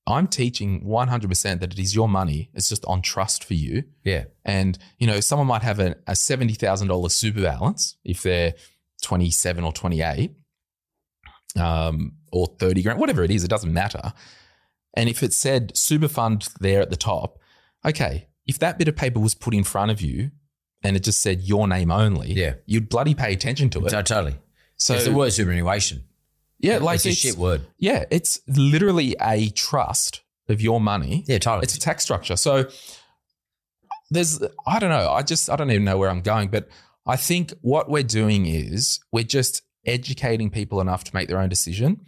I'm 0.06 0.26
teaching 0.26 0.84
100% 0.84 1.60
that 1.60 1.72
it 1.72 1.78
is 1.78 1.94
your 1.94 2.08
money. 2.08 2.50
It's 2.52 2.68
just 2.68 2.84
on 2.86 3.00
trust 3.00 3.42
for 3.44 3.54
you. 3.54 3.84
Yeah. 4.04 4.24
And, 4.44 4.76
you 4.98 5.06
know, 5.06 5.20
someone 5.20 5.46
might 5.46 5.62
have 5.62 5.78
a, 5.80 5.96
a 6.06 6.12
$70,000 6.12 7.10
super 7.10 7.40
balance 7.42 7.96
if 8.04 8.22
they're 8.22 8.54
27 9.02 9.64
or 9.64 9.72
28 9.72 10.32
um, 11.58 12.12
or 12.32 12.46
30 12.58 12.82
grand, 12.82 12.98
whatever 12.98 13.22
it 13.24 13.30
is, 13.30 13.44
it 13.44 13.48
doesn't 13.48 13.72
matter. 13.72 14.12
And 14.96 15.08
if 15.08 15.22
it 15.22 15.32
said 15.32 15.76
super 15.76 16.08
fund 16.08 16.48
there 16.60 16.80
at 16.80 16.90
the 16.90 16.96
top, 16.96 17.38
okay, 17.84 18.28
if 18.46 18.58
that 18.58 18.78
bit 18.78 18.88
of 18.88 18.96
paper 18.96 19.20
was 19.20 19.34
put 19.34 19.54
in 19.54 19.64
front 19.64 19.90
of 19.90 20.00
you 20.00 20.30
and 20.82 20.96
it 20.96 21.02
just 21.02 21.20
said 21.20 21.42
your 21.42 21.66
name 21.66 21.90
only, 21.90 22.32
Yeah. 22.32 22.54
you'd 22.66 22.88
bloody 22.88 23.14
pay 23.14 23.32
attention 23.32 23.70
to 23.70 23.86
it. 23.86 23.90
So, 23.90 24.02
totally. 24.02 24.36
So, 24.76 24.94
it's 24.94 25.04
the 25.04 25.12
word 25.14 25.32
superannuation. 25.32 26.04
yeah, 26.58 26.78
like 26.78 26.96
it's 26.96 27.06
a 27.06 27.12
shit 27.12 27.36
word. 27.36 27.62
Yeah, 27.78 28.04
it's 28.10 28.40
literally 28.48 29.16
a 29.20 29.48
trust 29.50 30.22
of 30.48 30.60
your 30.60 30.80
money. 30.80 31.24
Yeah, 31.26 31.38
totally. 31.38 31.64
It's 31.64 31.74
a 31.76 31.80
tax 31.80 32.02
structure. 32.02 32.36
So 32.36 32.68
there's, 34.10 34.42
I 34.66 34.78
don't 34.78 34.90
know. 34.90 35.10
I 35.10 35.22
just, 35.22 35.48
I 35.50 35.56
don't 35.56 35.70
even 35.70 35.84
know 35.84 35.98
where 35.98 36.10
I'm 36.10 36.20
going, 36.20 36.48
but 36.48 36.68
I 37.06 37.16
think 37.16 37.52
what 37.62 37.88
we're 37.90 38.02
doing 38.02 38.46
is 38.46 39.00
we're 39.12 39.24
just 39.24 39.62
educating 39.86 40.50
people 40.50 40.80
enough 40.80 41.04
to 41.04 41.14
make 41.14 41.28
their 41.28 41.38
own 41.38 41.48
decision. 41.48 42.00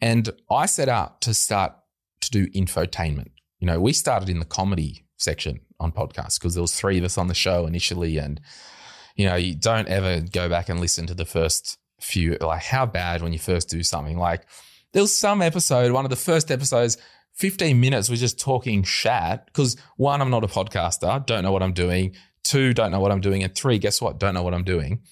And 0.00 0.30
I 0.50 0.66
set 0.66 0.88
out 0.88 1.20
to 1.22 1.34
start 1.34 1.72
to 2.20 2.30
do 2.30 2.46
infotainment. 2.48 3.30
You 3.58 3.66
know, 3.66 3.80
we 3.80 3.92
started 3.92 4.28
in 4.28 4.38
the 4.38 4.44
comedy 4.44 5.06
section 5.16 5.60
on 5.80 5.92
podcasts 5.92 6.38
because 6.38 6.54
there 6.54 6.62
was 6.62 6.74
three 6.74 6.98
of 6.98 7.04
us 7.04 7.18
on 7.18 7.28
the 7.28 7.34
show 7.34 7.66
initially. 7.66 8.18
And, 8.18 8.40
you 9.14 9.26
know, 9.26 9.36
you 9.36 9.54
don't 9.54 9.88
ever 9.88 10.20
go 10.20 10.48
back 10.48 10.68
and 10.68 10.80
listen 10.80 11.06
to 11.06 11.14
the 11.14 11.24
first 11.24 11.78
few, 12.00 12.36
like 12.40 12.62
how 12.62 12.84
bad 12.84 13.22
when 13.22 13.32
you 13.32 13.38
first 13.38 13.68
do 13.68 13.82
something 13.82 14.18
like, 14.18 14.46
there 14.92 15.02
was 15.02 15.14
some 15.14 15.42
episode, 15.42 15.92
one 15.92 16.04
of 16.04 16.10
the 16.10 16.16
first 16.16 16.50
episodes, 16.50 16.96
15 17.34 17.78
minutes 17.78 18.08
was 18.08 18.20
just 18.20 18.40
talking 18.40 18.82
shat 18.82 19.44
because 19.46 19.76
one, 19.96 20.22
I'm 20.22 20.30
not 20.30 20.44
a 20.44 20.46
podcaster, 20.46 21.24
don't 21.26 21.42
know 21.42 21.52
what 21.52 21.62
I'm 21.62 21.74
doing. 21.74 22.14
Two, 22.42 22.72
don't 22.72 22.92
know 22.92 23.00
what 23.00 23.12
I'm 23.12 23.20
doing. 23.20 23.42
And 23.42 23.54
three, 23.54 23.78
guess 23.78 24.00
what? 24.00 24.18
Don't 24.18 24.32
know 24.32 24.42
what 24.42 24.54
I'm 24.54 24.64
doing. 24.64 25.02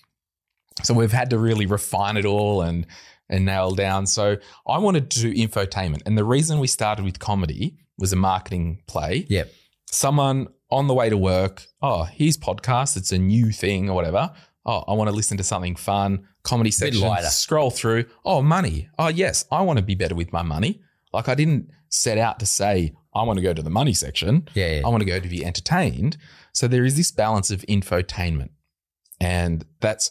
So 0.83 0.95
we've 0.95 1.13
had 1.13 1.31
to 1.31 1.39
really 1.39 1.67
refine 1.67 2.17
it 2.17 2.25
all 2.25 2.63
and 2.63 2.87
and 3.29 3.45
nail 3.45 3.73
down. 3.73 4.07
So 4.07 4.37
I 4.67 4.79
wanted 4.79 5.11
to 5.13 5.21
do 5.21 5.35
infotainment. 5.35 6.03
And 6.07 6.17
the 6.17 6.25
reason 6.25 6.59
we 6.59 6.67
started 6.67 7.05
with 7.05 7.19
comedy 7.19 7.79
was 7.99 8.13
a 8.13 8.17
marketing 8.17 8.83
play. 8.87 9.27
Yep. 9.29 9.53
Someone 9.91 10.49
on 10.71 10.89
the 10.89 10.95
way 10.95 11.09
to 11.09 11.17
work, 11.17 11.67
oh, 11.81 12.05
here's 12.05 12.37
podcast, 12.37 12.97
it's 12.97 13.13
a 13.13 13.19
new 13.19 13.51
thing 13.51 13.89
or 13.89 13.95
whatever. 13.95 14.33
Oh, 14.67 14.85
I 14.89 14.93
want 14.95 15.09
to 15.09 15.17
listen 15.17 15.37
to 15.39 15.45
something 15.45 15.77
fun, 15.77 16.27
comedy 16.43 16.71
section. 16.71 17.03
Scroll 17.31 17.71
through. 17.71 18.07
Oh, 18.25 18.43
money. 18.43 18.89
Oh, 18.99 19.09
yes, 19.09 19.45
I 19.51 19.63
want 19.63 19.79
to 19.79 19.85
be 19.85 19.95
better 19.95 20.15
with 20.15 20.33
my 20.33 20.43
money. 20.43 20.83
Like 21.13 21.29
I 21.29 21.35
didn't 21.35 21.71
set 21.91 22.19
out 22.19 22.41
to 22.41 22.47
say 22.47 22.93
I 23.15 23.23
want 23.23 23.39
to 23.39 23.43
go 23.43 23.55
to 23.55 23.63
the 23.63 23.71
money 23.71 23.95
section. 23.95 24.49
Yeah, 24.55 24.77
yeah. 24.77 24.83
I 24.85 24.89
want 24.89 25.03
to 25.03 25.07
go 25.07 25.21
to 25.21 25.29
be 25.29 25.45
entertained. 25.45 26.17
So 26.53 26.67
there 26.67 26.85
is 26.85 26.97
this 26.97 27.13
balance 27.13 27.51
of 27.51 27.61
infotainment. 27.63 28.51
And 29.21 29.65
that's 29.81 30.11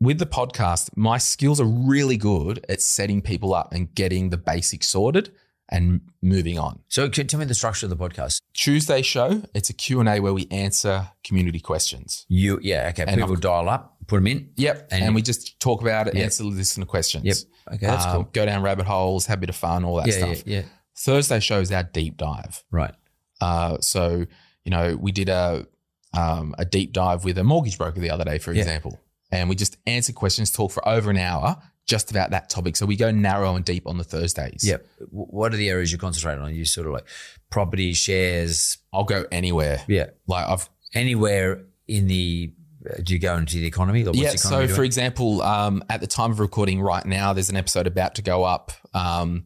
with 0.00 0.18
the 0.18 0.26
podcast, 0.26 0.90
my 0.96 1.18
skills 1.18 1.60
are 1.60 1.66
really 1.66 2.16
good 2.16 2.64
at 2.68 2.80
setting 2.80 3.20
people 3.20 3.54
up 3.54 3.72
and 3.72 3.94
getting 3.94 4.30
the 4.30 4.38
basics 4.38 4.88
sorted 4.88 5.32
and 5.68 6.00
moving 6.22 6.58
on. 6.58 6.80
So 6.88 7.08
can, 7.08 7.26
tell 7.26 7.38
me 7.38 7.46
the 7.46 7.54
structure 7.54 7.86
of 7.86 7.90
the 7.90 7.96
podcast. 7.96 8.40
Tuesday 8.54 9.02
show, 9.02 9.42
it's 9.54 9.70
a 9.70 9.72
Q&A 9.72 10.18
where 10.20 10.32
we 10.32 10.48
answer 10.50 11.08
community 11.22 11.60
questions. 11.60 12.26
You, 12.28 12.58
yeah, 12.62 12.88
okay. 12.90 13.04
And 13.06 13.16
People 13.20 13.32
I've- 13.34 13.40
dial 13.40 13.68
up, 13.68 13.96
put 14.08 14.16
them 14.16 14.26
in. 14.26 14.50
Yep. 14.56 14.88
And- 14.90 15.04
And, 15.04 15.14
we 15.14 15.22
just 15.22 15.60
talk 15.60 15.80
about 15.82 16.08
it, 16.08 16.14
Yep. 16.14 16.24
answer 16.24 16.44
listener 16.44 16.86
questions. 16.86 17.24
Yep. 17.24 17.36
Okay, 17.76 17.86
that's 17.86 18.04
Um, 18.06 18.12
cool. 18.12 18.22
Go 18.32 18.46
down 18.46 18.62
rabbit 18.62 18.86
holes, 18.86 19.26
have 19.26 19.38
a 19.38 19.40
bit 19.42 19.48
of 19.50 19.54
fun, 19.56 19.84
all 19.84 19.96
that 19.96 20.08
Yeah, 20.08 20.12
stuff. 20.16 20.42
yeah, 20.46 20.56
yeah. 20.60 20.62
Thursday 20.96 21.38
show 21.40 21.60
is 21.60 21.70
our 21.70 21.84
deep 21.84 22.16
dive. 22.16 22.64
Right. 22.72 22.94
Uh, 23.40 23.78
so, 23.80 24.26
you 24.64 24.70
know, 24.70 24.96
we 24.96 25.12
did 25.12 25.28
a 25.28 25.66
um, 26.12 26.56
a 26.58 26.64
deep 26.64 26.92
dive 26.92 27.24
with 27.24 27.38
a 27.38 27.44
mortgage 27.44 27.78
broker 27.78 28.00
the 28.00 28.10
other 28.10 28.24
day, 28.24 28.38
for 28.38 28.52
Yeah. 28.52 28.62
example, 28.62 28.98
and 29.32 29.48
we 29.48 29.54
just 29.54 29.76
answer 29.86 30.12
questions, 30.12 30.50
talk 30.50 30.72
for 30.72 30.86
over 30.88 31.10
an 31.10 31.16
hour 31.16 31.56
just 31.86 32.10
about 32.10 32.30
that 32.30 32.48
topic. 32.48 32.76
So 32.76 32.86
we 32.86 32.96
go 32.96 33.10
narrow 33.10 33.56
and 33.56 33.64
deep 33.64 33.86
on 33.86 33.98
the 33.98 34.04
Thursdays. 34.04 34.64
Yep. 34.64 34.86
What 35.10 35.52
are 35.52 35.56
the 35.56 35.68
areas 35.68 35.90
you 35.90 35.98
concentrate 35.98 36.38
on? 36.38 36.54
You 36.54 36.64
sort 36.64 36.86
of 36.86 36.92
like 36.92 37.06
property, 37.50 37.92
shares. 37.94 38.78
I'll 38.92 39.04
go 39.04 39.24
anywhere. 39.32 39.82
Yeah. 39.88 40.10
Like 40.26 40.46
I've 40.46 40.68
Anywhere 40.92 41.66
in 41.86 42.08
the, 42.08 42.52
uh, 42.88 43.00
do 43.04 43.12
you 43.12 43.20
go 43.20 43.36
into 43.36 43.58
the 43.58 43.66
economy? 43.66 44.02
Like 44.02 44.16
yeah. 44.16 44.32
the 44.32 44.38
So 44.38 44.48
economy 44.48 44.72
for 44.74 44.82
example, 44.82 45.40
um, 45.42 45.84
at 45.88 46.00
the 46.00 46.08
time 46.08 46.32
of 46.32 46.40
recording 46.40 46.80
right 46.80 47.06
now, 47.06 47.32
there's 47.32 47.48
an 47.48 47.56
episode 47.56 47.86
about 47.86 48.16
to 48.16 48.22
go 48.22 48.42
up, 48.42 48.72
um, 48.92 49.44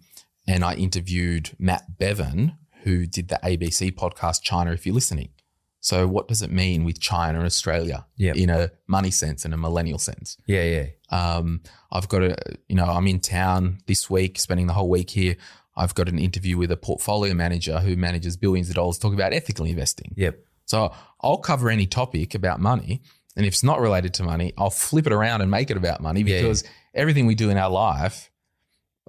and 0.49 0.65
I 0.65 0.75
interviewed 0.75 1.51
Matt 1.59 1.99
Bevan, 1.99 2.57
who 2.85 3.07
did 3.07 3.29
the 3.29 3.39
ABC 3.43 3.95
podcast 3.95 4.43
China. 4.43 4.73
If 4.73 4.87
you're 4.87 4.95
listening, 4.95 5.31
so 5.91 6.07
what 6.09 6.29
does 6.29 6.41
it 6.41 6.51
mean 6.51 6.83
with 6.85 6.99
China 6.99 7.37
and 7.39 7.47
Australia 7.47 8.07
Yep. 8.17 8.37
in 8.37 8.49
a 8.49 8.71
money 8.87 9.11
sense 9.11 9.45
and 9.45 9.53
a 9.53 9.57
millennial 9.59 9.99
sense? 9.99 10.39
yeah, 10.47 10.65
yeah. 10.65 10.87
Um, 11.11 11.61
I've 11.93 12.09
got 12.09 12.23
a, 12.23 12.37
you 12.69 12.75
know, 12.75 12.87
I'm 12.87 13.07
in 13.07 13.21
town 13.21 13.79
this 13.87 14.09
week, 14.09 14.39
spending 14.39 14.67
the 14.67 14.73
whole 14.73 14.89
week 14.89 15.11
here. 15.11 15.37
I've 15.77 15.95
got 15.95 16.09
an 16.09 16.19
interview 16.19 16.57
with 16.57 16.71
a 16.73 16.77
portfolio 16.77 17.35
manager 17.35 17.79
who 17.81 17.97
manages 17.97 18.37
billions 18.37 18.69
of 18.71 18.77
dollars, 18.77 18.99
talking 18.99 19.15
about 19.15 19.33
ethical 19.35 19.67
investing. 19.67 20.15
Yep. 20.17 20.39
So 20.65 20.93
I'll 21.21 21.39
cover 21.51 21.69
any 21.69 21.87
topic 21.87 22.35
about 22.35 22.61
money. 22.61 23.03
And 23.37 23.45
if 23.45 23.53
it's 23.55 23.63
not 23.63 23.79
related 23.81 24.15
to 24.15 24.23
money, 24.23 24.55
I'll 24.57 24.71
flip 24.71 25.07
it 25.07 25.13
around 25.13 25.43
and 25.43 25.51
make 25.51 25.71
it 25.71 25.77
about 25.77 26.01
money 26.01 26.23
Yeah, 26.23 26.41
because 26.41 26.65
everything 26.95 27.27
we 27.27 27.35
do 27.35 27.51
in 27.51 27.59
our 27.59 27.71
life, 27.71 28.31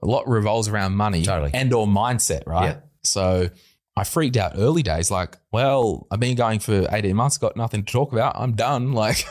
a 0.04 0.06
lot 0.06 0.28
revolves 0.28 0.68
around 0.68 0.96
money 0.96 1.24
Totally. 1.24 1.52
and 1.54 1.72
or 1.74 1.88
mindset, 1.88 2.44
right? 2.46 2.66
Yeah. 2.76 2.80
So 3.04 3.50
I 3.98 4.04
freaked 4.04 4.36
out 4.38 4.54
early 4.56 4.84
days, 4.84 5.10
like, 5.10 5.38
well, 5.52 6.06
I've 6.12 6.20
been 6.20 6.36
going 6.36 6.60
for 6.60 6.86
18 6.92 7.16
months, 7.16 7.38
got 7.38 7.56
nothing 7.56 7.84
to 7.86 7.92
talk 7.92 8.12
about. 8.12 8.36
I'm 8.38 8.54
done. 8.56 8.92
Like 8.94 9.26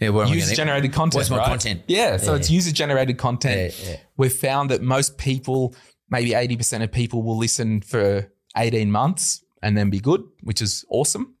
Yeah, 0.00 0.24
user 0.26 0.54
generated 0.54 0.94
content. 0.94 1.28
My 1.30 1.36
right? 1.36 1.46
content? 1.46 1.82
Yeah. 1.86 2.16
So 2.16 2.32
Yeah. 2.32 2.38
it's 2.38 2.50
user 2.50 2.72
generated 2.72 3.18
content. 3.18 3.78
Yeah. 3.86 3.96
We've 4.16 4.32
found 4.32 4.70
that 4.70 4.80
most 4.80 5.18
people, 5.18 5.74
maybe 6.08 6.30
80% 6.30 6.82
of 6.82 6.90
people 6.90 7.22
will 7.22 7.36
listen 7.36 7.82
for 7.82 8.32
18 8.56 8.90
months 8.90 9.44
and 9.62 9.76
then 9.76 9.90
be 9.90 10.00
good, 10.00 10.22
which 10.42 10.62
is 10.62 10.86
awesome. 10.88 11.34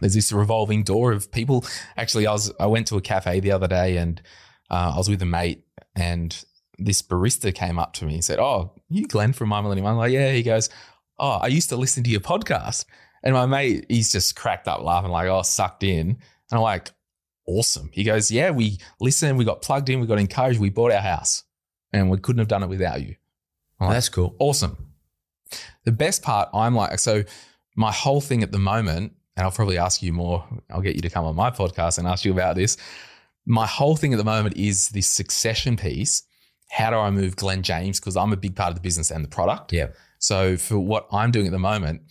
There's 0.00 0.12
this 0.14 0.32
revolving 0.32 0.82
door 0.82 1.12
of 1.12 1.32
people. 1.32 1.64
Actually, 1.96 2.26
I 2.26 2.32
was 2.32 2.52
I 2.60 2.66
went 2.66 2.86
to 2.88 2.96
a 2.98 3.00
cafe 3.00 3.40
the 3.40 3.52
other 3.52 3.66
day 3.66 3.96
and 3.96 4.20
uh, 4.70 4.92
I 4.94 4.98
was 4.98 5.08
with 5.08 5.22
a 5.22 5.26
mate 5.26 5.64
and 5.96 6.44
this 6.78 7.00
barista 7.02 7.52
came 7.54 7.78
up 7.78 7.94
to 7.94 8.04
me 8.06 8.14
and 8.14 8.24
said, 8.24 8.38
"Oh, 8.38 8.74
you 8.88 9.08
Glen 9.08 9.32
from 9.32 9.48
My 9.48 9.60
Millennium?" 9.60 9.86
I'm 9.88 9.96
like, 9.96 10.12
"Yeah." 10.12 10.30
He 10.30 10.44
goes, 10.44 10.68
"Oh, 11.18 11.32
I 11.32 11.46
used 11.48 11.68
to 11.70 11.76
listen 11.76 12.04
to 12.04 12.10
your 12.10 12.20
podcast." 12.20 12.84
And 13.22 13.34
my 13.34 13.46
mate, 13.46 13.86
he's 13.88 14.12
just 14.12 14.36
cracked 14.36 14.68
up 14.68 14.82
laughing, 14.82 15.10
like, 15.10 15.28
"Oh, 15.28 15.42
sucked 15.42 15.82
in." 15.82 16.08
And 16.08 16.18
I'm 16.52 16.60
like, 16.60 16.90
"Awesome." 17.46 17.90
He 17.92 18.04
goes, 18.04 18.30
"Yeah, 18.30 18.50
we 18.50 18.78
listened, 19.00 19.38
we 19.38 19.44
got 19.44 19.62
plugged 19.62 19.88
in, 19.88 20.00
we 20.00 20.06
got 20.06 20.18
encouraged, 20.18 20.60
we 20.60 20.70
bought 20.70 20.92
our 20.92 21.00
house, 21.00 21.44
and 21.92 22.10
we 22.10 22.18
couldn't 22.18 22.38
have 22.38 22.48
done 22.48 22.62
it 22.62 22.68
without 22.68 23.00
you." 23.02 23.16
Like, 23.80 23.90
That's 23.90 24.08
cool. 24.08 24.34
awesome. 24.38 24.92
The 25.84 25.92
best 25.92 26.22
part, 26.22 26.48
I'm 26.52 26.74
like, 26.74 26.98
so 26.98 27.24
my 27.76 27.92
whole 27.92 28.20
thing 28.20 28.42
at 28.42 28.52
the 28.52 28.58
moment, 28.58 29.12
and 29.36 29.44
I'll 29.44 29.52
probably 29.52 29.78
ask 29.78 30.02
you 30.02 30.12
more, 30.12 30.44
I'll 30.70 30.80
get 30.80 30.96
you 30.96 31.02
to 31.02 31.10
come 31.10 31.24
on 31.24 31.36
my 31.36 31.50
podcast 31.50 31.98
and 31.98 32.06
ask 32.08 32.24
you 32.24 32.32
about 32.32 32.56
this. 32.56 32.76
My 33.46 33.66
whole 33.66 33.96
thing 33.96 34.12
at 34.12 34.18
the 34.18 34.24
moment 34.24 34.56
is 34.56 34.88
this 34.90 35.06
succession 35.06 35.76
piece. 35.76 36.24
How 36.70 36.90
do 36.90 36.96
I 36.96 37.10
move 37.10 37.36
Glen 37.36 37.62
James? 37.62 37.98
Because 37.98 38.16
I'm 38.16 38.32
a 38.32 38.36
big 38.36 38.56
part 38.56 38.70
of 38.70 38.74
the 38.74 38.80
business 38.82 39.10
and 39.10 39.24
the 39.24 39.28
product. 39.28 39.72
Yeah. 39.72 39.88
So 40.18 40.56
for 40.56 40.78
what 40.78 41.06
I'm 41.12 41.30
doing 41.30 41.46
at 41.46 41.52
the 41.52 41.58
moment, 41.58 42.02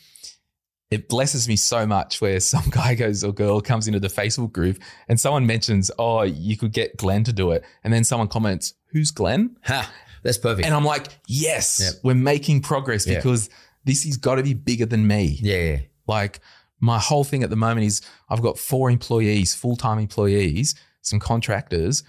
it 0.90 1.10
blesses 1.10 1.48
me 1.48 1.56
so 1.58 1.86
much 1.86 2.22
where 2.22 2.40
some 2.40 2.64
guy 2.70 2.96
goes 2.96 3.24
or 3.24 3.34
girl 3.34 3.60
comes 3.62 3.88
into 3.88 4.00
the 4.00 4.08
Facebook 4.08 4.52
group 4.54 4.80
and 5.08 5.20
someone 5.20 5.46
mentions, 5.46 5.92
oh, 6.00 6.22
you 6.22 6.56
could 6.58 6.72
get 6.72 6.96
Glen 6.98 7.24
to 7.26 7.34
do 7.34 7.52
it. 7.52 7.64
And 7.84 7.92
then 7.94 8.04
someone 8.04 8.28
comments, 8.30 8.74
who's 8.92 9.12
Glen? 9.12 9.58
Ha, 9.66 9.92
that's 10.24 10.38
perfect. 10.38 10.66
And 10.66 10.74
I'm 10.74 10.86
like, 10.86 11.08
yes, 11.28 11.80
Yep. 11.84 11.94
we're 12.04 12.16
making 12.16 12.62
progress 12.62 13.06
because 13.06 13.50
this 13.84 14.04
has 14.06 14.18
got 14.18 14.36
to 14.36 14.44
be 14.44 14.54
bigger 14.54 14.86
than 14.86 15.06
me. 15.08 15.38
yeah, 15.42 15.58
yeah. 15.58 15.80
Like 16.08 16.40
my 16.80 17.00
whole 17.00 17.26
thing 17.26 17.44
at 17.44 17.50
the 17.50 17.56
moment 17.58 17.86
is 17.86 18.02
I've 18.30 18.42
got 18.42 18.58
four 18.58 18.90
employees, 18.90 19.54
full 19.54 19.76
time 19.76 20.00
employees, 20.00 20.74
some 21.02 21.20
contractors. 21.20 22.04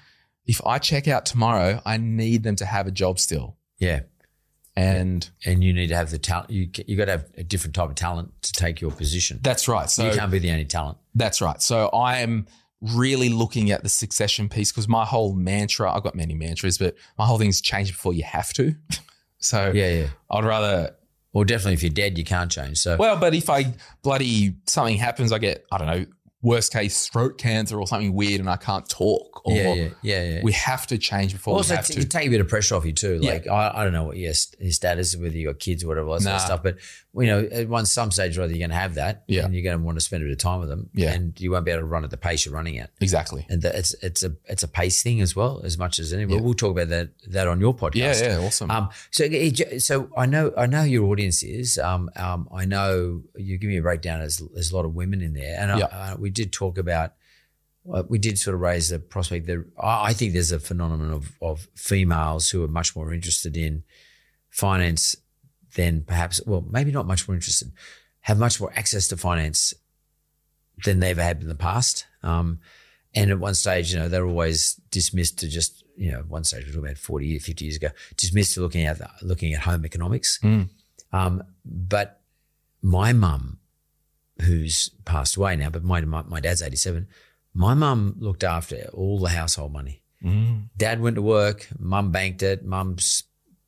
If 0.46 0.64
I 0.64 0.78
check 0.78 1.08
out 1.08 1.26
tomorrow, 1.26 1.82
I 1.84 1.96
need 1.96 2.42
them 2.44 2.54
to 2.56 2.64
have 2.64 2.86
a 2.86 2.90
job 2.92 3.18
still. 3.18 3.56
Yeah. 3.78 4.00
And 4.78 5.28
And 5.44 5.64
you 5.64 5.72
need 5.72 5.88
to 5.88 5.96
have 5.96 6.10
the 6.10 6.18
talent. 6.18 6.50
You 6.50 6.68
you 6.86 6.96
got 6.96 7.06
to 7.06 7.12
have 7.12 7.26
a 7.36 7.42
different 7.42 7.74
type 7.74 7.88
of 7.88 7.94
talent 7.96 8.30
to 8.42 8.52
take 8.52 8.80
your 8.80 8.90
position. 8.90 9.40
that's 9.42 9.66
right. 9.68 9.90
So 9.90 10.06
you 10.06 10.16
can't 10.16 10.30
be 10.30 10.38
the 10.38 10.50
only 10.50 10.64
talent. 10.64 10.98
That's 11.14 11.40
right. 11.40 11.60
So 11.60 11.88
I 11.88 12.18
am 12.18 12.46
really 12.80 13.28
looking 13.28 13.72
at 13.72 13.82
the 13.82 13.88
succession 13.88 14.48
piece 14.48 14.70
because 14.70 14.86
my 14.86 15.04
whole 15.04 15.34
mantra, 15.34 15.92
I've 15.92 16.04
got 16.04 16.14
many 16.14 16.34
mantras, 16.34 16.78
but 16.78 16.94
my 17.18 17.26
whole 17.26 17.38
thing 17.38 17.48
is 17.48 17.60
change 17.60 17.90
before 17.90 18.12
you 18.12 18.22
have 18.22 18.52
to. 18.52 18.74
so 19.38 19.72
Yeah, 19.74 19.90
yeah. 19.90 20.06
I'd 20.30 20.44
rather, 20.44 20.94
Well, 21.32 21.44
definitely, 21.44 21.74
if 21.74 21.82
you're 21.82 21.90
dead, 21.90 22.16
you 22.16 22.24
can't 22.24 22.50
change. 22.50 22.78
So 22.78 22.96
well, 22.96 23.16
but 23.16 23.34
if 23.34 23.50
I 23.50 23.74
bloody 24.02 24.54
something 24.66 24.96
happens, 24.96 25.32
I 25.32 25.38
get, 25.38 25.64
I 25.72 25.78
don't 25.78 25.88
know, 25.88 26.06
worst 26.40 26.72
case 26.72 27.08
throat 27.08 27.36
cancer 27.36 27.80
or 27.80 27.86
something 27.86 28.12
weird 28.14 28.38
and 28.38 28.48
I 28.48 28.54
can't 28.56 28.88
talk 28.88 29.44
or 29.44 29.56
yeah, 29.56 29.74
yeah, 29.74 29.88
yeah, 30.02 30.22
yeah. 30.34 30.40
we 30.44 30.52
have 30.52 30.86
to 30.86 30.96
change 30.96 31.32
before 31.32 31.54
also, 31.56 31.72
we 31.72 31.76
have 31.76 31.86
t- 31.86 31.94
to. 31.94 32.06
take 32.06 32.28
a 32.28 32.30
bit 32.30 32.40
of 32.40 32.46
pressure 32.48 32.76
off 32.76 32.84
you 32.84 32.92
too. 32.92 33.18
Yeah. 33.20 33.32
Like 33.32 33.48
I, 33.48 33.72
I 33.74 33.84
don't 33.84 33.92
know 33.92 34.04
what 34.04 34.16
your, 34.18 34.32
your 34.60 34.70
status 34.72 35.14
is, 35.14 35.16
whether 35.20 35.36
you 35.36 35.46
got 35.48 35.58
kids 35.58 35.82
or 35.82 35.88
whatever 35.88 36.08
that 36.10 36.22
sort 36.22 36.34
of 36.36 36.40
stuff. 36.42 36.62
But 36.62 36.76
you 37.14 37.26
know, 37.26 37.40
at 37.50 37.68
one 37.68 37.84
some 37.86 38.12
stage 38.12 38.38
or 38.38 38.42
other, 38.42 38.52
you're 38.52 38.60
going 38.60 38.70
to 38.70 38.76
have 38.76 38.94
that, 38.94 39.24
Yeah. 39.26 39.44
and 39.44 39.52
you're 39.52 39.64
going 39.64 39.76
to 39.76 39.82
want 39.84 39.98
to 39.98 40.04
spend 40.04 40.22
a 40.22 40.26
bit 40.26 40.32
of 40.32 40.38
time 40.38 40.60
with 40.60 40.68
them, 40.68 40.88
Yeah. 40.94 41.10
and 41.12 41.38
you 41.40 41.50
won't 41.50 41.64
be 41.64 41.72
able 41.72 41.80
to 41.80 41.86
run 41.86 42.04
at 42.04 42.10
the 42.10 42.16
pace 42.16 42.44
you're 42.46 42.54
running 42.54 42.78
at. 42.78 42.90
exactly. 43.00 43.44
And 43.48 43.62
that 43.62 43.74
it's 43.74 43.94
it's 44.02 44.22
a 44.22 44.36
it's 44.44 44.62
a 44.62 44.68
pace 44.68 45.02
thing 45.02 45.20
as 45.20 45.34
well, 45.34 45.60
as 45.64 45.76
much 45.76 45.98
as 45.98 46.12
any. 46.12 46.32
Yeah. 46.32 46.40
We'll 46.40 46.54
talk 46.54 46.70
about 46.70 46.88
that 46.90 47.08
that 47.28 47.48
on 47.48 47.58
your 47.58 47.74
podcast. 47.74 47.96
Yeah, 47.96 48.38
yeah, 48.38 48.46
awesome. 48.46 48.70
Um, 48.70 48.90
so, 49.10 49.26
so 49.78 50.08
I 50.16 50.26
know, 50.26 50.52
I 50.56 50.66
know 50.66 50.82
who 50.82 50.88
your 50.88 51.10
audience 51.10 51.42
is. 51.42 51.78
Um, 51.78 52.10
um, 52.14 52.48
I 52.54 52.64
know 52.66 53.22
you 53.36 53.58
give 53.58 53.68
me 53.68 53.78
a 53.78 53.82
breakdown. 53.82 54.20
There's, 54.20 54.38
there's 54.54 54.70
a 54.70 54.76
lot 54.76 54.84
of 54.84 54.94
women 54.94 55.20
in 55.20 55.32
there, 55.34 55.56
and 55.58 55.80
Yeah. 55.80 55.86
I, 55.90 56.12
uh, 56.12 56.16
we 56.28 56.32
did 56.32 56.52
talk 56.52 56.76
about. 56.76 57.14
Uh, 57.90 58.02
we 58.06 58.18
did 58.18 58.38
sort 58.38 58.54
of 58.54 58.60
raise 58.60 58.90
the 58.90 58.98
prospect 58.98 59.46
that 59.46 59.64
I 59.82 60.12
think 60.12 60.34
there's 60.34 60.52
a 60.52 60.60
phenomenon 60.60 61.10
of 61.10 61.32
of 61.40 61.68
females 61.74 62.50
who 62.50 62.62
are 62.62 62.68
much 62.68 62.94
more 62.94 63.14
interested 63.14 63.56
in 63.56 63.82
finance 64.50 65.16
than 65.74 66.02
perhaps, 66.02 66.40
well, 66.44 66.64
maybe 66.68 66.90
not 66.92 67.06
much 67.06 67.26
more 67.26 67.34
interested, 67.34 67.72
have 68.20 68.38
much 68.38 68.60
more 68.60 68.70
access 68.74 69.08
to 69.08 69.16
finance 69.16 69.72
than 70.84 71.00
they've 71.00 71.16
had 71.16 71.40
in 71.40 71.48
the 71.48 71.54
past. 71.54 72.06
Um, 72.22 72.58
and 73.14 73.30
at 73.30 73.38
one 73.38 73.54
stage, 73.54 73.92
you 73.92 73.98
know, 73.98 74.08
they're 74.08 74.26
always 74.26 74.74
dismissed 74.90 75.38
to 75.38 75.48
just, 75.48 75.82
you 75.96 76.12
know, 76.12 76.24
one 76.28 76.44
stage 76.44 76.66
we're 76.66 76.72
talking 76.72 76.88
about 76.88 76.98
40, 76.98 77.38
50 77.38 77.64
years 77.64 77.76
ago, 77.76 77.88
dismissed 78.16 78.54
to 78.54 78.60
looking 78.60 78.84
at 78.84 79.00
looking 79.22 79.54
at 79.54 79.60
home 79.60 79.86
economics. 79.86 80.38
Mm. 80.42 80.68
Um, 81.10 81.42
but 81.64 82.20
my 82.82 83.14
mum, 83.14 83.60
who's 84.42 84.90
passed 85.04 85.36
away 85.36 85.56
now, 85.56 85.70
but 85.70 85.82
my, 85.84 86.00
my, 86.02 86.22
my 86.22 86.40
dad's 86.40 86.62
87, 86.62 87.06
my 87.54 87.74
mum 87.74 88.14
looked 88.18 88.44
after 88.44 88.88
all 88.92 89.18
the 89.18 89.30
household 89.30 89.72
money. 89.72 90.02
Mm. 90.24 90.68
Dad 90.76 91.00
went 91.00 91.16
to 91.16 91.22
work, 91.22 91.68
mum 91.78 92.10
banked 92.12 92.42
it, 92.42 92.64
mum 92.64 92.96
s- 92.98 93.22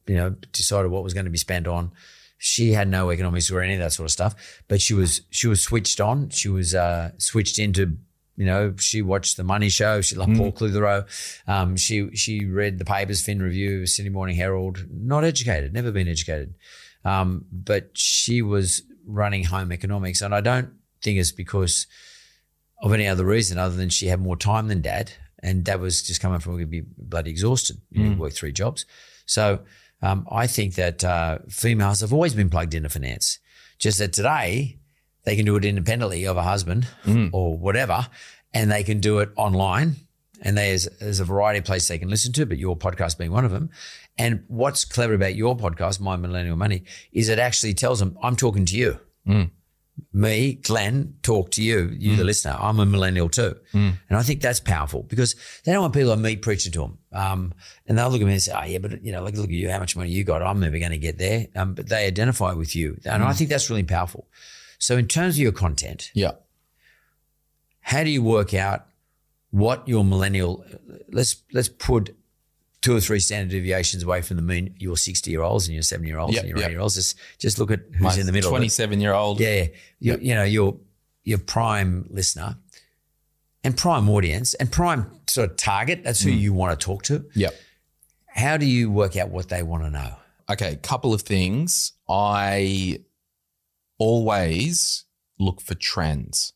you 0.06 0.16
know, 0.16 0.30
decided 0.52 0.90
what 0.90 1.04
was 1.04 1.14
going 1.14 1.26
to 1.26 1.30
be 1.30 1.38
spent 1.38 1.66
on. 1.66 1.92
She 2.38 2.72
had 2.72 2.88
no 2.88 3.10
economics 3.10 3.50
or 3.50 3.60
any 3.60 3.74
of 3.74 3.80
that 3.80 3.92
sort 3.92 4.06
of 4.06 4.12
stuff, 4.12 4.62
but 4.66 4.80
she 4.80 4.94
was 4.94 5.20
she 5.30 5.46
was 5.46 5.60
switched 5.60 6.00
on. 6.00 6.30
She 6.30 6.48
was 6.48 6.74
uh, 6.74 7.10
switched 7.18 7.58
into 7.58 7.98
you 8.36 8.46
know, 8.46 8.74
she 8.78 9.02
watched 9.02 9.36
the 9.36 9.44
Money 9.44 9.68
Show. 9.68 10.00
She 10.00 10.16
loved 10.16 10.34
Paul 10.38 10.50
Clitheroe. 10.52 11.04
Um, 11.46 11.76
she 11.76 12.08
she 12.16 12.46
read 12.46 12.78
the 12.78 12.86
papers, 12.86 13.20
Fin 13.20 13.42
Review, 13.42 13.84
Sydney 13.84 14.10
Morning 14.10 14.36
Herald. 14.36 14.86
Not 14.90 15.22
educated, 15.24 15.74
never 15.74 15.92
been 15.92 16.08
educated, 16.08 16.54
um, 17.04 17.44
but 17.52 17.90
she 17.92 18.40
was 18.40 18.82
running 19.12 19.44
home 19.44 19.72
economics, 19.72 20.20
and 20.22 20.34
I 20.34 20.40
don't 20.40 20.70
think 21.02 21.18
it's 21.18 21.32
because 21.32 21.86
of 22.82 22.92
any 22.92 23.06
other 23.06 23.24
reason 23.24 23.58
other 23.58 23.76
than 23.76 23.88
she 23.90 24.06
had 24.06 24.20
more 24.20 24.36
time 24.36 24.68
than 24.68 24.80
dad, 24.80 25.12
and 25.42 25.64
dad 25.64 25.80
was 25.80 26.02
just 26.02 26.20
coming 26.20 26.40
from 26.40 26.56
be 26.68 26.82
bloody 26.96 27.30
exhausted. 27.30 27.80
You 27.90 28.04
know, 28.04 28.16
worked 28.16 28.36
three 28.36 28.52
jobs, 28.52 28.86
so 29.26 29.61
um, 30.02 30.26
I 30.30 30.46
think 30.46 30.74
that 30.76 31.04
uh, 31.04 31.38
females 31.48 32.00
have 32.00 32.12
always 32.12 32.34
been 32.34 32.50
plugged 32.50 32.74
into 32.74 32.88
finance. 32.88 33.38
Just 33.78 33.98
that 33.98 34.12
today 34.12 34.78
they 35.24 35.36
can 35.36 35.44
do 35.44 35.56
it 35.56 35.64
independently 35.64 36.26
of 36.26 36.36
a 36.36 36.42
husband 36.42 36.86
or 37.32 37.56
whatever, 37.58 38.06
and 38.54 38.70
they 38.70 38.82
can 38.82 39.00
do 39.00 39.18
it 39.18 39.30
online. 39.36 39.96
And 40.43 40.57
there's, 40.57 40.86
there's 41.01 41.20
a 41.20 41.24
variety 41.24 41.59
of 41.59 41.64
places 41.66 41.88
they 41.88 41.99
can 41.99 42.09
listen 42.09 42.32
to, 42.32 42.47
but 42.47 42.59
your 42.59 42.76
podcast 42.76 43.18
being 43.18 43.30
one 43.32 43.45
of 43.45 43.51
them. 43.51 43.70
And 44.18 44.45
what's 44.49 44.84
clever 44.84 45.14
about 45.14 45.34
your 45.34 45.57
podcast, 45.57 46.01
My 46.01 46.16
Millennial 46.16 46.57
Money, 46.57 46.84
is 47.12 47.28
it 47.28 47.38
actually 47.38 47.74
tells 47.74 47.99
them, 48.01 48.16
I'm 48.22 48.36
talking 48.36 48.64
to 48.66 48.76
you. 48.76 48.99
Me, 50.14 50.55
Glen, 50.55 51.16
talk 51.22 51.51
to 51.53 51.62
you, 51.62 51.95
you 51.99 52.16
the 52.16 52.24
listener. 52.24 52.57
I'm 52.59 52.80
a 52.80 52.86
millennial 52.86 53.28
too. 53.28 53.55
And 53.74 53.99
I 54.11 54.22
think 54.22 54.41
that's 54.41 54.59
powerful 54.59 55.03
because 55.03 55.34
they 55.64 55.72
don't 55.72 55.82
want 55.82 55.93
people 55.95 56.09
like 56.11 56.18
me 56.20 56.36
preaching 56.36 56.72
to 56.72 56.80
them. 56.80 56.99
Um, 57.12 57.53
and 57.86 57.99
they'll 57.99 58.09
look 58.09 58.22
at 58.22 58.26
me 58.26 58.32
and 58.32 58.43
say, 58.43 58.53
oh, 58.57 58.64
yeah, 58.64 58.78
but 58.78 59.05
you 59.05 59.12
know, 59.12 59.22
look, 59.22 59.34
look 59.34 59.45
at 59.45 59.51
you, 59.51 59.70
how 59.70 59.78
much 59.78 59.95
money 59.97 60.09
you 60.11 60.24
got. 60.24 60.43
I'm 60.43 60.59
never 60.59 60.78
going 60.78 60.93
to 60.93 60.99
get 60.99 61.18
there. 61.18 61.49
Um, 61.55 61.74
but 61.74 61.88
they 61.91 62.07
identify 62.07 62.55
with 62.55 62.74
you. 62.74 62.99
And 63.05 63.22
I 63.22 63.34
think 63.34 63.51
that's 63.51 63.68
really 63.68 63.82
powerful. 63.82 64.26
So 64.78 64.97
in 64.97 65.07
terms 65.07 65.34
of 65.34 65.41
your 65.41 65.53
content, 65.53 66.11
Yeah. 66.14 66.32
how 67.80 68.03
do 68.03 68.09
you 68.11 68.22
work 68.22 68.55
out 68.55 68.86
what 69.51 69.86
your 69.88 70.05
millennial 70.05 70.64
let's 71.12 71.42
let's 71.53 71.68
put 71.68 72.16
two 72.80 72.96
or 72.96 73.01
three 73.01 73.20
standard 73.20 73.51
deviations 73.51 74.03
away 74.03 74.22
from 74.22 74.36
the 74.36 74.42
mean 74.42 74.74
your 74.78 74.96
60 74.96 75.30
year 75.30 75.42
olds 75.42 75.66
and 75.66 75.74
your 75.74 75.82
70 75.82 76.09
year 76.09 76.18
olds 76.18 76.34
Yep, 76.34 76.42
and 76.42 76.48
your 76.48 76.59
yep. 76.59 76.66
80 76.66 76.72
year 76.72 76.80
olds 76.80 76.94
just 76.94 77.18
just 77.38 77.59
look 77.59 77.70
at 77.70 77.80
who's 77.94 78.16
in 78.16 78.26
the 78.26 78.32
middle 78.32 78.51
27 78.51 79.01
year 79.01 79.12
old. 79.12 79.40
yeah 79.40 79.66
you, 79.98 80.18
you 80.20 80.34
know 80.34 80.44
your 80.44 80.76
your 81.24 81.38
prime 81.38 82.07
listener 82.11 82.57
and 83.62 83.76
prime 83.76 84.09
audience 84.09 84.55
and 84.55 84.72
prime 84.72 85.11
sort 85.26 85.51
of 85.51 85.57
target 85.57 86.03
that's 86.05 86.22
who 86.22 86.30
hmm. 86.30 86.38
you 86.38 86.53
want 86.53 86.78
to 86.78 86.84
talk 86.84 87.03
to 87.03 87.24
Yep. 87.34 87.55
how 88.28 88.57
do 88.57 88.66
you 88.66 88.90
work 88.90 89.16
out 89.16 89.30
what 89.30 89.48
they 89.48 89.62
want 89.62 89.82
to 89.82 89.90
know 89.90 90.14
Okay, 90.51 90.74
couple 90.82 91.14
of 91.14 91.22
things. 91.22 91.92
I 92.09 93.05
always 93.98 95.05
look 95.38 95.61
for 95.61 95.76
trends. 95.76 96.55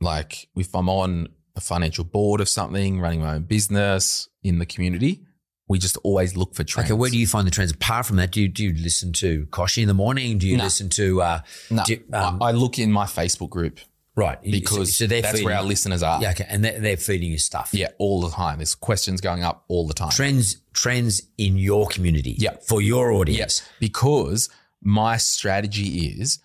Like 0.00 0.48
if 0.56 0.74
I'm 0.74 0.88
on 0.88 1.28
a 1.56 1.60
financial 1.60 2.04
board 2.04 2.40
of 2.40 2.48
something, 2.48 3.00
running 3.00 3.20
my 3.20 3.34
own 3.34 3.42
business 3.42 4.28
in 4.42 4.58
the 4.58 4.66
community, 4.66 5.20
we 5.68 5.78
just 5.78 5.96
always 6.02 6.36
look 6.36 6.54
for 6.54 6.64
trends. 6.64 6.90
okay 6.90 6.98
where 6.98 7.08
do 7.10 7.16
you 7.18 7.26
find 7.26 7.46
the 7.46 7.50
trends 7.50 7.72
apart 7.72 8.04
from 8.04 8.16
that 8.16 8.30
do 8.32 8.42
you, 8.42 8.48
do 8.48 8.64
you 8.64 8.74
listen 8.74 9.12
to 9.12 9.46
Kochie 9.46 9.80
in 9.82 9.88
the 9.88 9.94
morning 9.94 10.36
do 10.36 10.46
you 10.46 10.58
No. 10.58 10.64
listen 10.64 10.88
to 10.90 11.22
uh 11.22 11.40
No, 11.70 11.82
you- 11.88 12.02
um, 12.12 12.42
I 12.42 12.48
I 12.48 12.52
look 12.52 12.78
in 12.78 12.90
my 12.92 13.04
Facebook 13.06 13.48
group 13.50 13.78
right 14.14 14.38
because 14.42 14.94
so, 14.94 15.04
so 15.04 15.06
that's 15.06 15.42
where 15.42 15.56
our 15.56 15.62
listeners 15.62 16.02
are. 16.02 16.20
Yeah, 16.20 16.32
okay. 16.32 16.44
And 16.48 16.62
they're, 16.64 16.78
they're 16.78 16.96
feeding 16.98 17.30
you 17.30 17.38
stuff. 17.38 17.70
Yeah, 17.72 17.88
all 17.98 18.20
the 18.20 18.28
time. 18.30 18.58
There's 18.58 18.74
questions 18.74 19.22
going 19.22 19.42
up 19.42 19.64
all 19.68 19.86
the 19.86 19.94
time. 19.94 20.10
Trends, 20.10 20.56
trends 20.74 21.22
in 21.38 21.56
your 21.56 21.86
community. 21.86 22.34
Yeah. 22.38 22.56
For 22.68 22.82
your 22.82 23.10
audience. 23.12 23.38
Yes, 23.38 23.62
because 23.80 24.50
my 24.82 25.16
strategy 25.16 26.08
is 26.20 26.40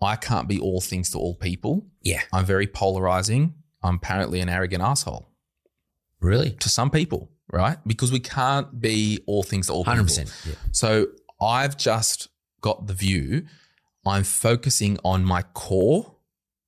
I 0.00 0.16
can't 0.16 0.48
be 0.48 0.58
all 0.58 0.80
things 0.80 1.10
to 1.10 1.18
all 1.18 1.34
people. 1.34 1.84
Yeah. 2.02 2.22
I'm 2.32 2.46
very 2.46 2.66
polarizing. 2.66 3.52
I'm 3.82 3.96
apparently 3.96 4.40
an 4.40 4.48
arrogant 4.48 4.82
asshole 4.82 5.28
Really? 6.20 6.50
to 6.52 6.68
some 6.68 6.90
people, 6.90 7.30
right? 7.50 7.78
Because 7.86 8.12
we 8.12 8.20
can't 8.20 8.80
be 8.80 9.20
all 9.26 9.42
things 9.42 9.66
to 9.68 9.72
all 9.72 9.84
people. 9.84 10.04
100%. 10.04 10.46
Yeah. 10.46 10.54
So 10.72 11.06
I've 11.40 11.76
just 11.76 12.28
got 12.60 12.86
the 12.86 12.94
view 12.94 13.46
I'm 14.06 14.24
focusing 14.24 14.98
on 15.04 15.24
my 15.26 15.42
core 15.42 16.14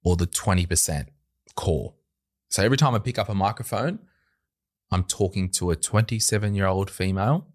or 0.05 0.17
the 0.17 0.27
20% 0.27 1.07
core. 1.55 1.95
So 2.51 2.63
every 2.63 2.77
time 2.77 2.95
I 2.95 2.99
pick 2.99 3.19
up 3.19 3.31
a 3.31 3.35
microphone, 3.35 4.01
I'm 4.91 5.05
talking 5.05 5.49
to 5.53 5.71
a 5.71 5.77
27 5.77 6.55
year 6.55 6.67
old 6.67 6.91
female 6.91 7.47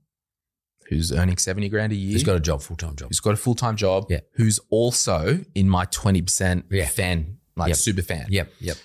who's 0.90 1.12
earning 1.12 1.38
70 1.38 1.70
grand 1.70 1.92
a 1.92 1.96
year 1.96 2.14
He's 2.14 2.24
got 2.24 2.36
a 2.38 2.40
job, 2.40 2.62
full 2.64 2.76
time 2.78 2.96
job. 2.96 3.10
who's 3.10 3.20
got 3.20 3.34
a 3.34 3.38
full 3.38 3.54
time 3.54 3.76
job, 3.76 4.06
Yeah. 4.10 4.22
who's 4.32 4.60
also 4.72 5.44
in 5.54 5.70
my 5.70 5.86
20% 5.86 6.66
Yeah. 6.72 6.88
fan, 6.88 7.38
like 7.56 7.70
Yep. 7.70 7.78
super 7.78 8.02
fan. 8.02 8.26
Yep. 8.30 8.52
Yep. 8.60 8.78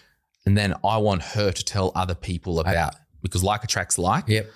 And 0.44 0.56
then 0.56 0.74
I 0.84 0.96
want 0.98 1.22
her 1.22 1.52
to 1.52 1.64
tell 1.64 1.92
other 1.94 2.14
people 2.14 2.60
about 2.60 2.94
because 3.22 3.44
like 3.44 3.62
attracts 3.64 3.98
like. 3.98 4.28
Yep. 4.28 4.50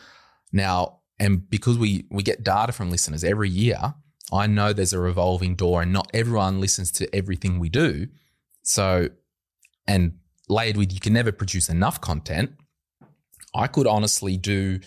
Now, 0.53 1.01
and 1.19 1.49
because 1.49 1.79
we 1.79 2.07
we 2.11 2.23
get 2.23 2.43
data 2.43 2.73
from 2.73 2.91
listeners 2.91 3.25
every 3.25 3.49
year, 3.49 3.95
I 4.33 4.47
know 4.47 4.73
there's 4.73 4.93
a 4.93 4.99
revolving 4.99 5.55
door 5.55 5.83
and 5.83 5.93
not 5.93 6.11
everyone 6.13 6.61
listens 6.61 6.91
to 6.93 7.15
everything 7.15 7.59
we 7.59 7.69
do. 7.69 8.09
So, 8.63 9.09
and 9.87 10.19
layered 10.49 10.77
with 10.77 10.93
you 10.93 11.01
can 11.01 11.13
never 11.13 11.33
produce 11.33 11.69
enough 11.69 12.01
content. 12.01 12.51
I 13.55 13.69
could 13.69 13.87
honestly 13.87 14.37
do 14.37 14.81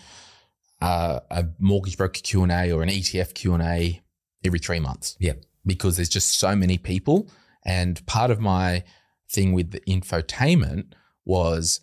uh, 0.81 1.21
a 1.31 1.45
mortgage 1.59 1.97
broker 1.97 2.19
Q 2.21 2.43
and 2.43 2.51
A 2.51 2.71
or 2.71 2.83
an 2.83 2.89
ETF 2.89 3.33
Q 3.33 3.53
and 3.53 3.63
A 3.63 4.01
every 4.43 4.59
three 4.59 4.79
months 4.79 5.15
Yeah, 5.19 5.33
because 5.65 5.95
there's 5.95 6.09
just 6.09 6.39
so 6.39 6.55
many 6.55 6.77
people. 6.77 7.29
And 7.65 8.05
part 8.05 8.31
of 8.31 8.39
my 8.39 8.83
thing 9.31 9.53
with 9.53 9.71
the 9.71 9.79
infotainment 9.81 10.93
was, 11.25 11.81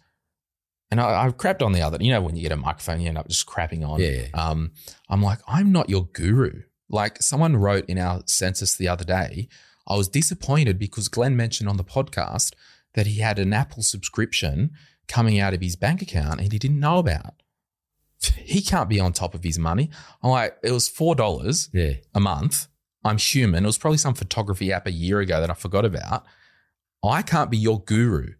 and 0.90 1.00
I, 1.00 1.26
I 1.26 1.28
crapped 1.30 1.62
on 1.62 1.72
the 1.72 1.82
other, 1.82 1.98
you 2.00 2.10
know, 2.12 2.20
when 2.20 2.36
you 2.36 2.42
get 2.42 2.52
a 2.52 2.56
microphone, 2.56 3.00
you 3.00 3.08
end 3.08 3.18
up 3.18 3.28
just 3.28 3.46
crapping 3.46 3.86
on. 3.88 4.00
Yeah. 4.00 4.26
Um, 4.34 4.72
I'm 5.08 5.22
like, 5.22 5.38
I'm 5.46 5.72
not 5.72 5.88
your 5.90 6.06
guru. 6.06 6.62
Like 6.88 7.20
someone 7.22 7.56
wrote 7.56 7.86
in 7.86 7.98
our 7.98 8.22
census 8.26 8.76
the 8.76 8.88
other 8.88 9.04
day, 9.04 9.48
I 9.88 9.96
was 9.96 10.08
disappointed 10.08 10.78
because 10.78 11.08
Glen 11.08 11.36
mentioned 11.36 11.68
on 11.68 11.76
the 11.76 11.84
podcast 11.84 12.52
that 12.94 13.06
he 13.06 13.20
had 13.20 13.38
an 13.38 13.52
Apple 13.52 13.82
subscription 13.82 14.70
coming 15.08 15.38
out 15.38 15.54
of 15.54 15.60
his 15.60 15.76
bank 15.76 16.02
account 16.02 16.40
and 16.40 16.52
he 16.52 16.58
didn't 16.58 16.80
know 16.80 16.98
about. 16.98 17.34
He 18.38 18.62
can't 18.62 18.88
be 18.88 18.98
on 18.98 19.12
top 19.12 19.34
of 19.34 19.44
his 19.44 19.58
money. 19.58 19.90
I'm 20.22 20.30
like, 20.30 20.56
it 20.62 20.70
was 20.72 20.88
four 20.88 21.14
dollars 21.14 21.68
Yeah. 21.72 21.94
a 22.14 22.20
month. 22.20 22.66
I'm 23.04 23.18
human. 23.18 23.62
It 23.64 23.66
was 23.66 23.78
probably 23.78 23.98
some 23.98 24.14
photography 24.14 24.72
app 24.72 24.86
a 24.86 24.90
year 24.92 25.20
ago 25.20 25.40
that 25.40 25.50
I 25.50 25.54
forgot 25.54 25.84
about. 25.84 26.24
I 27.06 27.22
can't 27.22 27.50
be 27.50 27.58
your 27.58 27.80
guru. 27.80 28.34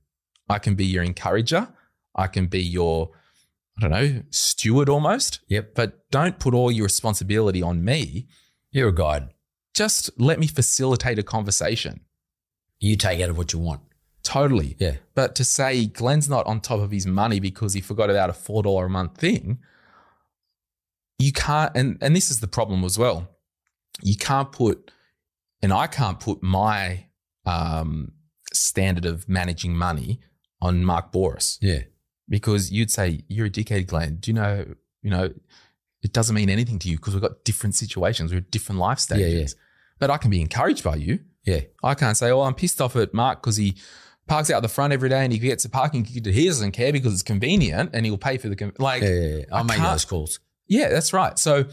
I 0.49 0.59
can 0.59 0.75
be 0.75 0.87
your 0.87 1.03
encourager. 1.03 1.69
I 2.15 2.27
can 2.29 2.47
be 2.47 2.63
your, 2.63 3.11
I 3.79 3.81
don't 3.83 3.91
know, 3.91 4.23
steward 4.31 4.89
almost. 4.89 5.41
Yep. 5.49 5.75
But 5.75 6.11
don't 6.11 6.39
put 6.39 6.55
all 6.55 6.71
your 6.71 6.85
responsibility 6.85 7.63
on 7.63 7.85
me. 7.85 8.27
You're 8.71 8.89
a 8.89 8.95
guide. 8.95 9.29
Just 9.75 10.11
let 10.19 10.39
me 10.39 10.47
facilitate 10.47 11.19
a 11.19 11.23
conversation. 11.23 12.01
You 12.79 12.97
take 12.97 13.21
out 13.21 13.31
of 13.31 13.37
what 13.37 13.53
you 13.53 13.59
want. 13.59 13.83
Totally. 14.23 14.77
Yeah. 14.79 14.97
But 15.15 15.35
to 15.37 15.45
say 15.45 15.87
Glen's 15.87 16.29
not 16.29 16.47
on 16.47 16.61
top 16.61 16.81
of 16.81 16.91
his 16.91 17.07
money 17.07 17.39
because 17.39 17.75
he 17.75 17.81
forgot 17.81 18.11
about 18.11 18.31
a 18.31 18.33
four 18.33 18.63
dollar 18.63 18.87
a 18.87 18.91
month 18.91 19.19
thing, 19.19 19.59
you 21.19 21.33
can't. 21.33 21.71
And 21.77 21.99
and 22.01 22.17
this 22.17 22.31
is 22.31 22.41
the 22.41 22.49
problem 22.49 22.83
as 22.85 22.99
well. 22.99 23.29
You 24.03 24.17
can't 24.17 24.51
put, 24.51 24.91
and 25.63 25.73
I 25.73 25.87
can't 25.87 26.19
put 26.19 26.43
my 26.43 27.07
um, 27.47 28.13
standard 28.57 29.05
of 29.05 29.29
managing 29.29 29.77
money 29.77 30.21
on 30.61 30.85
Mark 30.85 31.13
Bouris 31.13 31.59
Yeah. 31.61 31.81
because 32.29 32.71
you'd 32.73 32.91
say 32.91 33.23
you're 33.29 33.47
a 33.47 33.51
dickhead, 33.51 33.87
Glen. 33.87 34.17
Do 34.17 34.31
you 34.31 34.35
know? 34.35 34.65
You 35.03 35.11
know, 35.11 35.33
it 36.03 36.13
doesn't 36.13 36.35
mean 36.35 36.49
anything 36.51 36.79
to 36.81 36.89
you 36.89 36.97
because 36.97 37.15
we've 37.15 37.23
got 37.23 37.45
different 37.45 37.75
situations, 37.75 38.33
we're 38.33 38.39
at 38.39 38.51
different 38.51 38.81
life 38.81 39.01
Yeah, 39.11 39.17
yeah. 39.19 39.27
stages. 39.27 39.57
But 39.99 40.11
I 40.11 40.17
can 40.19 40.31
be 40.31 40.41
encouraged 40.41 40.83
by 40.85 40.97
you. 40.97 41.21
Yeah. 41.45 41.61
I 41.83 41.95
can't 41.95 42.17
say, 42.17 42.31
oh, 42.31 42.43
I'm 42.43 42.55
pissed 42.55 42.81
off 42.81 42.97
at 42.97 43.15
Mark 43.15 43.41
because 43.43 43.57
he 43.57 43.77
parks 44.27 44.51
out 44.51 44.63
the 44.63 44.69
front 44.69 44.93
every 44.93 45.09
day 45.09 45.23
and 45.23 45.33
he 45.33 45.39
gets 45.39 45.65
a 45.65 45.69
parking 45.71 46.05
ticket. 46.05 46.35
He 46.35 46.47
doesn't 46.47 46.73
care 46.73 46.93
because 46.93 47.13
it's 47.13 47.23
convenient 47.23 47.91
and 47.95 48.05
he'll 48.05 48.19
pay 48.19 48.37
for 48.39 48.49
the 48.49 48.57
con- 48.57 48.73
like. 48.79 49.03
Yeah. 49.03 49.09
yeah, 49.11 49.37
yeah. 49.37 49.45
I, 49.53 49.61
I 49.61 49.63
make 49.63 49.79
those 49.79 50.05
calls. 50.05 50.41
Yeah, 50.67 50.89
that's 50.89 51.13
right. 51.13 51.39
So 51.39 51.67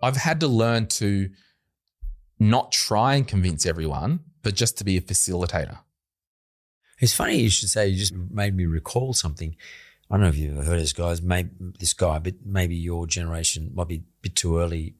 I've 0.00 0.16
had 0.16 0.38
to 0.40 0.46
learn 0.48 0.86
to 0.86 1.30
not 2.38 2.70
try 2.72 3.14
and 3.16 3.26
convince 3.26 3.66
everyone, 3.66 4.20
but 4.42 4.54
just 4.54 4.78
to 4.78 4.84
be 4.84 4.96
a 4.96 5.00
facilitator. 5.00 5.78
It's 7.00 7.14
funny 7.14 7.36
you 7.36 7.50
should 7.50 7.68
say. 7.68 7.88
You 7.88 7.96
just 7.96 8.14
made 8.14 8.54
me 8.56 8.66
recall 8.66 9.12
something. 9.12 9.54
I 10.10 10.14
don't 10.14 10.22
know 10.22 10.28
if 10.28 10.36
you've 10.36 10.56
ever 10.56 10.64
heard 10.64 10.74
of 10.76 10.80
this 10.80 10.92
guys. 10.92 11.20
Maybe 11.22 11.50
this 11.78 11.92
guy, 11.92 12.18
but 12.18 12.34
maybe 12.44 12.74
your 12.76 13.06
generation 13.06 13.70
might 13.74 13.88
be 13.88 13.96
a 13.96 14.02
bit 14.22 14.36
too 14.36 14.58
early. 14.58 14.94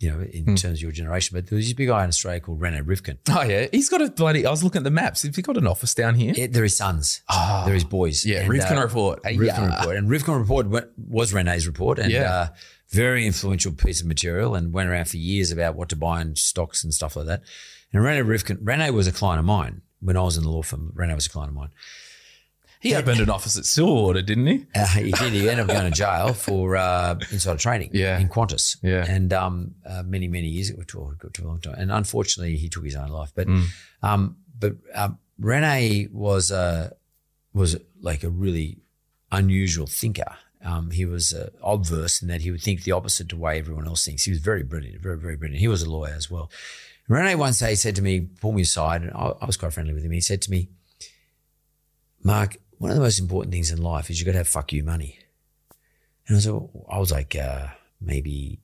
You 0.00 0.10
know, 0.10 0.20
in 0.22 0.44
Hmm. 0.44 0.54
terms 0.56 0.78
of 0.78 0.82
your 0.82 0.90
generation. 0.92 1.34
But 1.36 1.46
there 1.46 1.56
was 1.56 1.66
this 1.66 1.72
big 1.72 1.86
guy 1.88 2.02
in 2.02 2.08
Australia 2.08 2.40
called 2.40 2.60
Rene 2.60 2.80
Rivkin. 2.80 3.16
Oh 3.30 3.42
yeah, 3.42 3.68
he's 3.72 3.88
got 3.88 4.02
a 4.02 4.10
bloody. 4.10 4.44
I 4.44 4.50
was 4.50 4.62
looking 4.64 4.80
at 4.80 4.84
the 4.84 4.90
maps. 4.90 5.22
Have 5.22 5.36
you 5.36 5.42
got 5.42 5.56
an 5.56 5.66
office 5.68 5.94
down 5.94 6.16
here? 6.16 6.34
Yeah, 6.36 6.48
they're 6.50 6.64
his 6.64 6.76
sons. 6.76 7.22
Ah. 7.28 7.62
they're 7.64 7.74
his 7.74 7.84
boys. 7.84 8.26
Yeah, 8.26 8.40
And, 8.40 8.50
Rivkin 8.50 8.76
uh, 8.76 8.82
report. 8.82 9.20
Hey, 9.24 9.36
Rivkin 9.36 9.46
yeah. 9.46 9.78
report. 9.78 9.96
And 9.96 10.08
Rivkin 10.10 10.38
report 10.38 10.66
wa- 10.66 10.82
was 10.96 11.32
Rene's 11.32 11.66
report. 11.66 11.98
And 12.00 12.10
Yeah. 12.10 12.30
uh, 12.32 12.48
very 12.90 13.24
influential 13.26 13.72
piece 13.72 14.00
of 14.00 14.06
material 14.06 14.54
and 14.56 14.72
went 14.74 14.88
around 14.90 15.06
for 15.06 15.16
years 15.16 15.50
about 15.52 15.74
what 15.76 15.88
to 15.90 15.96
buy 15.96 16.20
in 16.20 16.34
stocks 16.36 16.84
and 16.84 16.92
stuff 16.92 17.16
like 17.16 17.26
that. 17.26 17.42
And 17.92 18.02
Rene 18.02 18.20
Rivkin, 18.28 18.58
Rene 18.60 18.90
was 18.90 19.06
a 19.06 19.12
client 19.12 19.38
of 19.38 19.44
mine 19.46 19.80
when 20.04 20.16
I 20.16 20.22
was 20.22 20.36
in 20.36 20.42
the 20.44 20.50
law 20.50 20.62
firm. 20.62 20.92
Rene 20.94 21.14
was 21.14 21.26
a 21.26 21.30
client 21.30 21.50
of 21.50 21.56
mine. 21.56 21.70
He 22.80 22.94
opened 22.94 23.18
an 23.20 23.30
office 23.30 23.56
at 23.56 23.64
Silverwater, 23.64 24.24
didn't 24.24 24.46
he? 24.46 24.66
Uh, 24.74 24.86
he 24.88 25.10
did. 25.10 25.32
He 25.32 25.48
ended 25.48 25.60
up 25.60 25.68
going 25.68 25.90
to 25.90 25.96
jail 25.96 26.34
for 26.34 26.76
uh, 26.76 27.18
insider 27.32 27.58
trading 27.58 27.88
Yeah. 27.94 28.18
in 28.18 28.28
Qantas. 28.28 28.76
Yeah. 28.82 29.06
And 29.08 29.32
um, 29.32 29.74
uh, 29.88 30.02
many, 30.04 30.28
many 30.28 30.48
years 30.48 30.68
ago, 30.68 30.82
to, 30.82 31.30
to 31.32 31.42
a 31.42 31.46
long 31.46 31.60
time. 31.60 31.76
And 31.78 31.90
unfortunately, 31.90 32.56
he 32.58 32.68
took 32.68 32.84
his 32.84 32.94
own 32.94 33.08
life. 33.08 33.32
But 33.34 33.48
um, 34.02 34.36
but 34.58 34.74
um, 34.94 35.18
Rene 35.38 36.08
was 36.12 36.52
uh, 36.52 36.90
was 37.54 37.76
like 38.02 38.22
a 38.22 38.28
really 38.28 38.76
unusual 39.32 39.86
thinker. 39.86 40.36
Um, 40.62 40.90
he 40.90 41.06
was 41.06 41.32
uh, 41.32 41.50
obverse 41.62 42.20
in 42.20 42.28
that 42.28 42.42
he 42.42 42.50
would 42.50 42.62
think 42.62 42.84
the 42.84 42.92
opposite 42.92 43.30
to 43.30 43.36
the 43.36 43.40
way 43.40 43.58
everyone 43.58 43.86
else 43.86 44.04
thinks. 44.04 44.24
He 44.24 44.30
was 44.30 44.40
very 44.40 44.62
brilliant, 44.62 45.00
very, 45.02 45.16
very 45.18 45.36
brilliant. 45.36 45.60
He 45.60 45.68
was 45.68 45.82
a 45.82 45.90
lawyer 45.90 46.14
as 46.14 46.30
well. 46.30 46.50
Rene 47.08 47.34
one 47.34 47.52
day 47.52 47.74
said 47.74 47.96
to 47.96 48.02
me, 48.02 48.20
pulled 48.20 48.54
me 48.56 48.62
aside, 48.62 49.02
and 49.02 49.12
I, 49.12 49.32
I 49.40 49.44
was 49.46 49.56
quite 49.56 49.72
friendly 49.72 49.92
with 49.92 50.04
him. 50.04 50.12
He 50.12 50.20
said 50.20 50.40
to 50.42 50.50
me, 50.50 50.68
Mark, 52.22 52.56
one 52.78 52.90
of 52.90 52.96
the 52.96 53.02
most 53.02 53.18
important 53.20 53.52
things 53.52 53.70
in 53.70 53.82
life 53.82 54.08
is 54.10 54.18
you've 54.18 54.26
got 54.26 54.32
to 54.32 54.38
have 54.38 54.48
fuck 54.48 54.72
you 54.72 54.82
money. 54.82 55.18
And 56.26 56.34
I 56.34 56.38
was, 56.38 56.46
I 56.88 56.98
was 56.98 57.12
like, 57.12 57.36
uh, 57.36 57.66
maybe 58.00 58.60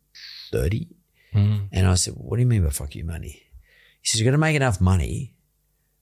30. 0.52 0.88
And 1.32 1.86
I 1.86 1.94
said, 1.94 2.14
what 2.16 2.36
do 2.36 2.40
you 2.42 2.46
mean 2.48 2.64
by 2.64 2.70
fuck 2.70 2.94
you 2.96 3.04
money? 3.04 3.42
He 4.00 4.08
says, 4.08 4.20
you've 4.20 4.24
got 4.26 4.32
to 4.32 4.38
make 4.38 4.56
enough 4.56 4.80
money 4.80 5.34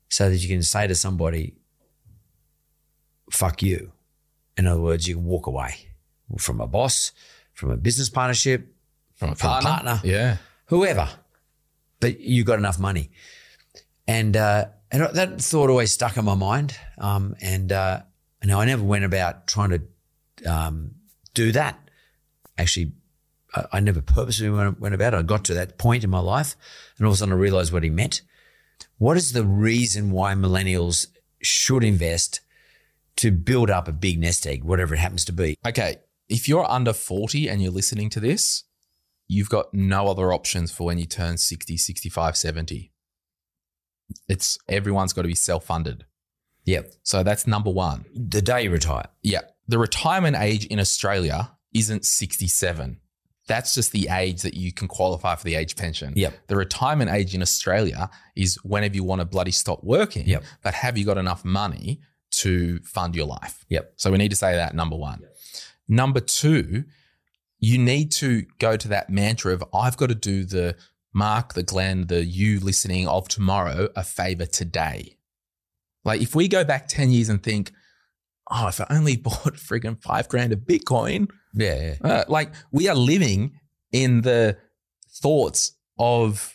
so 0.09 0.31
that 0.31 0.37
you 0.37 0.49
can 0.49 0.63
say 0.63 0.87
to 0.87 0.95
somebody, 0.95 1.57
fuck 3.31 3.63
you. 3.63 3.93
In 4.57 4.67
other 4.67 4.81
words, 4.81 5.07
you 5.07 5.17
can 5.17 5.25
walk 5.25 5.47
away 5.47 5.75
from 6.39 6.61
a 6.61 6.67
boss, 6.67 7.13
from 7.53 7.71
a 7.71 7.77
business 7.77 8.09
partnership, 8.09 8.73
From 9.17 9.31
a 9.31 9.35
From 9.35 9.51
a 9.51 9.61
partner. 9.61 9.71
partner. 9.71 10.01
Yeah. 10.09 10.37
whoever, 10.67 11.09
but 12.01 12.21
you 12.21 12.45
got 12.45 12.59
enough 12.59 12.79
money. 12.79 13.11
And 14.07 14.37
uh, 14.37 14.67
and 14.91 15.03
that 15.15 15.41
thought 15.41 15.71
always 15.71 15.93
stuck 15.93 16.17
in 16.17 16.25
my 16.25 16.35
mind. 16.35 16.77
Um, 16.97 17.37
and 17.41 17.71
uh, 17.73 18.03
and 18.41 18.53
I 18.53 18.65
never 18.65 18.83
went 18.83 19.05
about 19.05 19.47
trying 19.47 19.71
to 19.71 20.51
um, 20.51 20.93
do 21.35 21.53
that. 21.53 21.79
Actually, 22.57 22.93
I, 23.55 23.65
I 23.75 23.81
never 23.81 24.01
purposely 24.01 24.49
went, 24.49 24.81
went 24.81 24.95
about 24.95 25.15
it. 25.15 25.19
I 25.19 25.23
got 25.23 25.45
to 25.47 25.55
that 25.55 25.79
point 25.79 26.05
in 26.05 26.11
my 26.11 26.21
life, 26.21 26.57
and 26.97 27.07
all 27.07 27.13
of 27.13 27.17
a 27.17 27.19
sudden 27.19 27.35
I 27.35 27.37
realized 27.37 27.73
what 27.73 27.83
he 27.83 27.91
meant. 27.91 28.23
What 28.97 29.17
is 29.17 29.33
the 29.33 29.45
reason 29.45 30.11
why 30.11 30.35
millennials 30.35 31.07
should 31.41 31.85
invest 31.85 32.41
to 33.17 33.31
build 33.31 33.71
up 33.71 33.89
a 33.89 33.93
big 33.93 34.19
nest 34.19 34.47
egg, 34.47 34.65
whatever 34.65 34.95
it 34.95 34.99
happens 34.99 35.25
to 35.27 35.33
be? 35.33 35.57
Okay. 35.67 35.97
If 36.29 36.49
you're 36.49 36.69
under 36.71 36.93
40 36.93 37.49
and 37.49 37.63
you're 37.63 37.73
listening 37.73 38.11
to 38.11 38.21
this, 38.21 38.65
you've 39.29 39.51
got 39.51 39.73
no 39.73 40.09
other 40.09 40.33
options 40.33 40.73
for 40.73 40.85
when 40.85 40.99
you 40.99 41.07
turn 41.07 41.37
60, 41.37 41.77
65, 41.77 42.37
70. 42.37 42.93
It's 44.29 44.59
everyone's 44.69 45.13
got 45.13 45.23
to 45.23 45.29
be 45.29 45.35
self 45.35 45.65
funded. 45.65 46.05
Yep. 46.65 46.93
So 47.03 47.23
that's 47.23 47.47
number 47.47 47.71
one. 47.71 48.07
The 48.15 48.43
day 48.43 48.65
you 48.65 48.71
retire. 48.71 49.09
Yeah. 49.23 49.43
The 49.69 49.79
retirement 49.79 50.37
age 50.37 50.67
in 50.67 50.81
Australia 50.81 51.53
isn't 51.75 52.05
67. 52.05 53.01
That's 53.47 53.75
just 53.75 53.93
the 53.93 54.09
age 54.11 54.43
that 54.43 54.55
you 54.55 54.73
can 54.73 54.89
qualify 54.89 55.35
for 55.35 55.45
the 55.45 55.55
age 55.55 55.77
pension. 55.77 56.13
Yep. 56.15 56.35
The 56.49 56.57
retirement 56.57 57.11
age 57.11 57.35
in 57.35 57.41
Australia 57.41 58.11
is 58.37 58.57
whenever 58.57 58.95
you 58.95 59.05
want 59.05 59.21
to 59.21 59.25
bloody 59.25 59.51
stop 59.51 59.83
working. 59.83 60.27
Yep. 60.27 60.45
But 60.63 60.75
have 60.75 60.99
you 60.99 61.07
got 61.07 61.17
enough 61.17 61.45
money 61.45 62.01
to 62.33 62.81
fund 62.81 63.17
your 63.17 63.27
life? 63.27 63.65
Yep. 63.71 63.95
So 63.97 64.11
we 64.11 64.19
need 64.19 64.31
to 64.31 64.37
say 64.37 64.55
that 64.55 64.75
number 64.75 64.97
one. 64.97 65.23
Number 65.89 66.21
two, 66.21 66.85
you 67.59 67.79
need 67.79 68.13
to 68.13 68.45
go 68.59 68.77
to 68.77 68.89
that 68.89 69.11
mantra 69.11 69.53
of 69.53 69.65
I've 69.75 69.97
got 69.97 70.09
to 70.09 70.15
do 70.15 70.45
the 70.45 70.77
Mark, 71.13 71.55
the 71.55 71.63
Glenn, 71.63 72.07
the 72.07 72.25
you 72.25 72.61
listening 72.61 73.09
of 73.09 73.29
tomorrow 73.29 73.89
a 73.97 74.05
favor 74.05 74.47
today. 74.47 75.17
Like 76.05 76.21
if 76.23 76.35
we 76.35 76.49
go 76.49 76.65
back 76.65 76.87
10 76.89 77.11
years 77.11 77.29
and 77.29 77.43
think, 77.43 77.73
oh, 78.51 78.69
if 78.69 78.81
I 78.81 78.87
only 78.91 79.17
bought 79.29 79.55
friggin' 79.55 80.01
five 80.03 80.29
grand 80.29 80.53
of 80.53 80.61
Bitcoin, 80.61 81.29
Yeah. 81.55 81.97
yeah. 82.05 82.09
uh, 82.09 82.25
like 82.29 82.53
we 82.71 82.89
are 82.89 82.95
living 82.95 83.59
in 83.91 84.21
the 84.21 84.57
thoughts 85.21 85.73
of 85.99 86.55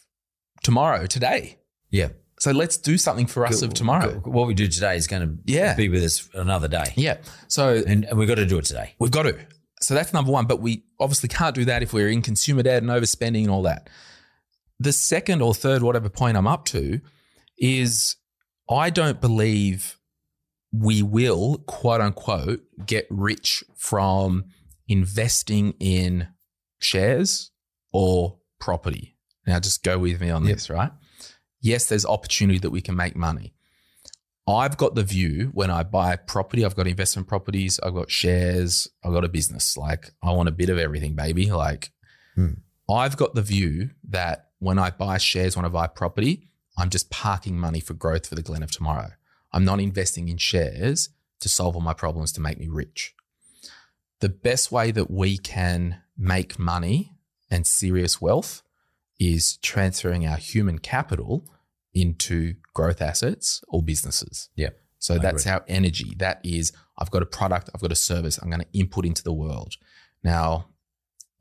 tomorrow, 0.64 1.06
today. 1.06 1.60
Yeah. 1.89 2.10
So 2.39 2.51
let's 2.51 2.78
do 2.78 2.97
something 2.97 3.26
for 3.28 3.45
us 3.45 3.62
of 3.62 3.74
tomorrow. 3.74 4.16
What 4.26 4.47
we 4.47 4.54
do 4.54 4.68
today 4.68 4.95
is 4.97 5.08
going 5.08 5.22
to 5.28 5.38
Yeah. 5.45 5.76
be 5.76 5.89
with 5.89 6.04
us 6.04 6.30
another 6.34 6.68
day. 6.68 6.93
Yeah. 6.95 7.18
So 7.47 7.82
And, 7.86 8.06
and 8.06 8.18
we've 8.18 8.28
got 8.28 8.36
to 8.36 8.45
do 8.45 8.58
it 8.58 8.66
today. 8.66 8.95
We've 8.99 9.12
got 9.12 9.24
to. 9.24 9.38
So 9.84 9.94
that's 9.94 10.14
number 10.14 10.32
one. 10.32 10.46
But 10.46 10.62
we 10.62 10.84
obviously 11.00 11.30
can't 11.30 11.56
do 11.56 11.66
that 11.66 11.84
if 11.84 11.94
we're 11.94 12.10
in 12.10 12.22
consumer 12.22 12.64
debt 12.64 12.82
and 12.84 12.92
overspending 12.92 13.42
and 13.42 13.50
all 13.52 13.64
that. 13.64 13.90
The 14.80 14.92
second 14.92 15.42
or 15.42 15.54
third, 15.54 15.84
whatever 15.84 16.10
point 16.10 16.38
I'm 16.38 16.48
up 16.48 16.66
to, 16.66 17.00
is 17.58 18.16
I 18.70 18.90
don't 18.90 19.22
believe 19.22 19.98
we 20.72 21.04
will, 21.04 21.60
quote 21.68 22.02
unquote, 22.02 22.64
get 22.86 23.06
rich 23.10 23.64
from 23.76 24.46
investing 24.88 25.74
in 25.80 26.28
shares 26.80 27.52
or 27.92 28.40
property. 28.60 29.16
Now, 29.46 29.60
just 29.60 29.84
go 29.84 30.00
with 30.00 30.20
me 30.20 30.30
on 30.30 30.46
Yep. 30.46 30.56
this, 30.56 30.70
right? 30.70 30.92
Yes, 31.62 31.86
there's 31.86 32.06
opportunity 32.06 32.60
that 32.60 32.72
we 32.72 32.82
can 32.82 32.96
make 32.96 33.16
money. 33.16 33.54
I've 34.48 34.76
got 34.78 34.96
the 34.96 35.04
view 35.04 35.52
when 35.54 35.72
I 35.72 35.84
buy 35.84 36.18
property, 36.18 36.66
I've 36.66 36.76
got 36.76 36.88
investment 36.88 37.28
properties, 37.28 37.80
I've 37.82 37.94
got 37.94 38.12
shares, 38.12 38.89
I've 39.04 39.14
got 39.14 39.24
a 39.24 39.30
business. 39.30 39.78
Like 39.78 40.12
I 40.22 40.32
want 40.32 40.50
a 40.50 40.54
bit 40.54 40.70
of 40.70 40.78
everything, 40.78 41.16
baby. 41.16 41.52
Like 41.52 41.91
Hmm. 42.36 42.54
I've 42.89 43.18
got 43.18 43.36
the 43.36 43.41
view 43.41 43.91
that 44.10 44.50
when 44.60 44.80
I 44.80 44.89
buy 44.89 45.18
shares, 45.18 45.56
when 45.56 45.66
I 45.66 45.70
buy 45.70 45.88
property, 45.88 46.50
I'm 46.78 46.89
just 46.89 47.10
parking 47.10 47.60
money 47.60 47.80
for 47.80 47.94
growth 47.94 48.28
for 48.28 48.36
the 48.36 48.41
Glen 48.41 48.64
of 48.64 48.72
tomorrow. 48.72 49.12
I'm 49.52 49.66
not 49.66 49.80
investing 49.80 50.30
in 50.30 50.38
shares 50.38 51.10
to 51.39 51.50
solve 51.50 51.76
all 51.76 51.82
my 51.82 51.94
problems 51.94 52.32
to 52.34 52.41
make 52.41 52.58
me 52.58 52.68
rich. 52.68 53.14
The 54.20 54.30
best 54.30 54.72
way 54.72 54.91
that 54.91 55.12
we 55.12 55.38
can 55.38 56.02
make 56.18 56.58
money 56.58 57.14
and 57.52 57.68
serious 57.68 58.22
wealth 58.22 58.64
is 59.20 59.58
transferring 59.58 60.26
our 60.26 60.38
human 60.38 60.80
capital 60.80 61.46
into 61.94 62.56
growth 62.74 63.02
assets 63.02 63.64
or 63.68 63.82
businesses. 63.82 64.50
Yeah. 64.56 64.70
So 65.00 65.16
I 65.16 65.18
that's 65.20 65.44
agree. 65.44 65.54
our 65.54 65.66
energy. 65.68 66.16
That 66.18 66.39
is, 66.44 66.72
I've 66.98 67.12
got 67.12 67.22
a 67.22 67.26
product, 67.26 67.70
I've 67.74 67.82
got 67.82 67.91
a 67.91 67.96
service, 67.96 68.38
I'm 68.38 68.50
going 68.50 68.62
to 68.62 68.68
input 68.80 69.06
into 69.06 69.24
the 69.24 69.34
world. 69.34 69.76
Now, 70.24 70.70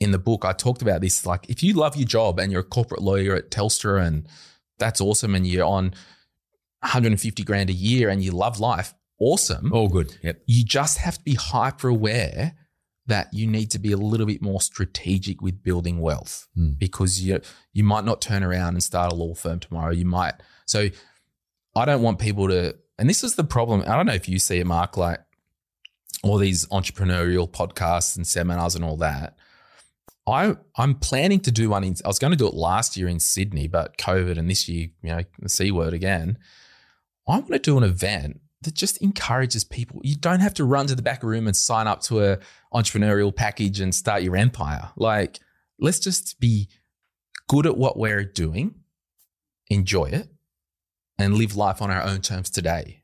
in 0.00 0.10
the 0.10 0.18
book, 0.18 0.44
I 0.44 0.52
talked 0.52 0.82
about 0.82 1.00
this. 1.00 1.24
Like, 1.24 1.48
if 1.48 1.62
you 1.62 1.74
love 1.74 1.96
your 1.96 2.06
job 2.06 2.40
and 2.40 2.50
you're 2.50 2.62
a 2.62 2.64
corporate 2.64 3.02
lawyer 3.02 3.36
at 3.36 3.50
Telstra 3.50 4.04
and 4.04 4.26
that's 4.78 5.00
awesome, 5.00 5.34
and 5.34 5.46
you're 5.46 5.64
on 5.64 5.94
150 6.80 7.44
grand 7.44 7.70
a 7.70 7.72
year 7.72 8.08
and 8.08 8.20
you 8.20 8.32
love 8.32 8.58
life, 8.58 8.94
awesome. 9.20 9.72
All 9.72 9.88
good. 9.88 10.18
Yep. 10.22 10.42
You 10.46 10.64
just 10.64 10.98
have 10.98 11.18
to 11.18 11.22
be 11.22 11.34
hyper 11.34 11.88
aware 11.88 12.54
that 13.06 13.32
you 13.32 13.46
need 13.46 13.70
to 13.72 13.78
be 13.78 13.92
a 13.92 13.96
little 13.96 14.26
bit 14.26 14.40
more 14.42 14.60
strategic 14.60 15.42
with 15.42 15.62
building 15.62 16.00
wealth 16.00 16.46
Mm. 16.56 16.78
because 16.78 17.20
you 17.22 17.40
you 17.72 17.84
might 17.84 18.04
not 18.04 18.20
turn 18.20 18.42
around 18.44 18.74
and 18.74 18.82
start 18.82 19.12
a 19.12 19.14
law 19.16 19.34
firm 19.34 19.58
tomorrow. 19.60 19.92
You 19.92 20.04
might. 20.06 20.34
So 20.66 20.88
I 21.74 21.84
don't 21.84 22.02
want 22.02 22.18
people 22.18 22.48
to 22.48 22.76
and 22.98 23.08
this 23.08 23.24
is 23.24 23.34
the 23.34 23.44
problem. 23.44 23.82
I 23.82 23.96
don't 23.96 24.06
know 24.06 24.12
if 24.14 24.28
you 24.28 24.38
see 24.38 24.58
it, 24.58 24.66
Mark, 24.66 24.96
like 24.96 25.20
all 26.22 26.38
these 26.38 26.66
entrepreneurial 26.66 27.50
podcasts 27.50 28.16
and 28.16 28.26
seminars 28.26 28.76
and 28.76 28.84
all 28.84 28.96
that. 28.98 29.36
I 30.26 30.56
I'm 30.76 30.94
planning 30.94 31.40
to 31.40 31.50
do 31.50 31.70
one 31.70 31.82
in 31.82 31.96
I 32.04 32.08
was 32.08 32.20
going 32.20 32.30
to 32.30 32.36
do 32.36 32.46
it 32.46 32.54
last 32.54 32.96
year 32.96 33.08
in 33.08 33.18
Sydney, 33.18 33.66
but 33.66 33.98
COVID 33.98 34.38
and 34.38 34.48
this 34.48 34.68
year, 34.68 34.88
you 35.02 35.10
know, 35.10 35.22
the 35.40 35.48
C 35.48 35.70
word 35.72 35.92
again. 35.94 36.38
I 37.26 37.38
want 37.38 37.48
to 37.52 37.58
do 37.58 37.78
an 37.78 37.84
event 37.84 38.40
that 38.62 38.74
just 38.74 38.96
encourages 39.02 39.64
people. 39.64 40.00
You 40.04 40.16
don't 40.16 40.40
have 40.40 40.54
to 40.54 40.64
run 40.64 40.86
to 40.88 40.94
the 40.94 41.02
back 41.02 41.22
room 41.22 41.46
and 41.46 41.56
sign 41.56 41.86
up 41.86 42.00
to 42.02 42.24
a 42.24 42.38
entrepreneurial 42.72 43.34
package 43.34 43.80
and 43.80 43.94
start 43.94 44.22
your 44.22 44.36
empire. 44.36 44.90
Like, 44.96 45.40
let's 45.78 45.98
just 45.98 46.38
be 46.40 46.68
good 47.48 47.66
at 47.66 47.76
what 47.76 47.98
we're 47.98 48.24
doing, 48.24 48.76
enjoy 49.68 50.06
it, 50.06 50.28
and 51.18 51.34
live 51.34 51.56
life 51.56 51.82
on 51.82 51.90
our 51.90 52.02
own 52.02 52.20
terms 52.20 52.50
today. 52.50 53.02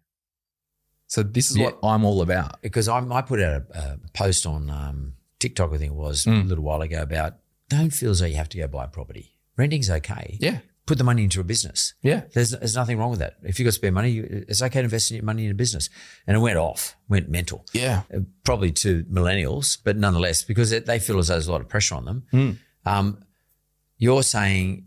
So 1.07 1.23
this 1.23 1.51
is 1.51 1.57
Yeah. 1.57 1.67
what 1.67 1.79
I'm 1.83 2.05
all 2.05 2.21
about. 2.23 2.61
Because 2.63 2.89
I, 2.89 2.99
I 2.99 3.23
put 3.23 3.41
out 3.41 3.63
a, 3.75 3.79
a 3.79 3.99
post 4.15 4.47
on 4.47 4.69
um, 4.71 5.15
TikTok, 5.39 5.73
I 5.73 5.79
think 5.79 5.93
it 5.93 5.97
was, 5.97 6.25
Mm. 6.25 6.43
a 6.43 6.45
little 6.45 6.65
while 6.65 6.83
ago 6.83 7.01
about 7.03 7.37
don't 7.69 7.91
feel 7.91 8.11
as 8.11 8.21
though 8.21 8.27
you 8.27 8.37
have 8.37 8.49
to 8.51 8.59
go 8.59 8.67
buy 8.67 8.85
a 8.85 8.89
property. 8.89 9.35
Renting's 9.57 9.91
okay. 9.91 10.37
Yeah. 10.41 10.61
Put 10.89 10.99
the 10.99 11.05
money 11.05 11.23
into 11.25 11.39
a 11.41 11.45
business. 11.45 11.93
Yeah. 12.03 12.23
There's, 12.33 12.51
there's 12.51 12.75
nothing 12.75 12.99
wrong 12.99 13.11
with 13.11 13.19
that. 13.21 13.35
If 13.43 13.59
you've 13.59 13.67
got 13.67 13.75
spare 13.75 13.93
money, 13.93 14.11
you, 14.11 14.45
it's 14.49 14.63
okay 14.63 14.81
to 14.81 14.85
invest 14.85 15.11
in 15.11 15.17
your 15.19 15.25
money 15.25 15.45
in 15.45 15.51
a 15.51 15.55
business. 15.55 15.91
And 16.27 16.37
it 16.37 16.41
went 16.41 16.57
off, 16.57 16.97
went 17.09 17.29
mental. 17.29 17.65
Yeah. 17.75 18.03
Uh, 18.13 18.21
Probably 18.45 18.73
to 18.73 19.05
millennials, 19.05 19.77
but 19.85 19.97
nonetheless, 19.97 20.43
because 20.43 20.73
it, 20.73 20.87
they 20.87 20.99
feel 20.99 21.19
as 21.19 21.29
though 21.29 21.35
there's 21.35 21.47
a 21.47 21.53
lot 21.53 21.61
of 21.61 21.69
pressure 21.69 21.95
on 21.95 22.05
them. 22.07 22.23
Mm. 22.33 22.57
Um, 22.87 23.25
you're 23.99 24.23
saying 24.23 24.87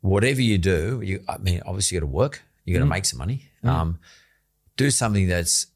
whatever 0.00 0.42
you 0.42 0.58
do, 0.58 1.00
you, 1.04 1.22
I 1.28 1.38
mean, 1.38 1.62
obviously 1.64 1.94
you 1.94 2.00
got 2.00 2.06
to 2.08 2.12
work, 2.12 2.42
you 2.64 2.74
got 2.74 2.80
to 2.80 2.86
Mm. 2.86 2.90
make 2.90 3.04
some 3.04 3.18
money. 3.18 3.44
Um, 3.62 3.98
do 4.76 4.90
something 4.90 5.28
that's 5.28 5.66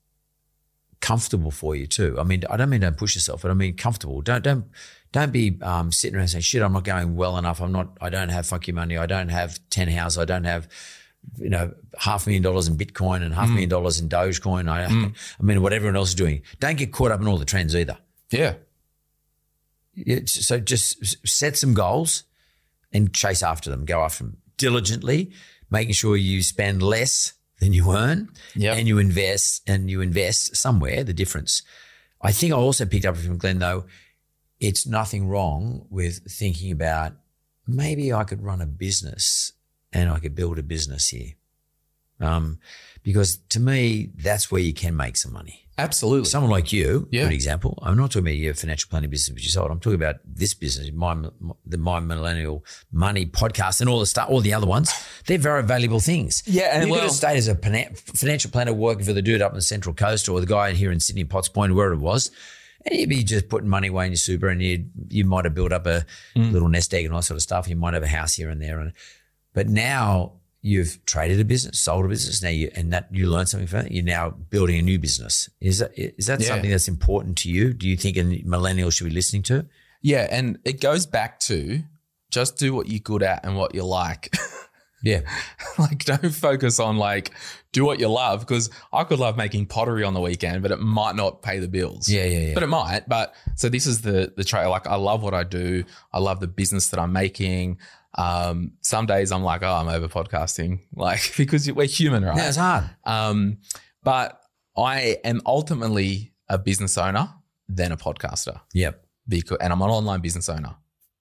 comfortable 1.01 1.51
for 1.51 1.75
you 1.75 1.87
too. 1.87 2.17
I 2.19 2.23
mean, 2.25 2.43
I 2.49 2.57
don't 2.57 2.71
mean 2.71 2.81
don't 2.81 2.97
push 2.97 3.15
yourself, 3.15 3.43
but 3.43 3.51
I 3.51 3.55
mean 3.55 3.77
comfortable. 3.77 4.21
Don't 4.23 4.43
don't 4.45 4.67
Don't 5.13 5.33
be 5.33 5.59
um, 5.63 5.93
sitting 5.93 6.17
around 6.19 6.29
saying, 6.29 6.43
"Shit, 6.43 6.63
I'm 6.63 6.73
not 6.73 6.85
going 6.85 7.15
well 7.17 7.37
enough. 7.39 7.61
I'm 7.61 7.73
not. 7.73 7.97
I 8.01 8.09
don't 8.11 8.31
have 8.31 8.47
funky 8.47 8.73
money. 8.73 8.97
I 8.97 9.07
don't 9.07 9.29
have 9.29 9.59
ten 9.71 9.89
houses. 9.89 10.19
I 10.19 10.25
don't 10.25 10.45
have." 10.45 10.69
You 11.39 11.51
know, 11.51 11.73
half 11.99 12.27
a 12.27 12.31
million 12.31 12.43
dollars 12.43 12.67
in 12.67 12.77
Bitcoin 12.77 13.23
and 13.23 13.33
half 13.33 13.47
a 13.47 13.51
million 13.53 13.69
dollars 13.69 14.01
in 14.01 14.09
Dogecoin. 14.09 14.69
I, 14.69 14.85
I 15.41 15.43
mean, 15.43 15.63
what 15.63 15.73
everyone 15.73 15.95
else 15.97 16.09
is 16.09 16.15
doing. 16.17 16.43
Don't 16.59 16.77
get 16.77 16.93
caught 16.93 17.13
up 17.13 17.21
in 17.21 17.29
all 17.29 17.39
the 17.39 17.45
trends 17.45 17.77
either. 17.77 17.97
Yeah. 18.31 18.55
It's- 19.97 20.33
so 20.47 20.59
just 20.59 21.27
set 21.29 21.57
some 21.57 21.75
goals 21.75 22.25
and 22.93 23.13
chase 23.15 23.43
after 23.43 23.71
them. 23.71 23.85
Go 23.85 24.03
after 24.03 24.25
them 24.25 24.39
diligently, 24.57 25.31
making 25.71 25.93
sure 25.95 26.17
you 26.17 26.43
spend 26.43 26.83
less 26.83 27.35
than 27.61 27.73
you 27.73 27.93
earn, 27.93 28.29
Yep. 28.57 28.77
and 28.79 28.89
you 28.89 28.99
invest 28.99 29.63
and 29.69 29.89
you 29.91 30.01
invest 30.01 30.57
somewhere. 30.57 31.05
The 31.05 31.13
difference. 31.15 31.63
I 32.21 32.33
think 32.33 32.53
I 32.53 32.57
also 32.57 32.85
picked 32.87 33.05
up 33.05 33.17
from 33.17 33.39
Glen 33.39 33.59
though. 33.61 33.85
It's 34.69 34.87
nothing 34.87 35.27
wrong 35.29 35.87
with 35.91 36.21
thinking 36.31 36.71
about 36.71 37.13
maybe 37.67 38.13
I 38.13 38.23
could 38.25 38.43
run 38.43 38.61
a 38.61 38.67
business 38.67 39.53
and 39.93 40.09
I 40.09 40.19
could 40.21 40.35
build 40.35 40.57
a 40.59 40.63
business 40.63 41.09
here. 41.09 41.33
Um, 42.21 42.59
because 43.03 43.39
to 43.49 43.59
me, 43.59 44.11
that's 44.15 44.51
where 44.53 44.61
you 44.63 44.73
can 44.73 44.97
make 44.97 45.17
some 45.17 45.33
money. 45.33 45.59
Absolutely. 45.79 46.27
Someone 46.29 46.51
like 46.53 46.73
you, 46.73 47.09
Yeah. 47.11 47.25
good 47.25 47.33
example. 47.33 47.77
I'm 47.83 47.97
not 47.97 48.11
talking 48.13 48.27
about 48.29 48.37
your 48.37 48.55
financial 48.55 48.89
planning 48.89 49.11
business 49.11 49.35
which 49.35 49.43
you 49.45 49.51
sold. 49.51 49.71
I'm 49.73 49.81
talking 49.81 49.97
about 49.97 50.17
this 50.25 50.55
business, 50.55 50.93
my 50.95 51.17
the 51.67 51.79
my 51.79 51.99
millennial 51.99 52.65
money 52.93 53.27
podcast, 53.27 53.81
and 53.81 53.91
all 53.91 53.99
the 53.99 54.07
stuff, 54.07 54.29
all 54.31 54.41
the 54.41 54.55
other 54.55 54.67
ones. 54.69 54.93
They're 55.27 55.39
very 55.39 55.65
valuable 55.65 55.99
things. 55.99 56.43
Yeah, 56.47 56.69
and 56.77 56.83
you 56.83 56.93
could 56.93 56.99
well- 56.99 57.09
have 57.09 57.13
stayed 57.17 57.39
as 57.39 57.49
a 57.49 57.57
financial 57.57 58.51
planner 58.53 58.73
working 58.75 59.05
for 59.05 59.15
the 59.15 59.23
dude 59.23 59.43
up 59.43 59.51
in 59.53 59.57
the 59.57 59.63
Central 59.63 59.95
Coast 59.95 60.29
or 60.29 60.39
the 60.41 60.47
guy 60.47 60.73
here 60.73 60.93
in 60.93 61.01
Sydney, 61.01 61.25
Potts 61.25 61.49
Point, 61.49 61.75
wherever 61.75 61.95
it 61.95 62.01
was. 62.01 62.31
And 62.85 62.99
you'd 62.99 63.09
be 63.09 63.23
just 63.23 63.49
putting 63.49 63.69
money 63.69 63.89
away 63.89 64.07
in 64.07 64.13
your 64.13 64.17
super, 64.17 64.49
and 64.49 64.61
you 64.63 64.87
you 65.09 65.25
might 65.25 65.45
have 65.45 65.55
built 65.55 65.73
up 65.73 65.87
a 65.87 66.05
Mm. 66.37 66.53
little 66.53 66.69
nest 66.69 66.93
egg 66.95 67.05
and 67.05 67.15
all 67.15 67.21
that 67.21 67.25
sort 67.27 67.37
of 67.37 67.43
stuff. 67.43 67.69
You 67.69 67.77
might 67.77 67.95
have 67.95 68.03
a 68.03 68.09
house 68.09 68.35
here 68.35 68.51
and 68.51 68.61
there, 68.61 68.79
and 68.81 68.93
but 69.55 69.69
now 69.69 70.33
you've 70.65 71.05
traded 71.07 71.41
a 71.41 71.45
business, 71.45 71.79
sold 71.81 72.05
a 72.05 72.09
business. 72.09 72.43
Now 72.43 72.49
you 72.51 72.71
and 72.75 72.93
that 72.93 73.09
you 73.13 73.29
learn 73.29 73.47
something 73.47 73.67
from 73.67 73.87
it. 73.87 73.93
You're 73.93 74.05
now 74.05 74.31
building 74.31 74.79
a 74.79 74.83
new 74.83 74.99
business. 74.99 75.49
Is 75.61 75.79
that 75.79 75.93
is 75.97 76.27
that 76.27 76.41
Yeah. 76.41 76.47
something 76.49 76.71
that's 76.71 76.89
important 76.89 77.37
to 77.39 77.51
you? 77.51 77.73
Do 77.73 77.89
you 77.89 77.97
think 77.97 78.17
a 78.17 78.23
millennial 78.45 78.91
should 78.91 79.05
be 79.05 79.11
listening 79.11 79.43
to? 79.45 79.67
Yeah, 80.01 80.27
and 80.31 80.59
it 80.65 80.81
goes 80.81 81.07
back 81.07 81.39
to 81.41 81.83
just 82.31 82.57
do 82.59 82.75
what 82.75 82.89
you're 82.89 82.99
good 82.99 83.23
at 83.23 83.45
and 83.45 83.57
what 83.57 83.75
you 83.75 83.85
like. 83.85 84.33
Yeah, 85.03 85.23
like 85.79 86.05
don't 86.05 86.31
focus 86.31 86.79
on 86.81 86.97
like 86.97 87.33
do 87.73 87.85
what 87.85 87.99
you 87.99 88.09
love 88.09 88.41
because 88.41 88.71
I 88.93 89.05
could 89.05 89.19
love 89.19 89.37
making 89.37 89.67
pottery 89.67 90.05
on 90.05 90.15
the 90.15 90.21
weekend, 90.21 90.63
but 90.63 90.71
it 90.71 90.79
might 90.81 91.17
not 91.17 91.43
pay 91.43 91.59
the 91.59 91.69
bills. 91.69 92.09
Yeah, 92.09 92.25
yeah, 92.25 92.39
yeah. 92.49 92.55
But 92.55 92.63
it 92.63 92.69
might. 92.69 93.09
But 93.09 93.35
so 93.57 93.69
this 93.69 93.87
is 93.87 94.03
the 94.03 94.33
the 94.37 94.45
trait. 94.45 94.69
Like 94.69 94.87
I 94.87 94.97
love 94.97 95.23
what 95.23 95.35
I 95.35 95.45
do. 95.45 95.85
I 96.13 96.19
love 96.19 96.41
the 96.41 96.47
business 96.49 96.89
that 96.91 97.01
I'm 97.01 97.13
making. 97.13 97.79
Um, 98.15 98.73
some 98.83 99.07
days 99.07 99.33
I'm 99.33 99.43
like, 99.43 99.63
oh, 99.63 99.73
I'm 99.73 99.89
over 99.89 100.07
podcasting, 100.09 100.81
like 100.95 101.33
because 101.37 101.71
we're 101.73 101.87
human, 101.87 102.25
right? 102.25 102.37
yeah, 102.37 102.49
it's 102.49 102.57
hard. 102.59 102.85
Um, 103.05 103.59
but 104.03 104.39
I 104.77 105.17
am 105.25 105.41
ultimately 105.47 106.33
a 106.49 106.59
business 106.59 106.99
owner, 106.99 107.29
then 107.69 107.91
a 107.93 107.97
podcaster 107.97 108.61
Yep. 108.75 109.03
because 109.29 109.57
and 109.61 109.73
I'm 109.73 109.81
an 109.81 109.89
online 109.91 110.21
business 110.21 110.49
owner. 110.49 110.77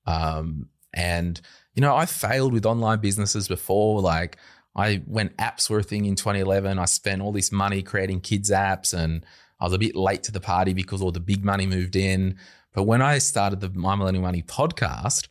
Um, 0.06 0.68
and 0.94 1.40
you 1.74 1.82
know, 1.82 1.96
I 1.96 2.06
failed 2.06 2.54
with 2.54 2.66
online 2.66 3.00
businesses 3.00 3.48
before. 3.48 4.02
Like 4.02 4.38
I 4.76 5.02
when 5.06 5.30
apps 5.30 5.70
were 5.70 5.80
a 5.80 5.84
thing 5.84 6.06
in 6.06 6.16
2011, 6.16 6.80
I 6.80 6.86
spent 6.86 7.22
all 7.22 7.32
this 7.32 7.52
money 7.52 7.82
creating 7.82 8.22
kids 8.22 8.52
apps, 8.52 8.94
and 8.94 9.26
I 9.60 9.66
was 9.66 9.74
a 9.74 9.80
bit 9.80 9.96
late 9.96 10.24
to 10.24 10.32
the 10.32 10.40
party 10.40 10.74
because 10.74 11.02
all 11.02 11.12
the 11.12 11.20
big 11.20 11.44
money 11.44 11.66
moved 11.66 11.96
in. 11.96 12.38
But 12.74 12.84
when 12.84 13.02
I 13.02 13.18
started 13.18 13.60
the 13.60 13.70
My 13.70 13.96
Millennial 13.96 14.24
Money 14.24 14.44
podcast, 14.44 15.28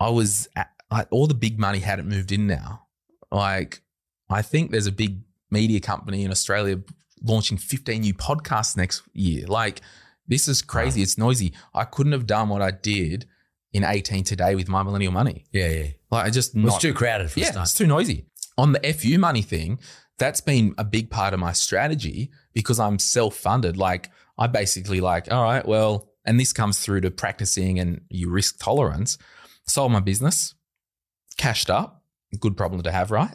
I 0.00 0.08
was 0.08 0.48
at, 0.56 0.70
like, 0.90 1.08
all 1.10 1.26
the 1.26 1.34
big 1.34 1.58
money 1.58 1.80
hadn't 1.80 2.08
moved 2.08 2.32
in 2.32 2.46
now. 2.46 2.86
Like 3.30 3.82
I 4.30 4.42
think 4.42 4.70
there's 4.70 4.86
a 4.86 4.92
big 4.92 5.20
media 5.50 5.80
company 5.80 6.24
in 6.24 6.30
Australia 6.30 6.80
launching 7.22 7.58
15 7.58 8.00
new 8.00 8.14
podcasts 8.14 8.76
next 8.76 9.02
year. 9.12 9.46
Like 9.46 9.80
this 10.26 10.48
is 10.48 10.62
crazy. 10.62 11.02
It's 11.02 11.18
noisy. 11.18 11.52
I 11.74 11.84
couldn't 11.84 12.12
have 12.12 12.26
done 12.26 12.48
what 12.48 12.62
I 12.62 12.70
did 12.70 13.26
in 13.72 13.84
18 13.84 14.24
today 14.24 14.54
with 14.54 14.68
my 14.68 14.82
millennial 14.82 15.12
money. 15.12 15.44
Yeah, 15.52 15.68
yeah. 15.68 15.86
Like 16.10 16.26
I 16.26 16.30
just 16.30 16.54
Well, 16.54 16.64
not 16.64 16.74
it's 16.74 16.82
too 16.82 16.94
crowded 16.94 17.30
for 17.30 17.40
yeah, 17.40 17.50
start. 17.50 17.64
it's 17.66 17.74
too 17.74 17.86
noisy. 17.86 18.26
On 18.56 18.72
the 18.72 18.80
FU 18.92 19.18
money 19.18 19.42
thing, 19.42 19.78
that's 20.18 20.40
been 20.40 20.74
a 20.78 20.84
big 20.84 21.10
part 21.10 21.34
of 21.34 21.40
my 21.40 21.52
strategy 21.52 22.30
because 22.54 22.80
I'm 22.80 22.98
self-funded. 22.98 23.76
Like 23.76 24.10
I 24.36 24.46
basically 24.46 25.00
like, 25.00 25.30
all 25.30 25.42
right, 25.42 25.66
well, 25.66 26.10
and 26.24 26.38
this 26.40 26.52
comes 26.52 26.80
through 26.80 27.02
to 27.02 27.10
practicing 27.10 27.78
and 27.78 28.00
your 28.10 28.30
risk 28.30 28.58
tolerance. 28.58 29.16
Sold 29.66 29.92
my 29.92 30.00
business, 30.00 30.54
cashed 31.36 31.68
up, 31.70 32.02
good 32.40 32.56
problem 32.56 32.82
to 32.82 32.90
have, 32.90 33.10
right? 33.10 33.34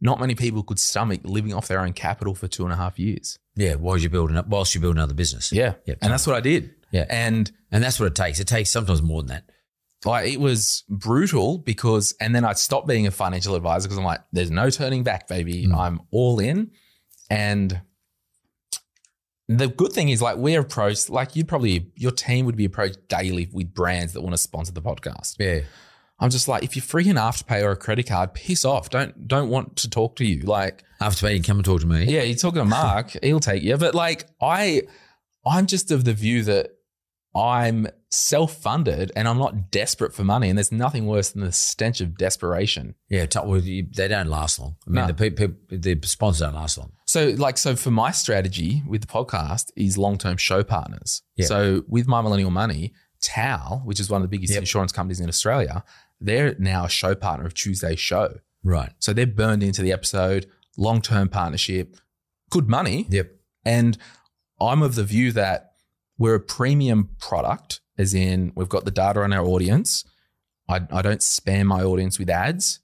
Not 0.00 0.20
many 0.20 0.34
people 0.34 0.62
could 0.62 0.78
stomach 0.78 1.20
living 1.24 1.54
off 1.54 1.68
their 1.68 1.80
own 1.80 1.92
capital 1.94 2.34
for 2.34 2.48
two 2.48 2.64
and 2.64 2.72
a 2.72 2.76
half 2.76 2.98
years. 2.98 3.38
Yeah, 3.54 3.76
while 3.76 3.96
you're 3.96 4.10
building 4.10 4.36
up, 4.36 4.46
whilst 4.48 4.74
you 4.74 4.80
build 4.80 4.96
another 4.96 5.14
business. 5.14 5.52
Yeah. 5.52 5.74
yeah. 5.86 5.94
And 6.02 6.12
that's 6.12 6.26
what 6.26 6.36
I 6.36 6.40
did. 6.40 6.74
Yeah. 6.92 7.04
And 7.10 7.50
and 7.72 7.82
that's 7.82 7.98
what 8.00 8.06
it 8.06 8.14
takes. 8.14 8.40
It 8.40 8.48
takes 8.48 8.70
sometimes 8.70 9.02
more 9.02 9.22
than 9.22 9.28
that. 9.28 9.44
like 10.04 10.30
it 10.32 10.40
was 10.40 10.84
brutal 10.88 11.58
because 11.58 12.14
and 12.20 12.34
then 12.34 12.44
I 12.44 12.52
stopped 12.54 12.86
being 12.86 13.06
a 13.06 13.10
financial 13.10 13.54
advisor 13.54 13.88
because 13.88 13.98
I'm 13.98 14.04
like, 14.04 14.20
there's 14.32 14.50
no 14.50 14.70
turning 14.70 15.02
back, 15.02 15.28
baby. 15.28 15.66
Mm. 15.66 15.76
I'm 15.76 16.00
all 16.10 16.38
in. 16.38 16.70
And 17.28 17.80
the 19.48 19.68
good 19.68 19.92
thing 19.92 20.08
is 20.08 20.20
like 20.20 20.36
we're 20.36 20.60
approached, 20.60 21.08
like 21.10 21.36
you'd 21.36 21.48
probably 21.48 21.90
your 21.96 22.10
team 22.12 22.46
would 22.46 22.56
be 22.56 22.64
approached 22.64 23.08
daily 23.08 23.48
with 23.52 23.72
brands 23.72 24.12
that 24.14 24.20
want 24.22 24.32
to 24.34 24.38
sponsor 24.38 24.72
the 24.72 24.82
podcast. 24.82 25.36
Yeah. 25.38 25.60
I'm 26.18 26.30
just 26.30 26.48
like, 26.48 26.62
if 26.62 26.74
you're 26.74 26.82
free 26.82 27.08
an 27.10 27.16
afterpay 27.16 27.62
or 27.62 27.72
a 27.72 27.76
credit 27.76 28.06
card, 28.08 28.32
piss 28.32 28.64
off. 28.64 28.88
Don't 28.90 29.28
don't 29.28 29.50
want 29.50 29.76
to 29.76 29.90
talk 29.90 30.16
to 30.16 30.24
you. 30.24 30.40
Like, 30.42 30.82
After 31.00 31.30
you 31.30 31.42
come 31.42 31.58
and 31.58 31.64
talk 31.64 31.80
to 31.82 31.86
me. 31.86 32.04
yeah, 32.06 32.22
you're 32.22 32.36
talking 32.36 32.60
to 32.60 32.64
Mark, 32.64 33.10
he'll 33.22 33.38
take 33.40 33.62
you. 33.62 33.76
But 33.76 33.94
like 33.94 34.26
I 34.40 34.82
I'm 35.44 35.66
just 35.66 35.90
of 35.90 36.04
the 36.04 36.12
view 36.14 36.42
that 36.44 36.70
I'm 37.36 37.86
self-funded 38.10 39.12
and 39.14 39.28
I'm 39.28 39.38
not 39.38 39.70
desperate 39.70 40.14
for 40.14 40.24
money. 40.24 40.48
And 40.48 40.56
there's 40.58 40.72
nothing 40.72 41.06
worse 41.06 41.30
than 41.30 41.42
the 41.42 41.52
stench 41.52 42.00
of 42.00 42.16
desperation. 42.16 42.94
Yeah, 43.08 43.26
t- 43.26 43.38
well, 43.44 43.60
you, 43.60 43.86
they 43.94 44.08
don't 44.08 44.28
last 44.28 44.58
long. 44.58 44.76
I 44.86 44.90
mean, 44.90 45.06
No. 45.06 45.12
the 45.12 45.30
people, 45.30 45.54
the 45.68 45.98
sponsors 46.04 46.40
don't 46.40 46.54
last 46.54 46.78
long. 46.78 46.92
So, 47.06 47.28
like, 47.36 47.58
so 47.58 47.76
for 47.76 47.90
my 47.90 48.10
strategy 48.10 48.82
with 48.88 49.02
the 49.02 49.06
podcast 49.06 49.70
is 49.76 49.98
long-term 49.98 50.38
show 50.38 50.64
partners. 50.64 51.22
Yeah. 51.36 51.46
So 51.46 51.84
with 51.88 52.06
my 52.06 52.20
millennial 52.22 52.50
money, 52.50 52.94
TAL, 53.20 53.82
which 53.84 54.00
is 54.00 54.08
one 54.10 54.22
of 54.22 54.30
the 54.30 54.34
biggest 54.36 54.52
Yep. 54.54 54.62
insurance 54.62 54.92
companies 54.92 55.20
in 55.20 55.28
Australia, 55.28 55.84
they're 56.20 56.54
now 56.58 56.84
a 56.86 56.88
show 56.88 57.14
partner 57.14 57.44
of 57.46 57.54
Tuesday's 57.54 58.00
show. 58.00 58.38
Right. 58.64 58.92
So 58.98 59.12
they're 59.12 59.26
burned 59.26 59.62
into 59.62 59.82
the 59.82 59.92
episode, 59.92 60.46
long-term 60.78 61.28
partnership, 61.28 61.96
good 62.50 62.68
money. 62.68 63.06
Yep. 63.10 63.30
And 63.64 63.98
I'm 64.60 64.82
of 64.82 64.94
the 64.94 65.04
view 65.04 65.32
that 65.32 65.65
we're 66.18 66.34
a 66.34 66.40
premium 66.40 67.10
product, 67.18 67.80
as 67.98 68.14
in 68.14 68.52
we've 68.54 68.68
got 68.68 68.84
the 68.84 68.90
data 68.90 69.20
on 69.22 69.32
our 69.32 69.44
audience. 69.44 70.04
I, 70.68 70.76
I 70.90 71.02
don't 71.02 71.20
spam 71.20 71.66
my 71.66 71.82
audience 71.82 72.18
with 72.18 72.28
ads, 72.30 72.80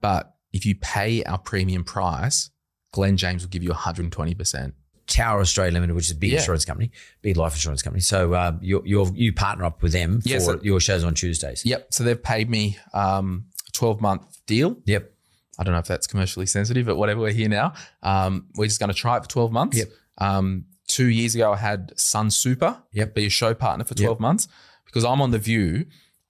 but 0.00 0.34
if 0.52 0.66
you 0.66 0.74
pay 0.74 1.22
our 1.24 1.38
premium 1.38 1.84
price, 1.84 2.50
Glen 2.92 3.16
James 3.16 3.42
will 3.42 3.50
give 3.50 3.62
you 3.62 3.70
120%. 3.70 4.72
Tower 5.06 5.40
Australia 5.40 5.72
Limited, 5.72 5.94
which 5.94 6.06
is 6.06 6.12
a 6.12 6.16
big 6.16 6.30
Yeah. 6.32 6.38
insurance 6.38 6.64
company, 6.64 6.90
big 7.20 7.36
life 7.36 7.52
insurance 7.54 7.82
company. 7.82 8.00
So 8.00 8.32
uh, 8.32 8.52
you 8.60 8.80
you 8.84 9.10
you 9.14 9.32
partner 9.32 9.64
up 9.64 9.82
with 9.82 9.92
them 9.92 10.20
for 10.20 10.28
Yeah, 10.28 10.38
so- 10.38 10.60
your 10.62 10.78
shows 10.80 11.02
on 11.02 11.14
Tuesdays. 11.14 11.64
Yep. 11.66 11.88
So 11.92 12.04
they've 12.04 12.20
paid 12.22 12.48
me 12.48 12.78
um, 12.94 13.46
a 13.66 13.70
12 13.72 14.00
month 14.00 14.38
deal. 14.46 14.76
Yep. 14.86 15.10
I 15.58 15.64
don't 15.64 15.72
know 15.72 15.80
if 15.80 15.86
that's 15.88 16.06
commercially 16.06 16.46
sensitive, 16.46 16.86
but 16.86 16.96
whatever, 16.96 17.20
we're 17.20 17.32
here 17.32 17.48
now. 17.48 17.74
Um, 18.04 18.46
we're 18.54 18.66
just 18.66 18.78
going 18.80 18.88
to 18.88 18.94
try 18.94 19.16
it 19.16 19.22
for 19.24 19.28
12 19.28 19.52
months. 19.52 19.78
Yep. 19.78 19.88
Um, 20.18 20.64
two 20.94 21.06
years 21.06 21.34
ago, 21.34 21.52
I 21.52 21.56
had 21.56 21.92
Sunsuper 21.96 22.82
Yep. 22.92 23.14
be 23.14 23.26
a 23.26 23.30
show 23.30 23.54
partner 23.54 23.84
for 23.84 23.94
12 23.94 24.16
Yep. 24.16 24.20
months 24.20 24.48
because 24.86 25.04
I'm 25.04 25.20
on 25.20 25.30
the 25.30 25.38
view, 25.38 25.86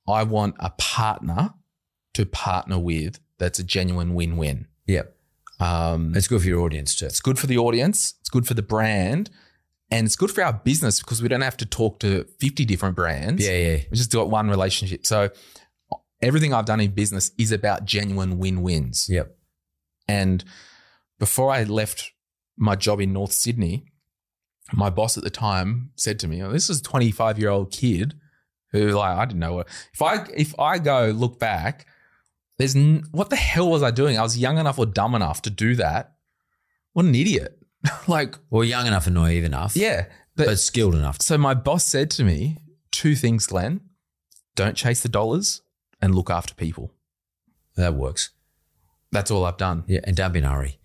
I 0.08 0.22
want 0.22 0.54
a 0.60 0.70
partner 0.78 1.54
to 2.14 2.26
partner 2.26 2.78
with 2.78 3.18
that's 3.38 3.58
a 3.58 3.64
genuine 3.64 4.14
win 4.14 4.36
win. 4.36 4.66
Yep. 4.86 5.16
Um, 5.60 6.14
It's 6.16 6.28
good 6.28 6.42
for 6.42 6.48
your 6.48 6.60
audience 6.62 6.94
too. 6.94 7.06
it's 7.06 7.20
good 7.20 7.38
for 7.38 7.46
the 7.46 7.58
audience, 7.58 8.14
it's 8.20 8.30
good 8.30 8.46
for 8.46 8.54
the 8.54 8.62
brand, 8.62 9.30
and 9.90 10.06
it's 10.06 10.16
good 10.16 10.30
for 10.30 10.42
our 10.42 10.52
business 10.52 11.00
because 11.00 11.20
we 11.22 11.28
don't 11.28 11.40
have 11.42 11.56
to 11.58 11.66
talk 11.66 12.00
to 12.00 12.24
50 12.38 12.64
different 12.64 12.96
brands. 12.96 13.44
Yeah, 13.46 13.56
yeah. 13.56 13.76
We 13.90 13.96
just 13.96 14.10
do 14.10 14.20
it 14.22 14.28
one 14.28 14.48
relationship. 14.48 15.06
So 15.06 15.30
everything 16.22 16.52
I've 16.54 16.64
done 16.66 16.80
in 16.80 16.90
business 16.92 17.30
is 17.38 17.50
about 17.52 17.84
genuine 17.84 18.38
win 18.38 18.62
wins. 18.62 19.06
Yep. 19.08 19.36
And 20.08 20.44
before 21.18 21.50
I 21.52 21.64
left 21.64 22.12
my 22.56 22.76
job 22.76 23.00
in 23.00 23.12
North 23.12 23.32
Sydney, 23.32 23.84
my 24.72 24.90
boss 24.90 25.16
at 25.18 25.24
the 25.24 25.30
time 25.30 25.90
said 25.96 26.18
to 26.20 26.28
me, 26.28 26.42
oh, 26.42 26.52
"This 26.52 26.70
is 26.70 26.80
a 26.80 26.82
25 26.82 27.38
year 27.38 27.48
old 27.50 27.72
kid 27.72 28.14
who, 28.72 28.88
like, 28.90 29.16
I 29.16 29.24
didn't 29.24 29.40
know 29.40 29.54
what. 29.54 29.68
If 29.92 30.02
I 30.02 30.24
if 30.36 30.58
I 30.58 30.78
go 30.78 31.06
look 31.08 31.38
back, 31.38 31.86
there's 32.58 32.76
n- 32.76 33.04
what 33.10 33.30
the 33.30 33.36
hell 33.36 33.68
was 33.70 33.82
I 33.82 33.90
doing? 33.90 34.18
I 34.18 34.22
was 34.22 34.38
young 34.38 34.58
enough 34.58 34.78
or 34.78 34.86
dumb 34.86 35.14
enough 35.14 35.42
to 35.42 35.50
do 35.50 35.74
that. 35.76 36.14
What 36.92 37.04
an 37.06 37.14
idiot! 37.14 37.58
like, 38.08 38.36
Well, 38.50 38.64
young 38.64 38.86
enough 38.86 39.06
and 39.06 39.14
naive 39.14 39.44
enough. 39.44 39.76
yeah, 39.76 40.06
But, 40.36 40.58
skilled 40.58 40.94
enough. 40.94 41.20
so 41.22 41.38
my 41.38 41.54
boss 41.54 41.84
said 41.86 42.10
to 42.12 42.24
me 42.24 42.58
two 42.90 43.14
things, 43.14 43.46
Glen. 43.46 43.80
Don't 44.56 44.76
chase 44.76 45.00
the 45.00 45.08
dollars 45.08 45.62
and 46.02 46.14
look 46.14 46.28
after 46.28 46.52
people. 46.54 46.92
That 47.76 47.94
works. 47.94 48.30
That's 49.12 49.30
all 49.30 49.44
I've 49.44 49.56
done. 49.56 49.84
Yeah, 49.86 50.00
and 50.04 50.16
don't 50.16 50.32
be 50.32 50.40
in 50.40 50.44
a 50.44 50.50
hurry. 50.50 50.79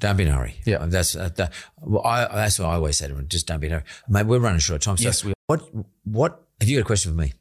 Yeah. 0.00 0.08
Don't 0.08 0.16
be 0.16 0.24
in 0.24 0.30
a 0.30 0.32
hurry. 0.36 0.54
Yeah. 0.64 0.86
that's 0.86 1.14
uh, 1.16 1.30
that, 1.36 1.52
well, 1.80 2.04
I, 2.04 2.26
that's 2.26 2.58
what 2.58 2.68
I 2.68 2.74
always 2.74 2.96
say 2.96 3.08
to 3.08 3.14
them. 3.14 3.28
Just 3.28 3.46
don't 3.46 3.60
be 3.60 3.66
in 3.68 3.72
a 3.72 3.76
hurry. 3.76 3.86
Mate, 4.08 4.26
we're 4.26 4.38
running 4.38 4.58
short 4.60 4.76
of 4.76 4.82
time. 4.82 4.96
So 4.96 5.04
Yes, 5.04 5.24
we 5.24 5.32
What? 5.46 5.62
What? 6.04 6.46
Have 6.60 6.68
you 6.68 6.76
got 6.78 6.82
a 6.82 6.86
question 6.86 7.12
for 7.12 7.18
me? 7.18 7.32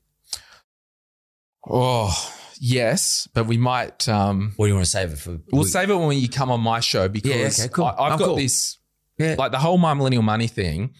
Oh, 1.70 2.34
yes, 2.60 3.28
but 3.34 3.46
we 3.46 3.58
might. 3.58 4.08
Um, 4.08 4.54
Or 4.58 4.66
do 4.66 4.70
you 4.70 4.76
want 4.76 4.86
to 4.86 4.92
save 4.92 5.12
it 5.12 5.20
for? 5.20 5.40
we'll 5.52 5.66
save 5.66 5.90
it 5.90 5.96
when 5.96 6.18
you 6.18 6.30
come 6.30 6.52
on 6.52 6.62
my 6.62 6.80
show 6.80 7.08
because 7.08 7.60
okay, 7.60 7.70
cool. 7.72 7.86
I, 7.86 8.10
have 8.10 8.20
got 8.20 8.26
cool. 8.26 8.36
this. 8.36 8.78
Yeah. 9.18 9.36
Like 9.38 9.52
the 9.52 9.60
whole 9.60 9.78
My 9.78 9.94
Millennial 9.94 10.24
Money 10.24 10.48
thing, 10.48 10.94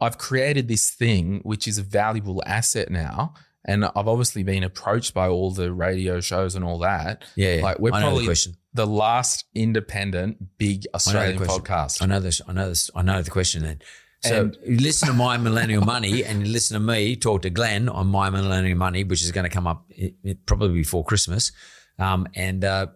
I've 0.00 0.18
created 0.18 0.68
this 0.68 0.90
thing 0.90 1.40
which 1.42 1.66
is 1.66 1.78
a 1.78 1.82
valuable 1.82 2.42
asset 2.44 2.90
now. 2.90 3.34
And 3.64 3.84
I've 3.84 4.08
obviously 4.08 4.42
been 4.42 4.64
approached 4.64 5.14
by 5.14 5.28
all 5.28 5.52
the 5.52 5.72
radio 5.72 6.20
shows 6.20 6.54
and 6.56 6.64
all 6.64 6.78
that. 6.80 7.24
Yeah, 7.36 7.56
yeah. 7.56 7.62
Like 7.62 7.78
we're 7.78 7.92
I 7.92 8.00
know 8.00 8.06
the 8.06 8.10
probably 8.10 8.24
question. 8.26 8.56
the 8.74 8.86
last 8.86 9.44
independent 9.54 10.58
big 10.58 10.78
I 10.78 10.82
the 10.82 10.94
Australian 10.96 11.36
question. 11.38 11.62
podcast. 11.62 12.02
I 12.02 12.06
know 12.06 12.18
this. 12.20 12.40
I 12.48 12.52
know 12.52 12.68
this. 12.68 12.90
I 12.94 13.02
know 13.02 13.22
the 13.22 13.30
question. 13.30 13.62
Then, 13.62 13.78
so 14.24 14.40
And- 14.40 14.58
you 14.66 14.78
listen 14.78 15.08
to 15.08 15.14
my 15.14 15.36
millennial 15.36 15.84
money, 15.84 16.24
and 16.24 16.46
you 16.46 16.52
listen 16.52 16.74
to 16.74 16.80
me 16.80 17.14
talk 17.16 17.42
to 17.42 17.50
Glen 17.50 17.88
on 17.88 18.08
my 18.08 18.30
millennial 18.30 18.76
money, 18.78 19.04
which 19.04 19.22
is 19.22 19.30
going 19.30 19.44
to 19.44 19.50
come 19.50 19.66
up 19.68 19.84
i- 19.96 20.12
i- 20.26 20.36
probably 20.46 20.74
before 20.74 21.04
Christmas, 21.04 21.52
um, 22.00 22.26
and 22.34 22.64
uh, 22.64 22.86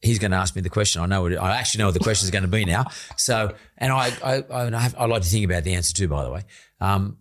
he's 0.00 0.18
going 0.18 0.32
to 0.32 0.36
ask 0.36 0.56
me 0.56 0.62
the 0.62 0.68
question. 0.70 1.00
I 1.02 1.06
know. 1.06 1.22
What 1.22 1.32
it, 1.32 1.36
I 1.36 1.56
actually 1.56 1.78
know 1.80 1.86
what 1.86 1.94
the 1.94 2.00
question 2.00 2.26
is 2.26 2.30
going 2.32 2.42
to 2.42 2.48
be 2.48 2.64
now. 2.64 2.86
So, 3.16 3.54
and 3.78 3.92
I, 3.92 4.12
I, 4.24 4.44
I, 4.52 4.80
have, 4.80 4.96
I 4.98 5.04
like 5.06 5.22
to 5.22 5.28
think 5.28 5.44
about 5.44 5.62
the 5.62 5.74
answer 5.74 5.94
too. 5.94 6.08
By 6.08 6.24
the 6.24 6.30
way, 6.32 6.42
um, 6.80 7.18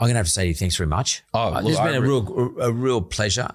I'm 0.00 0.06
going 0.06 0.14
to 0.14 0.18
have 0.18 0.26
to 0.26 0.32
say 0.32 0.42
to 0.44 0.48
you, 0.48 0.54
thanks 0.54 0.76
very 0.76 0.86
much. 0.88 1.22
Oh, 1.34 1.52
Uh, 1.54 1.60
look, 1.60 1.72
it's 1.72 1.78
been 1.78 1.88
I 1.88 1.96
a 1.96 2.00
re- 2.00 2.08
real, 2.08 2.54
a 2.60 2.72
real 2.72 3.02
pleasure 3.02 3.50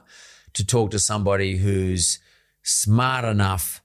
to 0.54 0.66
talk 0.66 0.92
to 0.92 1.00
somebody 1.00 1.58
who's 1.58 2.20
smart 2.62 3.26
enough 3.26 3.82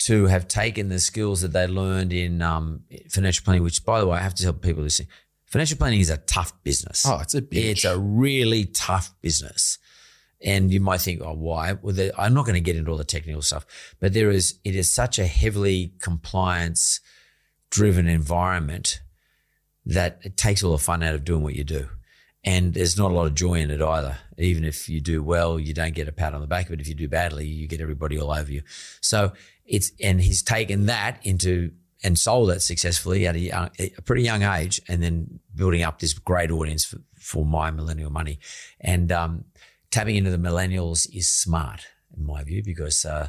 to 0.00 0.26
have 0.26 0.48
taken 0.48 0.88
the 0.88 0.98
skills 0.98 1.42
that 1.42 1.52
they 1.52 1.66
learned 1.66 2.12
in 2.12 2.40
um, 2.40 2.84
financial 3.10 3.44
planning, 3.44 3.62
which, 3.62 3.84
by 3.84 4.00
the 4.00 4.06
way, 4.06 4.18
I 4.18 4.22
have 4.22 4.34
to 4.36 4.42
tell 4.42 4.54
people 4.54 4.82
listening, 4.82 5.08
financial 5.44 5.76
planning 5.76 6.00
is 6.00 6.08
a 6.08 6.16
tough 6.16 6.54
business. 6.64 7.04
Oh, 7.06 7.18
it's 7.18 7.34
a 7.34 7.42
bitch. 7.42 7.64
It's 7.64 7.84
a 7.84 7.98
really 7.98 8.64
tough 8.64 9.14
business. 9.20 9.78
And 10.42 10.72
you 10.72 10.80
might 10.80 11.02
think, 11.02 11.20
oh, 11.22 11.34
why? 11.34 11.74
Well, 11.74 11.94
I'm 12.16 12.32
not 12.32 12.46
going 12.46 12.54
to 12.54 12.62
get 12.62 12.76
into 12.76 12.90
all 12.90 12.96
the 12.96 13.04
technical 13.04 13.42
stuff, 13.42 13.66
but 14.00 14.14
there 14.14 14.30
is, 14.30 14.58
it 14.64 14.74
is 14.74 14.90
such 14.90 15.18
a 15.18 15.26
heavily 15.26 15.92
compliance 16.00 17.00
driven 17.68 18.08
environment 18.08 19.02
that 19.90 20.20
it 20.22 20.36
takes 20.36 20.62
all 20.62 20.72
the 20.72 20.78
fun 20.78 21.02
out 21.02 21.14
of 21.14 21.24
doing 21.24 21.42
what 21.42 21.54
you 21.54 21.64
do. 21.64 21.88
And 22.42 22.72
there's 22.72 22.96
not 22.96 23.10
a 23.10 23.14
lot 23.14 23.26
of 23.26 23.34
joy 23.34 23.54
in 23.54 23.70
it 23.70 23.82
either. 23.82 24.16
Even 24.38 24.64
if 24.64 24.88
you 24.88 25.00
do 25.00 25.22
well, 25.22 25.58
you 25.58 25.74
don't 25.74 25.94
get 25.94 26.08
a 26.08 26.12
pat 26.12 26.32
on 26.32 26.40
the 26.40 26.46
back. 26.46 26.68
But 26.70 26.80
if 26.80 26.88
you 26.88 26.94
do 26.94 27.08
badly, 27.08 27.46
you 27.46 27.66
get 27.66 27.80
everybody 27.80 28.18
all 28.18 28.30
over 28.30 28.50
you. 28.50 28.62
So 29.00 29.32
it's, 29.66 29.92
and 30.02 30.20
he's 30.20 30.42
taken 30.42 30.86
that 30.86 31.18
into 31.22 31.72
and 32.02 32.18
sold 32.18 32.50
it 32.50 32.60
successfully 32.60 33.26
at 33.26 33.34
a, 33.34 33.38
young, 33.38 33.70
a 33.78 33.90
pretty 34.02 34.22
young 34.22 34.42
age 34.42 34.80
and 34.88 35.02
then 35.02 35.40
building 35.54 35.82
up 35.82 35.98
this 35.98 36.14
great 36.14 36.50
audience 36.50 36.84
for, 36.84 36.96
for 37.18 37.44
my 37.44 37.70
millennial 37.70 38.10
money. 38.10 38.38
And, 38.80 39.12
um, 39.12 39.44
tapping 39.90 40.16
into 40.16 40.30
the 40.30 40.38
millennials 40.38 41.14
is 41.14 41.28
smart 41.28 41.88
in 42.16 42.24
my 42.24 42.42
view 42.42 42.62
because, 42.64 43.04
uh, 43.04 43.28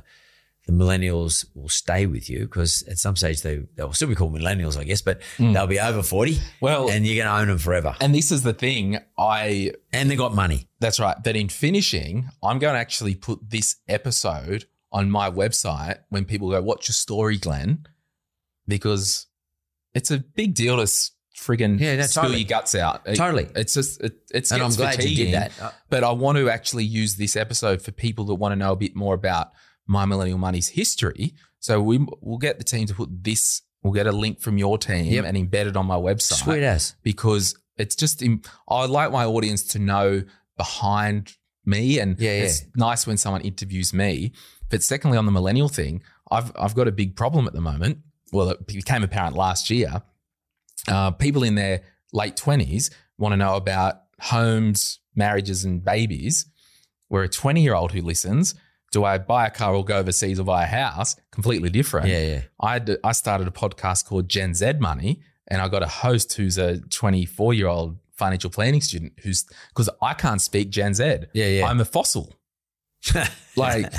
the 0.77 0.83
millennials 0.83 1.45
will 1.55 1.69
stay 1.69 2.05
with 2.05 2.29
you 2.29 2.39
because 2.41 2.83
at 2.83 2.97
some 2.97 3.15
stage 3.15 3.41
they 3.41 3.61
they'll 3.75 3.93
still 3.93 4.07
be 4.07 4.15
called 4.15 4.33
millennials, 4.33 4.77
I 4.77 4.83
guess, 4.83 5.01
but 5.01 5.21
they'll 5.37 5.67
be 5.67 5.79
over 5.79 6.01
forty. 6.03 6.39
Well- 6.59 6.89
and 6.89 7.05
you're 7.05 7.23
going 7.23 7.33
to 7.33 7.41
own 7.41 7.47
them 7.49 7.57
forever, 7.57 7.95
and 7.99 8.13
this 8.15 8.31
is 8.31 8.43
the 8.43 8.53
thing. 8.53 8.99
I 9.17 9.71
and 9.91 10.09
they 10.09 10.15
got 10.15 10.33
money. 10.33 10.67
That's 10.79 10.99
right. 10.99 11.17
But 11.23 11.35
in 11.35 11.49
finishing, 11.49 12.29
I'm 12.43 12.59
going 12.59 12.73
to 12.73 12.79
actually 12.79 13.15
put 13.15 13.49
this 13.49 13.75
episode 13.87 14.65
on 14.91 15.09
my 15.11 15.29
website 15.29 15.99
when 16.09 16.25
people 16.25 16.49
go, 16.49 16.61
What's 16.61 16.87
your 16.89 16.93
story, 16.93 17.37
Glen? 17.37 17.85
Because 18.67 19.27
it's 19.93 20.11
a 20.11 20.19
big 20.19 20.53
deal 20.53 20.77
to 20.77 20.83
friggin' 20.83 21.79
Yeah, 21.79 21.95
no, 21.95 22.03
spill 22.03 22.23
totally. 22.23 22.41
your 22.41 22.47
guts 22.47 22.75
out. 22.75 23.01
It- 23.05 23.15
Totally. 23.15 23.47
It's 23.55 23.73
just, 23.73 24.01
it, 24.01 24.13
it's 24.33 24.51
And 24.51 24.61
I'm 24.61 24.71
glad 24.71 25.03
you 25.03 25.15
did 25.15 25.33
that. 25.33 25.51
Uh, 25.61 25.71
But 25.89 26.03
I 26.03 26.11
want 26.11 26.37
to 26.37 26.49
actually 26.49 26.83
use 26.85 27.15
this 27.15 27.35
episode 27.35 27.81
for 27.81 27.91
people 27.91 28.25
that 28.25 28.35
want 28.35 28.51
to 28.51 28.55
know 28.55 28.71
a 28.73 28.75
bit 28.75 28.95
more 28.95 29.13
about 29.15 29.51
My 29.87 30.05
Millennial 30.05 30.37
Money's 30.37 30.69
history. 30.69 31.33
So 31.59 31.81
we, 31.81 31.99
we'll 32.21 32.37
get 32.37 32.57
the 32.57 32.63
team 32.63 32.87
to 32.87 32.93
put 32.93 33.23
this, 33.23 33.61
we'll 33.83 33.93
get 33.93 34.07
a 34.07 34.11
link 34.11 34.39
from 34.41 34.57
your 34.57 34.77
team 34.77 35.05
Yep. 35.05 35.25
and 35.25 35.37
embed 35.37 35.67
it 35.67 35.77
on 35.77 35.85
my 35.85 35.95
website 35.95 36.43
Sweet 36.43 36.63
ass. 36.63 36.95
because 37.03 37.55
it's 37.77 37.95
just 37.95 38.23
I 38.67 38.85
like 38.85 39.11
my 39.11 39.25
audience 39.25 39.63
to 39.69 39.79
know 39.79 40.23
behind 40.57 41.35
me, 41.65 41.99
and 41.99 42.19
Yeah, 42.19 42.31
yeah. 42.37 42.43
it's 42.43 42.63
nice 42.75 43.05
when 43.07 43.17
someone 43.17 43.41
interviews 43.41 43.93
me. 43.93 44.31
But 44.69 44.83
secondly, 44.83 45.17
on 45.17 45.25
the 45.25 45.31
millennial 45.31 45.69
thing, 45.69 46.01
I've 46.29 46.51
I've 46.57 46.75
got 46.75 46.87
a 46.87 46.91
big 46.91 47.15
problem 47.15 47.45
at 47.47 47.53
the 47.53 47.61
moment. 47.61 47.99
Well, 48.31 48.49
it 48.49 48.65
became 48.67 49.03
apparent 49.03 49.35
last 49.35 49.69
year. 49.69 50.01
Uh, 50.87 51.11
people 51.11 51.43
in 51.43 51.55
their 51.55 51.81
late 52.13 52.35
twenties 52.37 52.89
want 53.17 53.33
to 53.33 53.37
know 53.37 53.55
about 53.55 54.01
homes, 54.19 54.99
marriages, 55.15 55.63
and 55.65 55.83
babies. 55.83 56.45
Where 57.09 57.23
a 57.23 57.29
twenty 57.29 57.61
year 57.61 57.75
old 57.75 57.91
who 57.91 58.01
listens, 58.01 58.55
do 58.91 59.03
I 59.05 59.17
buy 59.17 59.47
a 59.47 59.49
car 59.49 59.73
or 59.73 59.83
go 59.85 59.97
overseas 59.97 60.39
or 60.39 60.43
buy 60.43 60.63
a 60.63 60.67
house? 60.67 61.15
Completely 61.31 61.69
different. 61.69 62.07
Yeah, 62.07 62.21
yeah. 62.21 62.41
I 62.59 62.73
had, 62.73 62.97
I 63.03 63.11
started 63.13 63.47
a 63.47 63.51
podcast 63.51 64.05
called 64.05 64.27
Gen 64.29 64.53
Z 64.53 64.73
Money, 64.79 65.21
and 65.47 65.61
I 65.61 65.67
got 65.69 65.81
a 65.83 65.87
host 65.87 66.33
who's 66.33 66.57
a 66.57 66.79
24 66.79 67.53
year 67.53 67.67
old 67.67 67.97
financial 68.13 68.49
planning 68.49 68.81
student 68.81 69.13
who's 69.23 69.45
because 69.69 69.89
I 70.01 70.13
can't 70.13 70.41
speak 70.41 70.69
Gen 70.69 70.93
Z. 70.93 71.03
Yeah, 71.33 71.45
yeah. 71.47 71.65
I'm 71.67 71.79
a 71.79 71.85
fossil. 71.85 72.35
Like 73.57 73.91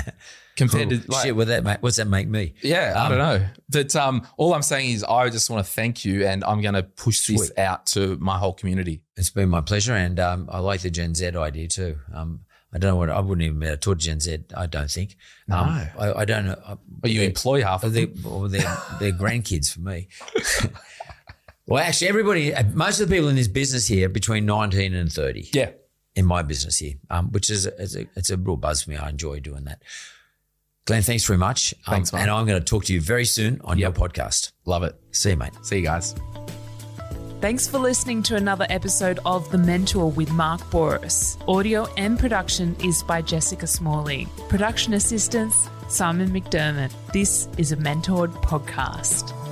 compared 0.55 0.89
to 0.89 1.01
like, 1.07 1.25
shit, 1.25 1.35
what 1.35 1.47
that 1.47 1.63
make, 1.63 1.81
what's 1.83 1.97
that 1.97 2.07
make 2.07 2.27
me? 2.27 2.53
yeah, 2.61 2.93
I 2.95 3.05
Um, 3.05 3.09
don't 3.09 3.17
know. 3.19 3.45
But 3.69 3.95
um, 3.95 4.27
all 4.37 4.53
I'm 4.53 4.61
saying 4.63 4.91
is 4.91 5.03
I 5.03 5.29
just 5.29 5.49
want 5.49 5.65
to 5.65 5.71
thank 5.71 6.05
you, 6.05 6.25
and 6.25 6.43
I'm 6.43 6.61
going 6.61 6.73
to 6.73 6.83
push 6.83 7.27
this 7.27 7.51
out 7.57 7.85
to 7.87 8.17
my 8.19 8.37
whole 8.37 8.53
community. 8.53 9.03
It's 9.15 9.29
been 9.29 9.49
my 9.49 9.61
pleasure, 9.61 9.93
and 9.93 10.19
um, 10.19 10.49
I 10.51 10.59
like 10.59 10.81
the 10.81 10.89
Gen 10.89 11.13
Z 11.13 11.25
idea 11.35 11.67
too. 11.67 11.97
Um, 12.13 12.41
I 12.73 12.79
don't 12.79 12.91
know 12.91 12.95
what 12.95 13.09
I 13.09 13.19
wouldn't 13.19 13.45
even 13.45 13.59
be 13.59 13.67
able 13.67 13.75
to 13.75 13.79
talk 13.79 13.99
to 13.99 14.05
Gen 14.05 14.19
Z. 14.19 14.39
I 14.57 14.65
don't 14.65 14.89
think. 14.89 15.15
Um, 15.51 15.67
No. 15.67 15.87
I, 15.99 16.13
I 16.21 16.25
don't 16.25 16.45
know. 16.45 16.59
I- 16.65 16.77
But 16.89 17.11
you 17.11 17.21
employ 17.21 17.61
half 17.61 17.83
of 17.83 17.93
them. 17.93 18.13
well, 18.23 18.47
they're, 18.49 18.77
they're 18.99 19.11
grandkids 19.11 19.71
for 19.73 19.81
me. 19.81 20.07
well, 21.67 21.83
actually, 21.83 22.07
everybody, 22.09 22.53
most 22.73 22.99
of 22.99 23.07
the 23.09 23.15
people 23.15 23.29
in 23.29 23.35
this 23.35 23.47
business 23.47 23.87
here 23.87 24.09
between 24.09 24.45
19 24.45 24.93
and 24.93 25.11
30 25.11 25.49
Yeah. 25.53 25.69
in 26.15 26.25
my 26.25 26.41
business 26.41 26.77
here, 26.79 26.95
um, 27.09 27.31
which 27.31 27.49
is 27.49 27.65
a, 27.67 27.81
it's, 27.81 27.95
a, 27.95 28.05
it's 28.15 28.29
a 28.31 28.37
real 28.37 28.57
buzz 28.57 28.83
for 28.83 28.89
me. 28.91 28.97
I 28.97 29.09
enjoy 29.09 29.39
doing 29.39 29.65
that. 29.65 29.81
Glen, 30.85 31.01
thanks 31.03 31.23
very 31.25 31.37
much. 31.39 31.73
Um, 31.87 31.93
Thanks, 31.93 32.11
mate. 32.11 32.21
And 32.23 32.31
I'm 32.31 32.45
going 32.45 32.59
to 32.59 32.65
talk 32.65 32.83
to 32.85 32.93
you 32.93 32.99
very 32.99 33.23
soon 33.25 33.61
on 33.63 33.77
your 33.77 33.91
podcast. 33.91 34.51
Love 34.65 34.83
it. 34.83 34.95
See 35.11 35.29
you, 35.29 35.37
mate. 35.37 35.53
See 35.61 35.77
you 35.77 35.83
guys. 35.83 36.13
Thanks 37.43 37.67
for 37.67 37.77
listening 37.77 38.23
to 38.23 38.37
another 38.37 38.65
episode 38.69 39.19
of 39.25 39.51
The 39.51 39.57
Mentor 39.57 40.09
with 40.09 40.31
Mark 40.31 40.61
Bouris. 40.71 41.37
Audio 41.45 41.87
and 41.97 42.17
production 42.17 42.73
is 42.81 43.03
by 43.03 43.21
Jessica 43.21 43.67
Smalley. 43.67 44.29
Production 44.47 44.93
assistance, 44.93 45.69
Simon 45.89 46.29
McDermott. 46.29 46.93
This 47.11 47.49
is 47.57 47.73
a 47.73 47.75
mentored 47.75 48.31
podcast. 48.43 49.42